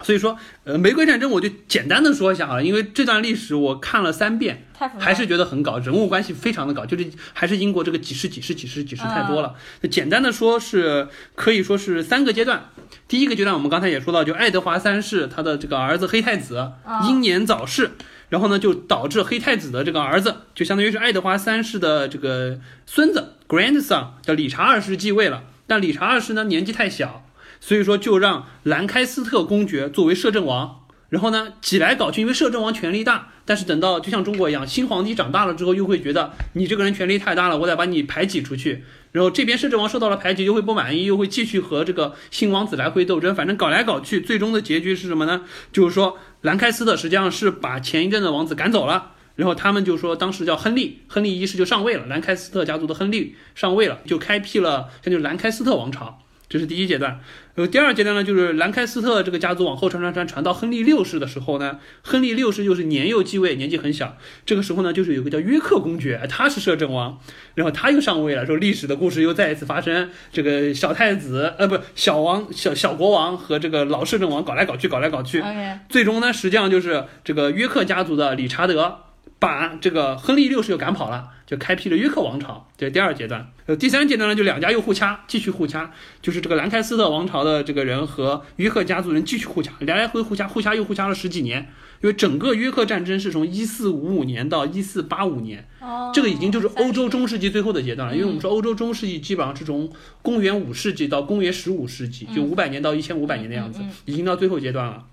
[0.01, 4.67] 所以说，呃，玫瑰战争我就简单的说一下啊，因为这段历史我看了三遍，
[4.99, 9.55] 还是觉得很搞，人物关系非常的搞，就是还是英国这个几世几世几世几世太多了。
[9.81, 12.69] 那简单的说是可以说是三个阶段。
[13.07, 16.73] 第一个阶段我们刚才也说到，就爱德华三世他的这个儿子黑太子
[17.07, 17.91] 英年早逝，
[18.29, 27.24] 然后呢就导致黑太子的这个儿子，就相当于是爱德华三世的这个孙子 grandson 叫理查二世继位了，但理查二世呢年纪太小。
[27.65, 38.83] 所以说就让兰开斯特公爵作为摄政王，然后呢挤来搞去，因为摄政王权力大，但是等到就像中国一样，新皇帝长大了之后，又会觉得你这个人权力太大了，我得把你排挤出去。
[39.11, 45.41] 然后这边摄政王受到了排挤，又会不满意，又会继续和这个新王子来回斗争，反正搞来搞去，最终的结局是什么呢？
[45.73, 49.13] 就是说兰开斯特实际上是把前一任的王子赶走了。
[49.35, 56.21] 然后他们就说，当时叫亨利，亨利一世就上位了，兰开斯特家族的亨利上位了，就开辟了，这就是兰开斯特王朝。
[56.47, 57.19] 这是第一阶段，
[57.55, 64.17] 呃，第二阶段呢，就是兰开斯特这个家族往后传传传传到亨利六世的时候呢，亨利六世又是年幼继位，年纪很小。
[64.45, 67.19] 这个时候呢，就是有个叫约克公爵，他是摄政王，
[67.55, 75.43] 然后他又上位了，说历史的故事又再一次发生，这个小太子，呃，不，小王小小国王和这个老摄政王搞来搞去，搞来搞去
[75.89, 79.04] 最终呢，实际上就是这个约克家族的理查德
[79.39, 83.51] 把这个亨利六世又赶跑了，就开辟了约克王朝，这是第二阶段。
[83.65, 85.91] 呃，第三阶段呢，就两家又互掐，继续互掐，
[86.21, 91.67] 就是这个兰开斯特王朝的这个人和约克家族人继续互掐，来来回互掐，互掐又互掐了十几年。
[92.01, 99.89] 因为整个约克战争是从一四五五年到一四八五年，哦，这个已经就是欧洲中世纪最后的阶段了，因为我们说欧洲中世纪基本上是从
[100.21, 105.03] 公元五世纪到公元十五世纪，就五百年到一千五百年的样子已经到最后阶段了。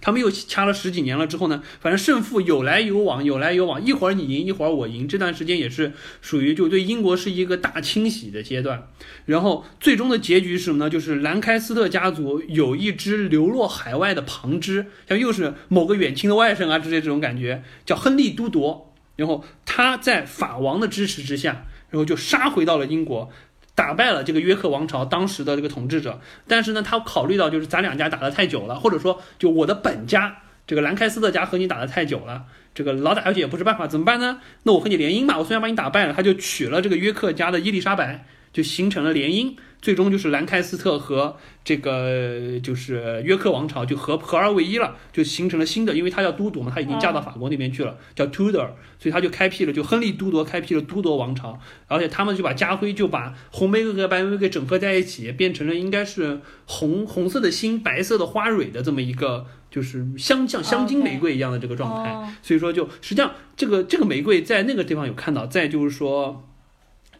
[0.00, 5.08] 他们又掐了十几年了之后呢，反正胜负有来有往，有来有往，一会儿你赢，一会儿我赢。
[5.08, 8.88] 这段时间也是属于就对英国是一个大清洗的阶段。
[9.24, 10.90] 然后最终的结局是什么呢？
[10.90, 18.92] 就是兰开斯特家族有一支流落海外的旁支，像又是某个远亲的外甥啊之类这种感觉，叫亨利都铎。
[19.16, 23.30] 然后他在法王的支持之下，然后就杀回到了英国，
[23.76, 26.18] 打败了这个约克王朝当时的这个统治者。
[26.48, 34.40] 但是呢，他考虑到就是咱两家打得太久了，或者说就我的本家这个兰开斯特家和你打的太久了，这个老打下去也不是办法，怎么办呢？
[34.64, 39.54] 那我和你联姻吧，我虽然把你打败了，他就娶了这个约克家的伊丽莎白，就形成了联姻。
[39.80, 62.10] 最终就是兰开斯特和这个就是约克王朝就合合二为一了，就形成了新的，因为他叫都铎嘛，他已经嫁到法国那边去了，叫 Tudor，所以他就开辟了就亨利都铎开辟了都铎王朝，而且他们就把家徽就把红玫瑰和白玫瑰给整合在一起，变成了应该是红红色的心，白色的花蕊的这么一个就是香像香精玫瑰一样的这个状态。
[62.10, 66.48] 哦所以说就实际上这个这个玫瑰在那个地方有看到，再就是说，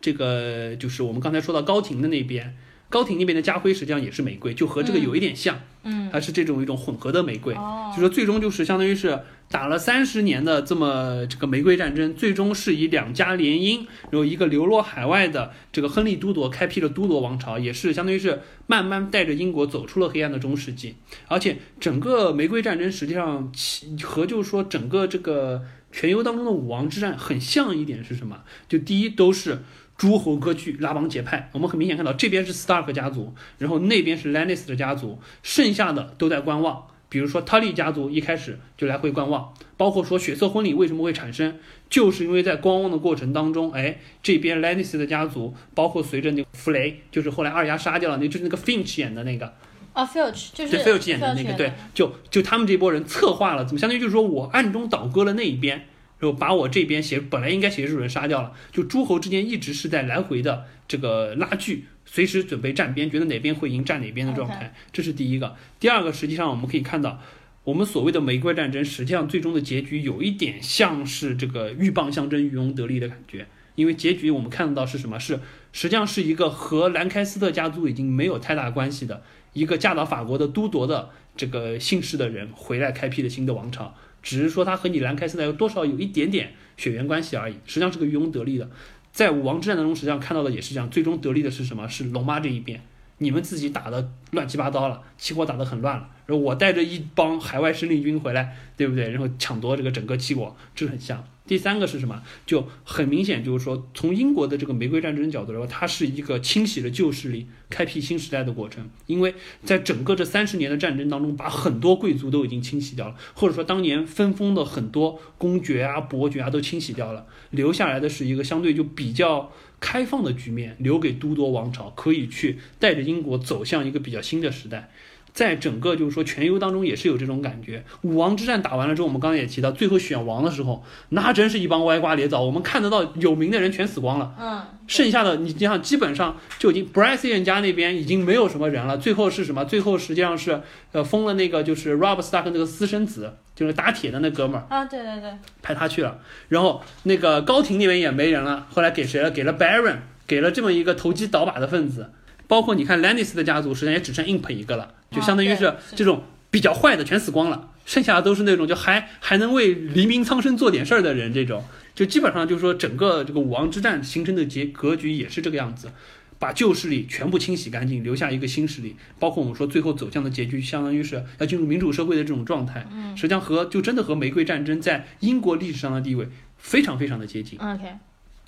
[0.01, 2.57] 这个就是我们刚才说到高庭的那边，
[2.89, 9.19] 高庭那边的家徽实际上也是玫瑰，就和这个有一点像，嗯，它是这种一种混合的玫瑰，哦就说最终就是相当于是
[9.51, 20.97] 打了三十年的这么这个玫瑰战争，最终是以两家联姻，然后一个流落海外的这个亨利都铎开辟了都铎王朝，也是相当于是慢慢带着英国走出了黑暗的中世纪，
[21.29, 28.43] 而且整个玫瑰战争实际上其和就是说整个这个全游当中的武王之战很像一点是什么？
[28.69, 29.63] 就第一都是。
[29.97, 31.51] 诸侯割据，拉帮结派。
[31.53, 36.87] 我们很明显看到，这边是 Stark 家族，然后那边是 Lannister 家族，剩下的都在观望。
[37.09, 41.57] 比如说 Tully 家族一开始就来回观望，包括说血色婚礼为什么会产生，
[41.89, 49.55] 就是因为在观望的过程当中，哎，这边 Lannister 家族，包括随着那个弗雷，就是后来二丫杀掉了，那就是那个 Finch 演的那个，
[49.93, 55.87] 啊，Filch 就是对 Filch 演的那个，对，就就他们这波人策划了，怎么相当于就是说我暗中倒戈了那一边，
[56.19, 65.55] 然后把我这边写本来应该写主人杀掉了，就诸侯之间一直是在来回的这个拉锯，随时准备站边，觉得哪边会赢站哪边的状态，这是第一个。
[65.79, 67.21] 第二个，实际上我们可以看到，
[67.65, 73.47] 我们所谓的玫瑰战争，实际上最终的结局有一点像是这个鹬蚌相争，渔翁得利的感觉。
[73.75, 75.21] 因为结局我们看得到是什么？
[75.21, 75.39] 是
[75.73, 79.23] 实际上是一个和兰开斯特家族已经没有太大关系的
[79.53, 83.95] 一个嫁到法国的都铎的这个姓氏的人回来开辟了新的王朝，
[84.27, 87.55] 只是说他和你兰开现在有多少有一点点血缘关系而已。
[87.65, 88.69] 实际上是个渔翁得利的。
[89.13, 91.89] 在武王之战当中，实际上看到的也是这样，最终得利的是什么？
[91.89, 92.83] 是龙妈这一边。
[93.19, 99.09] 你们自己打的乱七八糟了，齐国打得很乱了，然后我带着一帮海外生力军回来，对不对？
[99.11, 101.23] 然后抢夺这个整个齐国，这很像。
[101.47, 102.23] 第三个是什么？
[102.45, 108.89] 就很明显，就是说从英国的这个玫瑰战争角度来说，它是一个清洗了旧势力、开辟新时代的过程。
[109.07, 119.53] 因为在整个这三十年的战争当中，把很多贵族都已经清洗掉了，或者说当年分封的很多公爵啊、伯爵啊都清洗掉了，留下来的是一个相对就比较。
[119.79, 124.91] 开放的局面留给都铎王朝，可以去带着英国走向一个比较新的时代。
[125.37, 127.85] 在整个就是说全优当中也是有这种感觉。
[128.01, 132.41] 武王之战打完了之后，我们刚才也提到，最后选王的时候，那真是一帮歪瓜裂枣。
[132.41, 138.97] 我们看得到有名的人全死光了，嗯，剩下的你你想，基本上就已经 Bryce 家那边已经没有什么人了。
[138.97, 139.63] 最后是什么？
[139.67, 145.31] 最后实际上是呃封了那个就是 Rob Stark 那个私生子，就是打铁的那哥们儿啊，对对对，
[145.61, 146.19] 派他去了。
[146.49, 149.31] 然后那个高庭那边也没人了，后来给谁了？
[149.31, 149.97] 给了 Baron，
[150.27, 152.11] 给了这么一个投机倒把的分子。
[152.49, 161.33] 包括你看 Lannis 的家族，实际上也只剩 Imp 一个了，就相当于是这种比较坏的全死光了，剩下的都是那种就还还能为黎民苍生做点事儿的人。
[161.33, 161.65] 这种
[161.95, 165.91] 就基本上就是说，整个这个武王之战形成的结格局也是这个样子，
[166.39, 168.97] 把旧势力全部清洗干净，留下一个新势力。
[169.19, 172.87] 包括我们说最后走向的结局，相当于是要进入民主社会的这种状态。
[172.93, 176.29] 嗯，实际上和就真的和玫瑰战争在英国历史上的地位
[176.59, 177.59] 非常非常的接近。
[177.59, 177.97] OK，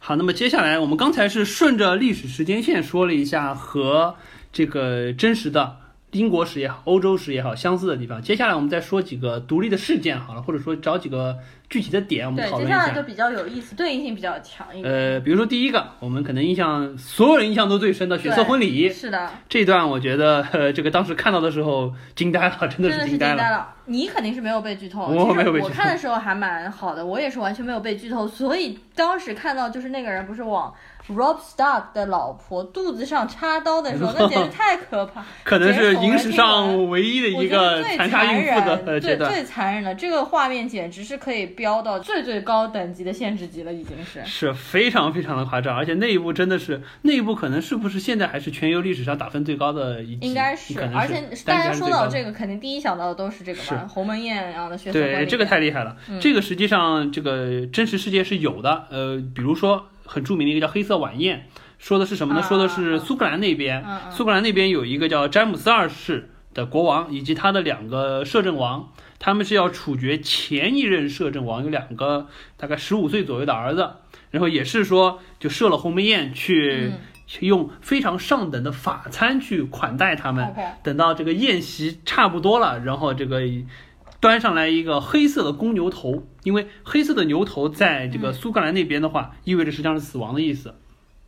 [0.01, 4.17] 好，那么接下来我们刚才是顺着历史时间线说了一下和
[4.53, 5.77] 这个真实的
[6.13, 8.21] 英国史也好、欧洲史也好相似的地方。
[8.23, 11.37] 接下来我们再说几个独立的事件好了，或者说找几个
[11.69, 12.79] 具体的点，我们对，讨论一下。
[12.79, 14.93] 接下来就比较有意思，对应性比较强一点。
[14.93, 23.37] 呃，比如说第一个，我们可能印象所有人印象都最深的血色婚礼是的，这段，我觉得呃， 这个当时看到的时候惊呆了，真 的真的是惊呆了。
[23.37, 23.75] 呆了。
[23.85, 30.73] 你肯定是没有被剧透，我没有被剧透我看的时候还蛮好的，我也是完全没有被剧透，所以当时看到就是那个人不是往
[31.09, 35.25] Rob Stark 的老婆肚子上插刀的时候，那简直太可怕。
[35.45, 39.01] 可能是影史上唯一的一个最残杀孕妇的。
[39.01, 44.25] 最最残忍的这个画面，简直是可以飙到最最高等级的限制级了，已经是。
[44.25, 50.27] 是非常非常的夸张，而且那一部真的是那一部可能是不是现在还是全游历史上打分最高的一集？
[50.27, 55.97] 应该是而且大家说到这个，肯定第一想到的都是这个吧，鸿门宴然后的血色对，这个太厉害了。
[56.09, 61.47] 嗯这个实际上这个真实世界是有的，呃，比如说很著名的一个叫黑色晚宴，
[61.79, 62.41] 说的是什么呢？
[62.41, 72.27] 啊说的是苏格兰那边，苏格兰那边有一个叫詹姆斯二世的国王，以及他的两个摄政王，他们是要处决前一任摄政王有两个
[72.57, 73.91] 大概十五岁左右的儿子，
[74.31, 76.93] 然后也是说就设了鸿门宴去。
[77.41, 83.43] 用非常上等的法餐去款待他们等到这个宴席差不多了，然后这个
[84.21, 90.75] 端上来一个黑色的公牛头，因为黑色的牛头在这个苏格兰那边的话，意味着实际上是死亡的意思。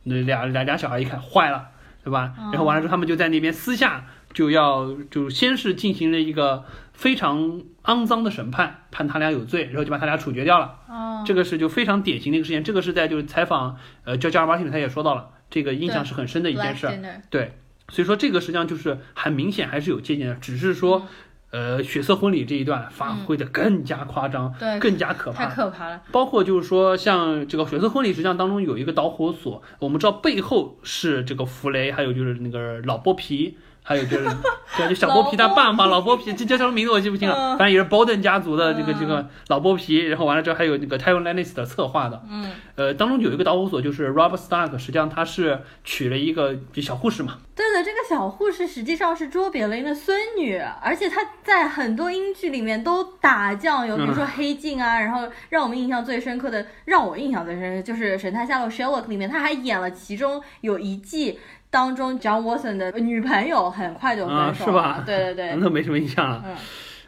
[0.03, 1.69] 那俩俩俩小孩一看坏了，
[2.03, 2.33] 对吧？
[2.51, 10.79] 然后完了之后，他们就在那边私下就要就先是进行了一个非常肮脏的审判，判他俩有罪，然后就把他俩处决掉了。
[10.89, 17.21] 哦，这个是就非常典型的一个事件，这个是在就是采访呃叫加尔马汀他也说到了，这个印象是很深的一件事儿。
[17.29, 17.53] 对，
[17.89, 21.07] 所以说这个实际上就是很明显还是有借鉴的，只是说，
[21.51, 25.53] 呃血色婚礼这一段发挥的更加夸张，对更加可太怕。
[25.53, 26.01] 可怕了。
[26.11, 33.57] 包括就是说，像这个血色婚礼，实际上当中有一个导火索，我们知道背后是这个弗雷，还有就是那个老剥皮，
[33.91, 34.25] 还有就是
[34.77, 36.15] 对，就小剥皮他爸嘛，老剥。
[36.15, 37.57] 皮，这叫什么名字我记不清了，嗯。
[37.57, 61.39] 反正也是 Bolden 家族的这个嗯这个老剥皮，然后完了之后还有那个 Tywin Lannister 策划的，嗯，呃，当中有一个导火索就是 Robert Stark，实际上他是娶了一个就小护士嘛，对的，这个小护士实际上是卓别林的孙女，而且她在很多英剧里面都打酱油，比如说《黑镜》啊，然后让我们印象最深刻的，让我印象最深刻就是《神探夏洛 Sherlock》里面，她还演了其中有一季
[61.71, 64.43] 当中 John Watson 的女朋友，很快就分手了。
[64.43, 66.43] 啊是吧对对对， 那没什么印象了。
[66.45, 66.55] 嗯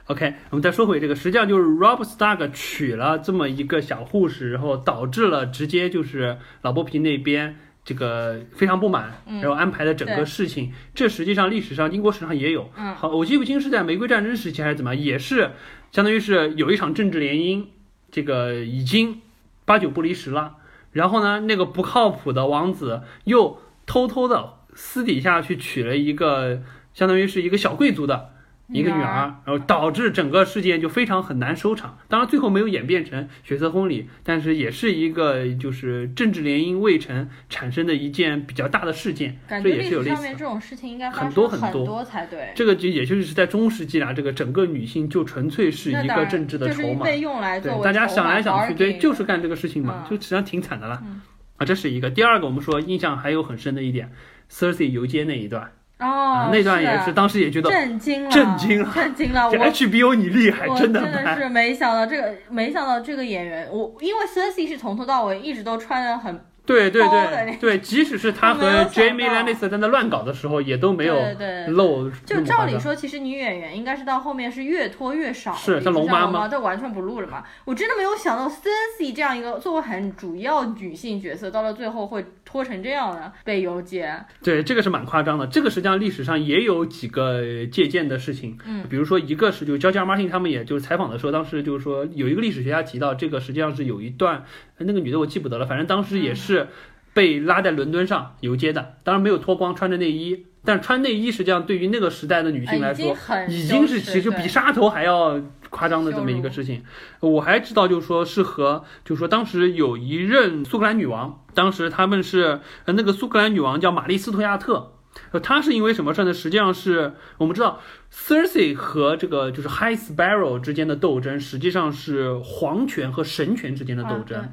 [0.07, 10.73] OK，我们再说回这个，实际上就是 Rob Stark 娶了这么一个小护士，然后导致了直接就是老剥皮那边这个非常不满，嗯然后安排的整个事情。
[10.93, 15.51] 这实际上历史上英国史上也有，嗯好，我记不清是在玫瑰战争时期还是怎么，也是
[15.93, 17.67] 相当于是有一场政治联姻，
[18.11, 19.21] 这个已经
[19.63, 20.55] 八九不离十了。
[20.91, 26.61] 然后呢，那个不靠谱的王子又偷偷的私底下去娶了一个
[26.93, 28.29] 相当于是一个小贵族的
[28.69, 31.99] 一个女女儿儿，然后导致整个事件就非常很难收场。
[32.07, 40.15] 当然最后没有演变成血色婚礼，但是也是一个就是政治联姻未成产生的一件比较大的事件，这感觉历也是有类似的。
[40.15, 42.51] 史上面这种事情应该很多很多多才对。
[42.55, 47.03] 这个就也就是在中世纪啊，这个整个女性就纯粹是一个政治的筹码。
[47.03, 50.99] 被用来作，为对大家想来想去，对，就是干这个事情嘛，嗯就实际上挺惨的啦。
[51.05, 51.21] 嗯
[51.63, 52.09] 啊，这是一个。
[52.09, 54.11] 第二个，我们说印象还有很深的一点
[54.51, 59.49] ，Cersei 游街那一段、哦啊，，那段也是是当时也觉得震惊了，震惊了震惊了！
[59.49, 61.37] 这我 HBO 你厉害，真的真的。
[61.37, 69.33] 是没想到这个，没想到这个演员，我因为 Cersei 是从头到尾一直都穿的很，对对对对，即使是他和 Jamie 到。
[69.33, 71.67] Lannister 在那乱搞的时候，也都没有对对对。
[71.67, 76.39] 露就照理说，其实女演员应该是到后面是越拖越少的，是像像龙妈吗？
[76.39, 77.43] 妈都完全不录了嘛。
[77.65, 84.15] 我真的没有想到 Cersei 这样一个作为很主要女性角色，到了最后会拖成这样的被游街。
[84.43, 85.47] 对，这个是蛮夸张的。
[85.47, 94.45] 这个实际上历史上也有几个借鉴的事情，嗯，比如说一个是就 George Martin 他们也就是采访的时候，当时就是说有一个历史学家提到，这个实际上是有一段
[94.77, 96.67] 呃那个女的我记不得了，反正当时也是
[97.11, 100.45] 被拉在伦敦上游街的，当然没有脱光，穿着内衣。
[100.65, 103.13] 但穿内衣实际上对于那个时代的女性来说，
[103.49, 105.37] 已经是其实比杀头还要
[105.69, 106.81] 夸张的这么一个事情。
[107.19, 114.91] 我还知道，就是说是和，就是说当时有一任苏格兰女王，当时他们是呃那个苏格兰女王叫玛丽斯图亚特。
[115.31, 116.33] 呃，她是因为什么事呢？
[116.33, 117.79] 实际上是我们知道
[118.11, 124.39] ，Cersei 和这个就是 High Sparrow 之间的斗争，实际上是皇权和神权之间的斗争。
[124.39, 124.49] 啊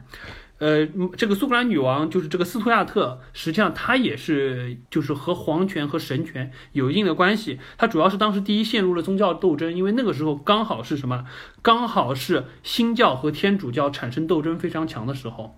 [0.58, 7.58] 呃，嗯这个苏格兰女王就是这个斯图亚特，实际上她也是就是和皇权和神权有一定的关系。
[7.78, 11.24] 她主要是当时第一陷入了宗教斗争，因为那个时候刚好是什么？
[11.62, 15.56] 刚好是新教和天主教产生斗争非常强的时候。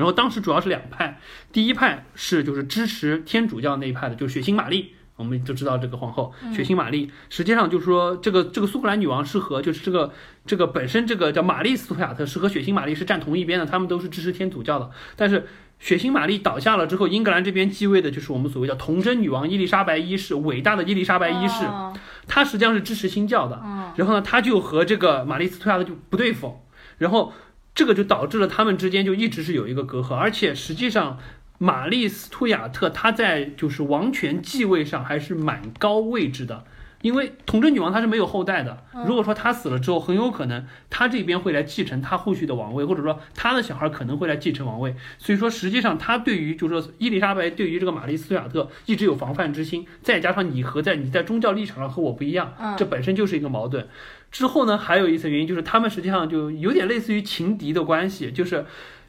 [0.00, 1.20] 然后当时主要是两派，
[1.52, 4.94] 第一派是就是支持天主教那一派的，就是血腥玛丽。
[5.16, 10.10] 我们就知道这个皇后血腥玛丽，实际上就是说这个这个苏格兰女王是和就是这个
[10.46, 14.90] 这个本身这个叫玛丽斯图亚特是和血腥玛丽是站同一边的，他们都是支持天主教的。
[15.16, 15.46] 但是
[15.78, 21.94] 血腥玛丽倒下了之后，英格兰这边继位的就是我们所谓叫童贞女王伊丽莎白一世，伟大的伊丽莎白一世，哦
[22.26, 23.60] 她实际上是支持新教的。
[23.62, 26.62] 嗯然后呢，她就和这个玛丽斯图亚特就不对付，
[26.96, 27.30] 然后
[27.74, 31.18] 这个就导致了他们之间就一直是有一个隔阂，而且实际上。
[31.62, 36.64] 玛丽斯图亚特她在就是王权继位上还是蛮高位置的，
[37.02, 38.82] 因为统治女王她是没有后代的。
[39.06, 44.96] 如果说她死了之后，很有可能她这边会来继承她后续的王位，或者说她的小孩可能会来继承王位。
[45.18, 53.86] 所以说，实际上她对于就是说伊丽莎白对于这个玛丽斯图亚特一直有防范之心，再加上你和在你在宗教立场上和我不一样，嗯这本身就是一个矛盾。
[54.30, 58.64] 之后呢，还有一层原因就是他们实际上就有点类似于情敌的关系，就是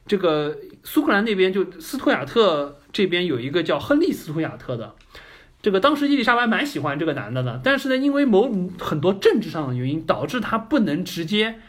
[0.08, 4.96] 这个苏格兰那边就斯图亚特这边有一个叫亨利斯图亚特的。
[5.62, 11.60] 这个当时伊丽莎白蛮喜欢这个男的的，但是呢，因为某很多政治上的原因，导致她不能直接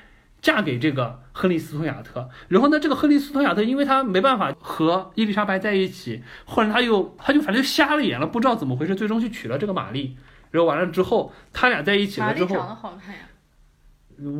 [0.40, 2.30] 嫁给这个亨利斯图亚特。
[2.48, 10.16] 然后呢，这个亨利斯图亚特因为他没办法和伊丽莎白在一起，后来他又他就反正就瞎了眼了，不知道怎么回事，最终去娶了这个玛丽。
[10.50, 13.20] 然后完了之后，他俩在一起了之后，长得好看呀，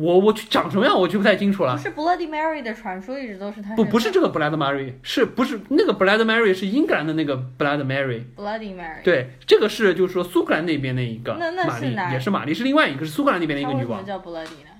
[0.01, 1.75] 我我去长什么样我就不太清楚了。
[1.75, 14.05] 不是 Bloody Mary 的传说一直都是他不不是这个 Bloody Mary，是不是那个 Bloody Mary 是英格兰的那个 Blood Mary？Bloody Mary，对，这个是就是说苏格兰那边的一个那那玛丽，是哪也是玛丽，是另外一个是苏格兰那边的一个女王。
[14.05, 14.71] 叫 Bloody 呢？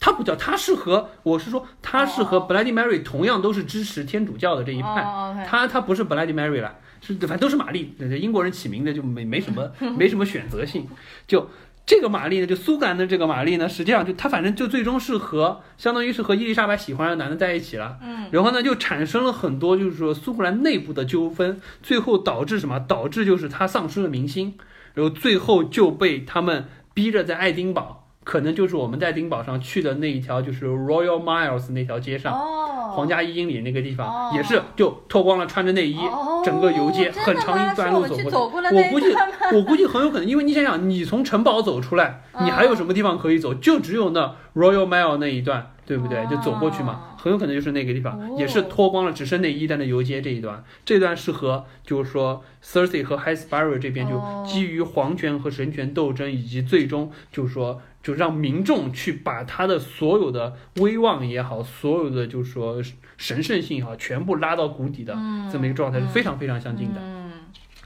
[0.00, 5.02] 她不叫，她是和我是说她是和哦 Bloody Mary 同样都是支持天主教的这一派。
[5.02, 7.94] 哦，OK，她她不是 Bloody Mary 了，是反正都是玛丽。
[7.98, 10.86] 这英国人起名的就没没什么 没什么选择性。
[11.26, 11.48] 就
[11.86, 22.80] 这个玛丽呢，就苏格兰的这个玛丽呢，实际上就她反正就最终是和相当于是和伊丽莎白喜欢的男的在一起了，嗯，然后呢就产生了很多就是说苏格兰内部的纠纷，最后导致什么？
[22.80, 24.54] 导致就是她丧失了民心，
[24.94, 32.32] 然后最后就被他们逼着在爱丁堡，可能就是我们在丁堡上去的那一条就是 Royal Miles 那条街上。
[32.34, 39.06] 哦，皇家一英里那个地方、哦也是就脱光了穿着内衣，哦整个游街很长一段路走过走过的那一我估计
[39.54, 43.52] 我估计很有可能，因为你想想，你从城堡走出来，你还有什么地方可以走？
[43.54, 46.24] 就只有那 Royal Mile 那一段，对不对？
[46.26, 50.64] 就走过去嘛哦，很有可能就是那个地方，哦也是脱光了，只剩内衣在那游街这一段。
[50.84, 62.80] 这段是和就是说，Therse 和 Highsparrow 这边就哦基于皇权和神权斗争，以及最终就是说就让民众去把他的所有的威望也好，所有的就是说
[63.16, 67.00] 神圣性也好，全部拉到谷底的嗯这么一个状态，是嗯非常非常相近的。
[67.00, 67.32] 嗯，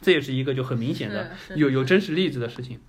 [0.01, 2.81] 这也是一个就很明显的有有真实例子的事情。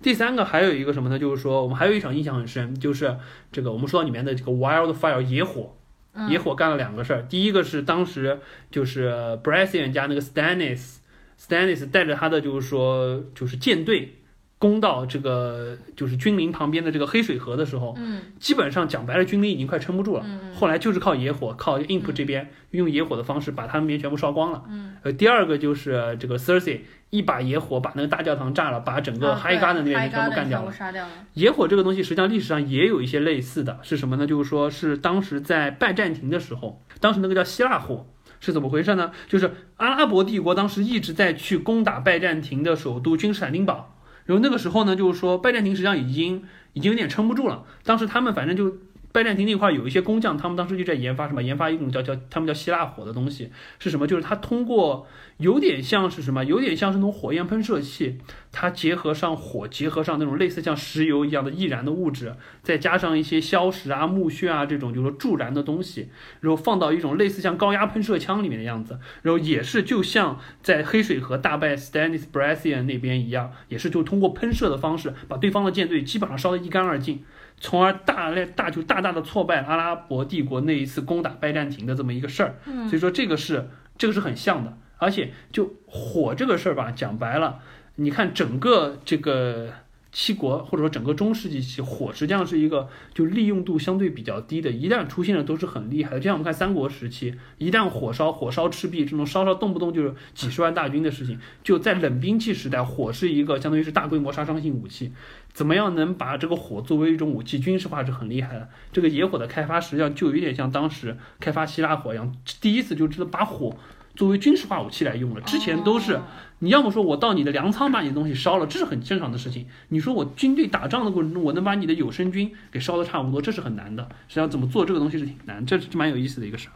[0.00, 1.18] 第三个还有一个什么呢？
[1.18, 3.18] 就是说我们还有一场印象很深，就是
[3.52, 5.76] 这个我们说到里面的这个 wildfire 野火，
[6.14, 7.22] 嗯野火干了两个事儿。
[7.28, 8.40] 第一个是当时
[8.70, 9.10] 就是
[9.44, 14.17] Baratheon 家那个 Stannis，Stannis 带着他的就是说就是舰队
[14.58, 20.22] 攻到这个就是君临旁边的这个黑水河的时候，嗯基本上讲白了，军临已经快撑不住了。
[20.26, 24.64] 嗯后来就是靠野火，靠 Imp 这边用野火的方式把他们那边全部烧光了。
[24.68, 26.80] 嗯，呃，第二个就是这个 Cersei
[27.10, 30.72] 一把野火把那个大教堂炸了，把整个 High Garden 那边全部干掉了。
[30.72, 31.12] 杀掉了。
[31.34, 34.26] 野火这个东西实际上历史上也有一些类似的，是什么呢？
[34.26, 38.06] 就是说是当时在拜占庭的时候，当时那个叫希腊火。
[38.40, 39.10] 是怎么回事呢？
[39.26, 43.97] 就是阿拉伯帝国当时一直在去攻打拜占庭的首都君士坦丁堡，
[44.28, 46.44] 然后那个时候呢，就是说拜占庭实际上已经
[46.74, 47.64] 已经有点撑不住了。
[47.82, 48.76] 当时他们反正就
[49.18, 53.50] 拜占庭那块有一些工匠，他们当时就在研发什么，研发一种叫叫他们叫希腊火的东西，
[53.80, 54.06] 是什么？
[54.06, 55.08] 就是它通过
[55.38, 58.18] 有点像是什么，有点像是那种火焰喷射器，
[58.52, 62.32] 它结合上火，结合上那种类似像石油一样的易燃的物质，
[62.62, 77.24] 再加上一些硝石啊、木屑啊这种就是助燃的东西，然后放到一种类似像高压喷射枪里面的样子，然后也是就像在黑水河大败 Stannis brasien 那边一样，也是就通过喷射的方式把对方的舰队基本上烧得一干二净。
[77.60, 82.54] 从而大量大就大大的挫败阿拉伯帝国那一次攻打拜占庭的这么一个事儿，
[82.88, 87.58] 所以说这个是这个是很像的，而且就火这个事儿吧，讲白了，
[87.96, 89.72] 你看整个这个
[90.20, 96.18] 七国或者说整个中世纪期，火实际上是一个就利用度相对比较低的，一旦出现了都是很厉害的。
[96.18, 105.12] 就像我们看三国时期，一旦火烧火烧赤壁这种烧烧动不动就是几十万大军的事情，就在冷兵器时代，火是一个相当于是大规模杀伤性武器。
[105.52, 108.68] 怎么样能把这个火作为一种武器军事化是很厉害的。
[108.92, 113.76] 这个野火的开发实际上就有点像当时开发希腊火一样，第一次就知道把火
[114.18, 115.40] 作为军事化武器来用了。
[115.42, 116.22] 之前都是哦
[116.58, 119.66] 你要么说我到你的粮仓把你的东西烧了，这是很正常的事情。
[119.90, 124.02] 你说我军队打仗的过程中，我能把你的有生军给烧的差不多，这是很难的。
[124.26, 126.72] 实际上怎么做这个东西是挺难，这是蛮有意思的一个事儿。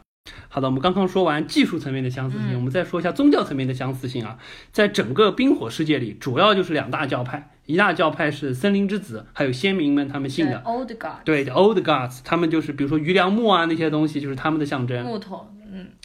[0.47, 4.37] 好的，我们刚刚说完技术层面的相似性，嗯我们再说一下宗教层面的相似性啊。
[4.71, 10.61] 在整个冰火世界里，主要就是两大教派，一大教派是森林之子，还有先民们他们信的。
[10.63, 10.89] Old
[11.25, 15.03] 对 old gods，他们就是比如说余梁木啊那些东西，就是他们的象征。
[15.03, 15.62] 木头，嗯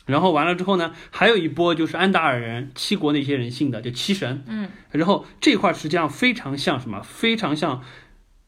[0.08, 4.42] 然后完了之后呢，还有一波就是安达尔人七国那些人信的，就七神。
[4.48, 7.02] 嗯然后这块实际上非常像什么？
[7.02, 7.82] 非常像，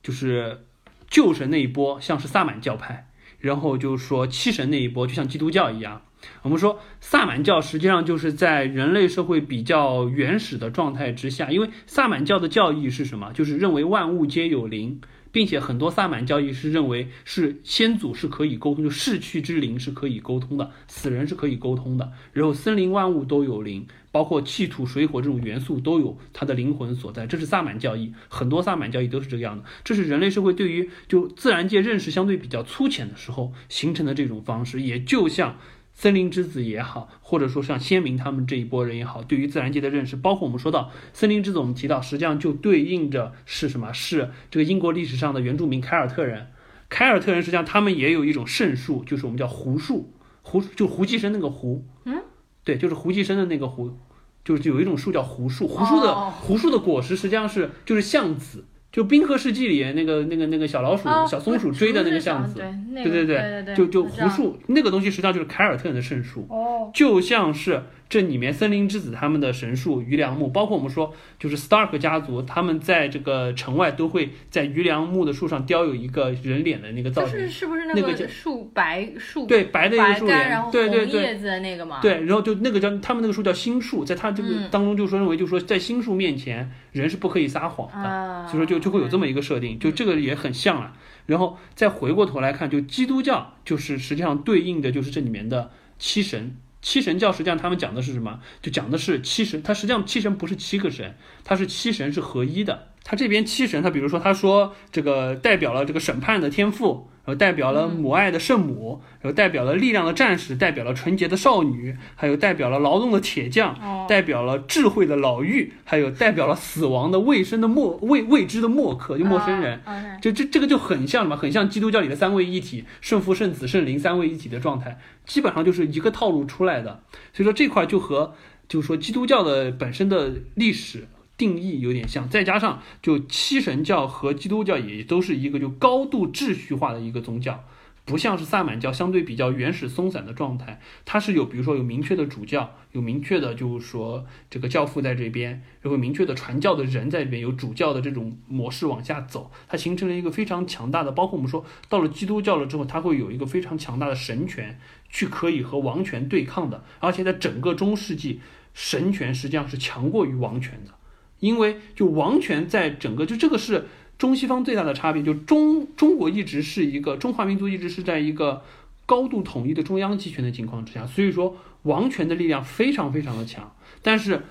[0.02, 0.64] 就是
[1.08, 3.06] 旧神那一波，像是萨满教派。
[3.38, 6.02] 然后就是说七神那一波，就像基督教一样。
[6.42, 13.32] 我们说萨满教实际上就是在人类社会比较原始的状态之下，因为萨满教的教义是什么？
[13.32, 15.00] 就是认为万物皆有灵，
[15.32, 35.58] 并且很多萨满教义是认为是先祖是可以沟通，就逝去之灵是可以沟通的，死人是可以沟通的，然后森林万物都有灵，包括气土水火这种元素都有它的灵魂所在，这是萨满教义，很多萨满教义都是这个样的，这是人类社会对于就自然界认识相对比较粗浅的时候形成的这种方式，也就像。
[36.00, 43.92] 森林之子也好，或者说像先民他们这一波人也好，对于自然界的认识，包括我们说到森林之子，我们提到实际上就对应着是什么？
[43.92, 46.46] 是这个英国历史上的原住民凯尔特人。
[46.88, 52.22] 凯尔特人实际上他们也有一种圣树，就是我们叫胡树，胡就胡济生那个胡，嗯，
[52.64, 53.98] 对，就是胡济生的那个胡，
[54.42, 56.32] 就是有一种树叫胡树，胡树的、哦。
[56.40, 81.20] 胡树的果实实际上是就是橡子，就《冰河世纪》里那个那个那个小老鼠、哦小松鼠追的那个巷子，对那对对个对对，就就胡树那个东西实际上就是凯尔特人的圣树，哦，就像是这里面森林之子他们的神树余良木，包括我们说就是 Stark 家族，他们在这个城外都会在余良木的树上雕有一个人脸的那个造型，就是是不是那个叫树白树对白的一个树脸然后，对对对。
[81.20, 82.00] 红叶子的那个嘛？
[82.02, 90.92] 对，然后就那个叫他们那个树叫心树，在他这个嗯当中就说认为，就是说在心树面前人是不可以撒谎的，啊，所以说就就会有这么一个设定，就这个也很像了。
[91.26, 96.56] 然后再回过头来看，就基督教就是实际上对应的就是这里面的七神。
[96.82, 98.40] 七神教实际上他们讲的是什么？
[98.62, 102.89] 就讲的是七神，它实际上七神不是七个神，它是七神是合一的。
[103.02, 119.80] 它这边七神，他比如说他说这个代表了这个审判的天赋，然后代表了母爱的圣母，然后代表了力量的战士，代表了纯洁的少女，还有代表了劳动的铁匠，哦，代表了智慧的老妪，还有代表了死亡的未生的陌未未知的默客，就陌生人。
[120.20, 121.36] 就这这个就很像什么？
[121.36, 127.02] 很像基督教里的三位一体，圣父、圣子、圣灵三位一体的状态，基本上就是一个套路出来的。
[127.32, 128.34] 所以说这块就和
[128.68, 131.08] 就是说基督教的本身的历史
[131.40, 137.64] 定义有点像，再加上就七神教和基督教也都是一个就高度秩序化的一个宗教。
[138.06, 158.40] 不像是萨满教相对比较原始松散的状态，它是有比如说有明确的主教，有明确的就是说这个教父在这边，然后明确的传教的人在这边，有主教的这种模式往下走，它形成了一个非常强大的，包括我们说到了基督教了之后，它会有一个非常强大的神权，去可以和王权对抗的，而且在整个中世纪，
[158.74, 160.92] 神权实际上是强过于王权的，
[161.40, 163.86] 因为就王权在整个就这个是。
[164.20, 168.62] 中西方最大的差别，就中中国一直是一个中华民族一直是在一个
[169.06, 173.74] 高度统一的中央集权的情况之下，所以说王权的力量非常非常的强。
[174.02, 174.42] 但是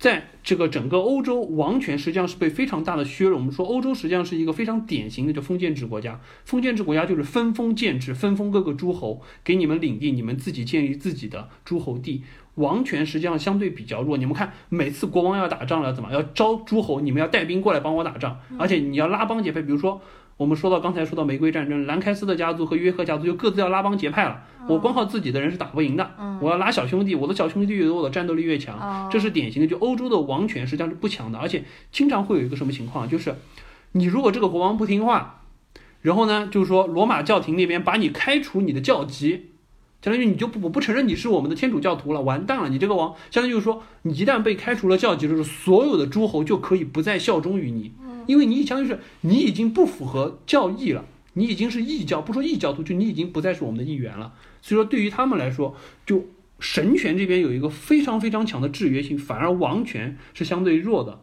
[0.00, 3.38] 在这个整个欧洲，王权实际上是被非常大的削弱。
[3.38, 12.24] 我们说欧洲实际上是一个非常典型的就封建制国家，封建制国家就是分封建制，分封各个诸侯，给你们领地，你们自己建立自己的诸侯地。
[12.56, 17.00] 王权实际上相对比较弱，你们看，每次国王要打仗了，怎么要招诸侯？
[17.00, 19.60] 你们要带兵过来帮我打仗，而且你要拉帮结派。
[19.62, 20.00] 比如说，
[20.36, 24.42] 我们说到刚才说到玫瑰战争，兰开斯特家族和约克家族就各自要拉帮结派了。
[24.68, 26.10] 我光靠自己的人是打不赢的，
[26.40, 28.78] 我要拉小兄弟，我的小兄弟越多，我的战斗力越强。
[28.78, 33.34] 哦这是典型的，就欧洲的王权实际上是不强的，而且经常会有一个什么情况，就是
[33.92, 35.42] 你如果这个国王不听话，
[36.02, 39.50] 然后呢，就是说罗马教廷那边把你开除你的教籍。
[40.04, 42.68] 相当于你就不我不承认你是我们的天主教徒了，完蛋了！
[42.68, 47.90] 你这个王，相当于就是说，你一旦被开除了教籍，就是所有的诸侯就可以不再效忠于你，
[48.26, 54.34] 因为你相当于是你已经不符合教义了，你已经是异教，不说异教徒，就你已经不再是我们的一员了。
[54.60, 55.74] 所以说，对于他们来说，
[56.04, 56.26] 就
[56.60, 61.18] 神权这边有一个非常非常强的制约性，反而王权是相对弱的。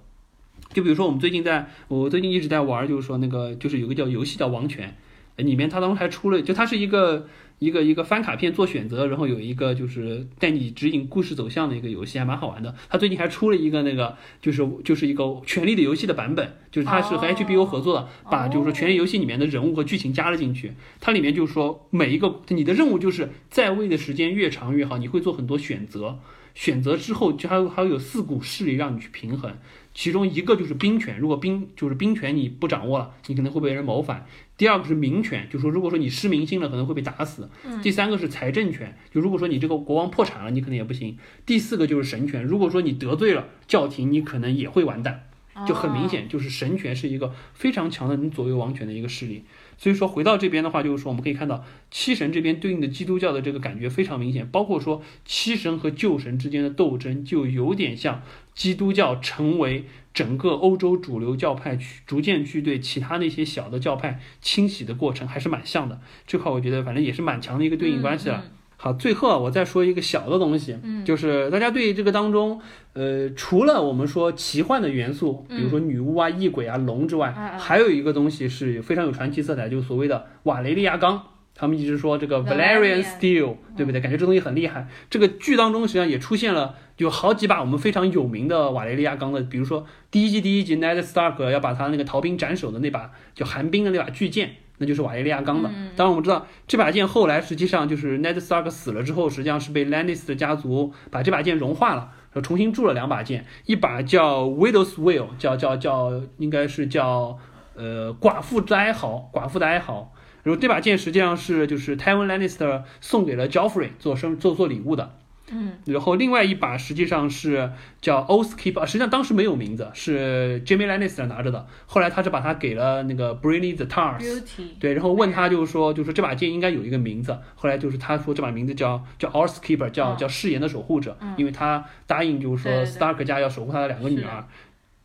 [0.73, 4.97] 就比如说，我们最近在，我最近一直在玩，就是说那个，就是有个叫游戏叫《王权》，
[5.43, 7.27] 里面它当时还出了，就它是一个。
[7.61, 12.73] 一个一个翻卡片做选择，然后有一个就是带你指引故事走向的一个游戏，还蛮好玩的。
[12.89, 20.73] 他最近还出了一个那个，就是就是一个《权力的游戏》的版本，就是他是和 HBO 合作的，把就是说《权力游戏》里面的人物和剧情加了进去。
[20.99, 26.17] 它里面就是说每一个你的任务就是在位的时间越长越好，你会做很多选择，
[26.55, 29.55] 选择之后就还有还有四股势力让你去平衡。
[29.93, 34.25] 其中一个就是兵权，如果兵就是兵权你不掌握了，你可能会被人谋反。
[34.57, 37.49] 第二个是民权，就是说如果说你失民心了，可能会被打死。
[37.81, 41.17] 第三个是财政权，就如果说你这个国王破产了，你可能也不行。
[41.45, 45.27] 第四个就是神权，如果说你得罪了教廷，你可能也会完蛋。
[45.67, 49.43] 就很明显，就是神权是一个非常强的能左右王权的一个势力。
[49.81, 58.21] 所以说回到这边的话，就是说我们可以看到七神这边对应的基督教的这个感觉非常明显，包括说七神和旧神之间的斗争，就有点像
[58.53, 65.99] 基督教成为整个欧洲主流教派去逐渐去对其他那些小的教派清洗的过程，还是蛮像的。
[66.27, 68.45] 这块我觉得反正也是蛮强的一个对应关系了。
[68.83, 72.59] 好，最后啊，我再说一个小的东西，嗯就是大家对这个当中，
[72.93, 81.21] 呃，除了我们说奇幻的元素，比如说女巫啊、异鬼啊、龙之外，还有一个东西是非常有传奇色彩，就是所谓的瓦雷利亚钢。
[81.53, 84.01] 他们一直说这个 Valerian Valerian Steel，对不对？
[84.01, 84.87] 感觉这东西很厉害。
[85.11, 94.55] 这个剧当中实际上也出现了有好几把我们非常有名的瓦雷利亚钢的，比如说第一季第一集 Ned Stark 要把他那个逃兵斩首的那把就寒冰的那把巨剑。
[94.81, 95.69] 那就是瓦雷利亚钢的。
[95.95, 107.37] 当然，我们知道这把剑后来实际上就是 Ned Stark 死了之后，实际上是被 Lannister 家族把这把剑融化了，然后重新铸了两把剑，一把叫 Widow's Wail，叫叫叫，应该是叫
[107.75, 110.11] 呃寡妇的哀嚎，寡妇的哀嚎。
[110.41, 115.17] 然后这把剑实际上是就是 Tywin Lannister 送给了 Joffrey 做生做做礼物的。
[115.51, 121.67] 嗯，然后另外一把实际上是叫 Oath Keeper，实际上当时没有名字，是 Jamie Lannister 拿着的。
[121.85, 127.37] 后来他是把它给了那个 Brienne the Tarth，Beauty，对，然后问他就是说，就是说这把剑应该有一个名字。
[127.55, 130.17] 后来就是他说这把名字叫叫 Oath Keeper，叫、嗯。
[130.17, 131.33] 叫誓言的守护者，嗯。
[131.37, 134.45] 因为他答应就是说 Stark 家要守护他的两个女是儿。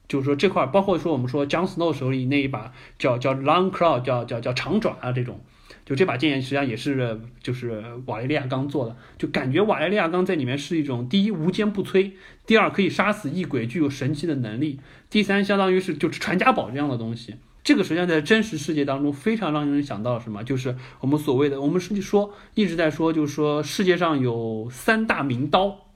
[0.08, 5.40] 就是说这块儿，包括说我们说 Jon Snow 手里那一把叫叫 Long Claw，叫叫叫长爪啊这种，
[5.86, 12.12] 就这把剑实际上也是就是瓦雷利亚刚做的，就感觉瓦雷利亚刚在里面是一种第一无坚不摧，
[12.44, 17.36] 第二可以杀死异鬼，具有神奇的能力，第三相当于是就是传家宝这样的东西。
[17.62, 25.86] 这个实际上在真实世界当中非常让人想到什么，就是我们所谓的我们实际说一直在说，就是说世界上有三大名刀，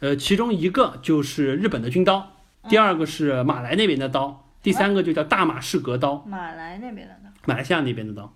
[0.00, 2.32] 呃，其中一个就是日本的军刀，
[2.68, 6.24] 第二个是马来那边的刀，第三个就叫大马士革刀。
[6.26, 7.30] 马来那边的刀？
[7.44, 8.30] 马来西亚那边的刀，对，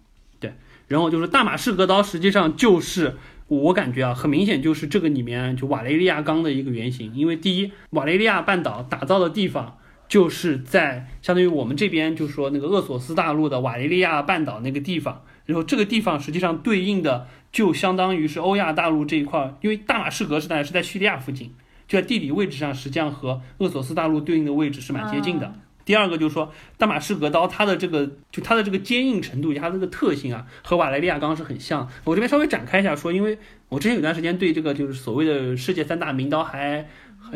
[0.89, 3.17] 然后就是大马士革刀，实际上就是
[3.47, 9.79] 我感觉啊，很明显就是这个里面就瓦雷利亚钢的一个原型，因为第一，瓦雷利亚半岛打造的地方
[10.09, 21.53] 就是在相当于我们这边就是说那个厄索斯大陆的瓦雷利亚半岛那个地方，然后这个地方实际上对应的就相当于是欧亚大陆这一块，因为大马士革时代是在叙利亚附近，
[21.87, 25.55] 就在地理位置上实际上和厄索斯大陆对应的位置是蛮接近的。
[25.89, 31.89] 第二个就是说，大马士革刀它的这个就它的这个坚硬程度以及它这个特性啊，和瓦雷利亚钢是很像。
[32.05, 33.39] 我这边稍微展开一下说，因为
[33.71, 36.87] 我之前有段时间对这个就是所谓的世界三大名刀还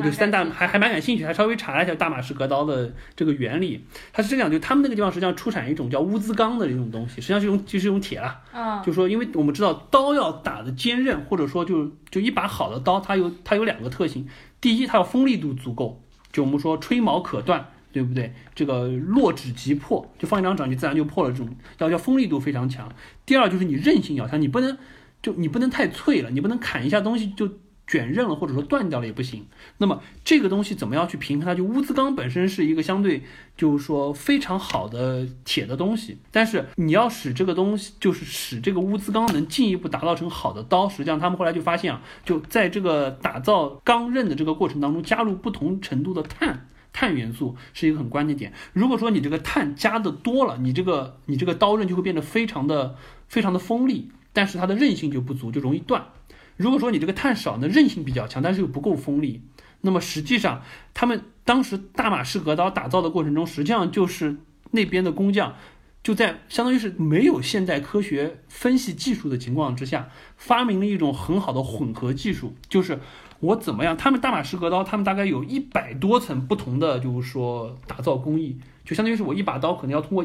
[0.05, 3.83] 就三大还还蛮感兴趣，还稍微查了一下大马士革刀的这个原理。
[4.13, 8.43] 它是这样，就他们那个地方实际上出产一种叫乌兹钢的这种东西，实际上是一种就是一种铁啦。
[8.53, 14.29] 嗯，就说，因为我们知道刀要打的坚韧，或者说就就一把好的刀，它有它有两个特性，
[14.61, 18.33] 第一，它要锋利度足够，就我们说吹毛可断，对不对？
[18.55, 22.91] 这个落指即破，就放一张掌你自然就破了，这种要要锋利度非常强。
[23.27, 24.77] 第二就是你韧性要强，你不能
[25.23, 27.49] 就你不能太脆了，你不能砍一下东西就
[27.87, 29.45] 卷刃了，或者说断掉了也不行。
[29.79, 31.55] 那么这个东西怎么样去平衡它？
[31.55, 33.23] 就乌兹钢本身是一个相对
[33.57, 46.67] 就是说非常好的铁的东西，但是你要使这个东西，就是使这个乌兹钢能进一步打造成好的刀，实际上他们后来就发现啊，就在这个打造钢刃的这个过程当中，加入不同程度的碳。
[46.93, 48.53] 碳元素是一个很关键点。
[48.73, 52.97] 如果说你这个碳加的多了，你这个你这个刀刃就会变得非常的
[53.29, 56.07] 非常的锋利，但是它的韧性就不足，就容易断。
[56.57, 59.43] 如果说你这个碳少呢，韧性比较强，但是又不够锋利，
[59.81, 60.63] 那么实际上
[60.93, 64.37] 他们当时大马士革刀打造的过程中，实际上就是
[64.71, 65.57] 那边的工匠
[66.03, 73.01] 就在相当于是没有现代科学分析技术的情况之下，发明了一种很好的混合技术，就是
[73.43, 73.97] 我怎么样？
[73.97, 80.25] 他们大马士革刀，他们大概有一百多层不同的，就是说打造工艺，就相当于是我一把刀可能要通过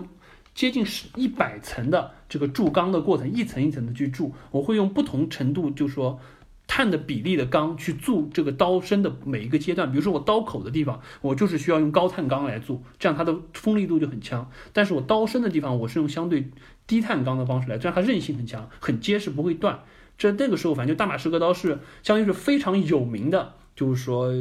[0.53, 6.19] 接近是一百层的这个铸钢的过程，一层一层的去铸，我会用不同程度，就是说
[6.67, 9.91] 碳的比例的钢去铸这个刀身的每一个阶段。
[9.91, 14.47] 比如说我刀口的地方，我就是需要用高碳钢来铸，这样它的锋利度就很强。
[14.73, 16.51] 但是我刀身的地方，我是用相对
[16.85, 19.79] 低碳钢的方式来，这样它韧性很强，很结实，不会断。
[20.17, 24.31] 这那个时候，反正就大马士革刀是相当于是非常有名的，就是说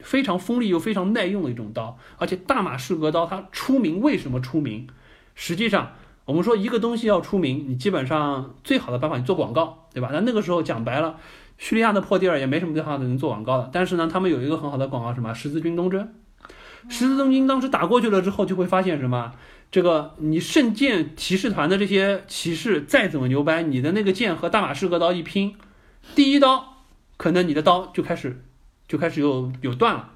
[0.00, 1.98] 非常锋利又非常耐用的一种刀。
[2.18, 4.88] 而且大马士革刀它出名，为什么出名？
[5.34, 5.92] 实际上，
[6.24, 10.10] 我们说一个东西要出名，你基本上最好的办法，你做广告，对吧？
[10.12, 11.18] 那那个时候讲白了，
[11.56, 13.70] 叙利亚的破地儿也没什么地方能做广告的。
[13.72, 16.12] 但是呢，他们有一个很好的广告，什么十字军东征。
[16.88, 19.32] 十字军当时打过去了之后，就会发现什么？
[19.76, 25.54] 这个你圣剑骑士团的这些骑士再怎么牛掰，你的那个剑和大马士革刀一拼，
[26.14, 26.78] 第一刀
[27.18, 28.42] 可能你的刀就开始
[28.88, 30.12] 就开始有有断了，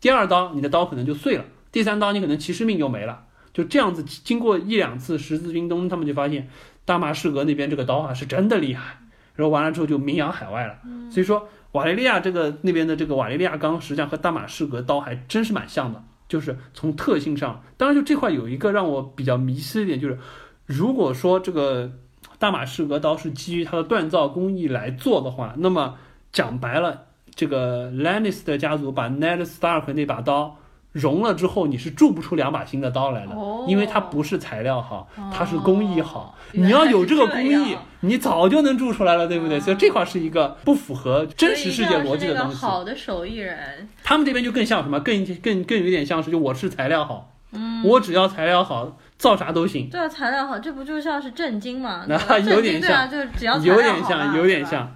[0.00, 3.24] 第二刀你的刀可能就碎了，第三刀你可能骑士命就没了。
[3.52, 6.48] 就这样子，经过一两次十字军东，他们就发现
[6.84, 9.00] 大马士革那边这个刀啊是真的厉害，
[9.34, 10.78] 然后完了之后就名扬海外了。
[11.10, 17.60] 所以说瓦雷利亚这个那边的这个瓦雷利亚钢，实际上和大马士革刀还真是蛮像的，就是从特性上。
[17.76, 20.16] 当然，就这块有一个让我比较迷失一点，就是
[20.64, 21.90] 如果说这个
[22.38, 25.98] 大马士革刀是基于它的锻造工艺来做的话，那么
[26.30, 27.02] 讲白了，
[27.34, 30.56] 这个 Lannister 家族把 Ned Stark 那把刀。
[30.92, 36.36] 融了之后，你是铸不出两把新的刀来的，哦因为它不是材料好，它是哦工艺好。
[36.52, 39.58] 你要有这个工艺你早就能铸出来了，对不对？
[39.58, 42.56] 哦所以这块是一个不符合真实世界逻辑的东西。
[42.56, 44.98] 好的手艺人，他们这边就更像什么？
[45.00, 49.88] 更更更有点像是，就我是材料好，嗯，我只要材料好，造啥都行。
[49.88, 52.04] 对啊，材料好，这不就像是震惊嘛？
[52.08, 54.66] 那有点像对啊，就是只要有点像，有点。
[54.66, 54.92] 像。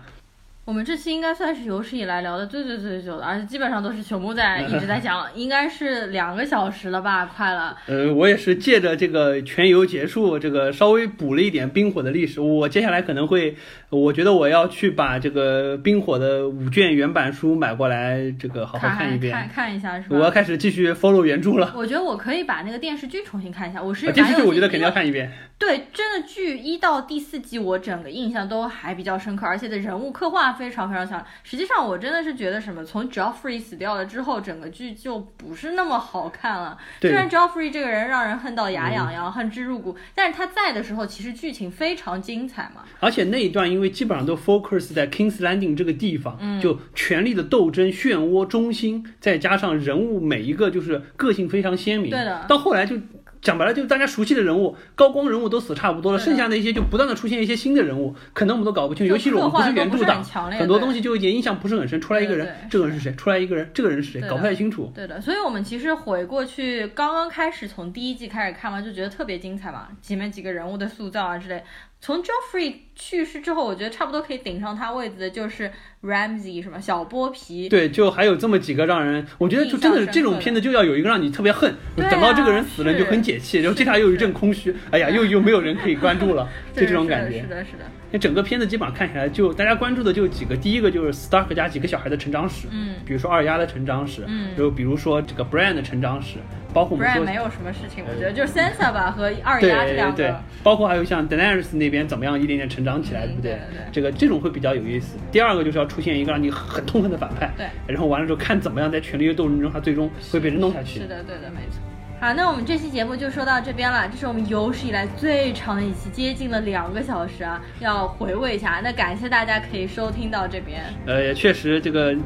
[0.67, 7.77] 我们这期应该算是有史以来聊的最最最久的，而且基本上都是朽木在 一直在讲，应该是两个小时了吧，快了。
[7.87, 12.41] 呃，我也是借着这个全游结束，这个稍微补了一点冰火的历史。
[12.41, 13.55] 我接下来可能会，
[13.95, 20.17] 我觉得我要去把这个冰火的五卷原版书买过来，这个好好看一遍，看看一下是吧？
[20.17, 21.73] 我要开始继续 follow 原著了。
[21.77, 25.31] 我觉得我可以把那个电视剧重新看一下，我是电视剧我觉得肯定要看一遍。
[25.57, 31.25] 对，真的剧一到第四季，我整个印象都还比较深刻，而且的人物刻画非常非常强。
[31.43, 36.77] 实际上，我真的是觉得什么，从 Joffrey 死掉了之后，整个剧就不是那么好看了。
[37.01, 42.83] 虽然 Joffrey 这个人让人恨到牙痒痒、恨之入骨，但是他在的时候，其实剧情非常精彩嘛。
[43.01, 52.11] 而且那一段，因为基本上都 focus 在 King's Landing 这个地方，就权力的斗争漩涡中心，再加上人物每一个就是个性非常鲜明。
[52.11, 52.45] 对的。
[52.49, 52.97] 到后来就。
[53.45, 62.01] 讲白了，就是大家熟悉的人物，高光人物都死差不多了，剩下那些就不断的出现一些新的人物，可能我们都搞不清，尤其是我们不是原著党，很多东西就印象不是很深。
[62.01, 63.15] 出来一个人，这个人是谁？
[63.17, 64.27] 出来一个人，这个人是谁？
[64.27, 64.91] 搞不太清楚。
[64.95, 71.63] 对的，所以我们其实回过去，刚刚开始从第一季开始看嘛，就觉得特别精彩嘛，前面几个人物的塑造啊之类。
[72.05, 75.73] 从 Joffrey 去世之后，我觉得差不多可以顶上他位子的就是
[76.03, 77.67] Ramsey 什么小剥皮。
[77.67, 87.41] 对，就还有这么几个让人，我觉得就真的是这种片子就要有一个让你特别恨，等到这个人死了就很解气，然后接下来又一阵空虚，哎呀，又又没有人可以关注了， 就这种感觉。
[87.41, 87.87] 是的，是的。
[88.15, 96.39] 那整个片子基本上看起来，就大家关注的就几个，第一个就是 Stark 家几个小孩的成长史，嗯，比如说二丫的成长史，嗯，就比如说这个 Bran 的成长史。
[96.73, 100.17] 包括我们说没有什么事情，我觉得就是 Sansa 吧和二丫这两个。
[100.17, 100.35] 对对，
[100.65, 103.57] 包括还有像 Daenerys 那边怎么样一点点成长起来，对不对？
[103.93, 105.17] 这个这种会比较有意思。
[105.31, 107.67] 第二个就是要出现一个让你很痛恨的反派，对。
[107.87, 110.99] 然后完了之后看怎么样在权力的斗争中他最终会被人弄下去。
[110.99, 111.79] 是的，对的，没错。
[112.25, 118.81] 好，那我们这期节目就说到这边了，这是我们有史以来最长的一期，接近了两个小时啊，要回味一下。
[118.83, 120.83] 那感谢大家可以收听到这边。
[121.05, 122.17] 呃，也确实这个。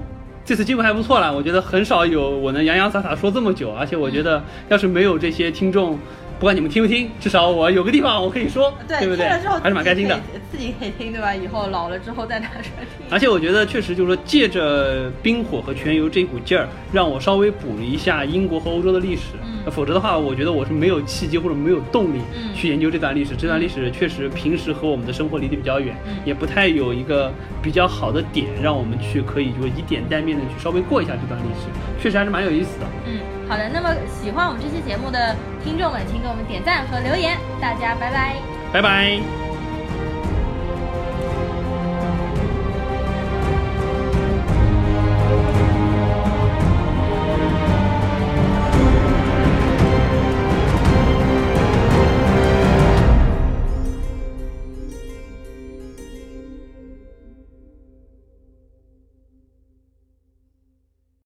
[0.44, 5.98] 这次机会还不错了，我觉得很少有我能洋洋洒洒说这么久，而且我觉得要是没有这些听众。
[6.38, 9.26] 不管你们听不听，至少我有个地方我可以说，对不对？
[9.26, 10.18] 还是蛮开心的。
[10.52, 11.34] 自己可以听，对吧？
[11.34, 13.06] 以后老了之后再拿出来听。
[13.10, 19.22] 而且我觉得确实就是说，借着冰火和全游这股劲儿，让我稍微补了一下英国和欧洲的历史。
[19.42, 19.70] 嗯。
[19.72, 22.20] 否则的话，我觉得我是没有契机或者没有动力
[22.54, 23.34] 去研究这段历史。
[23.36, 25.94] 这段历史确实平时和我们的生活离得比较远，
[26.24, 31.66] 也不太有一个比较好的点让我们去可以就以点带面的去稍微过一下这段历史，
[32.00, 32.86] 确实还是蛮有意思的。
[33.06, 33.18] 嗯。
[33.48, 35.34] 好的，那么喜欢我们这期节目的
[35.64, 38.36] 听众们，请给我们点赞和留言，大家拜拜，
[38.72, 39.47] 拜拜。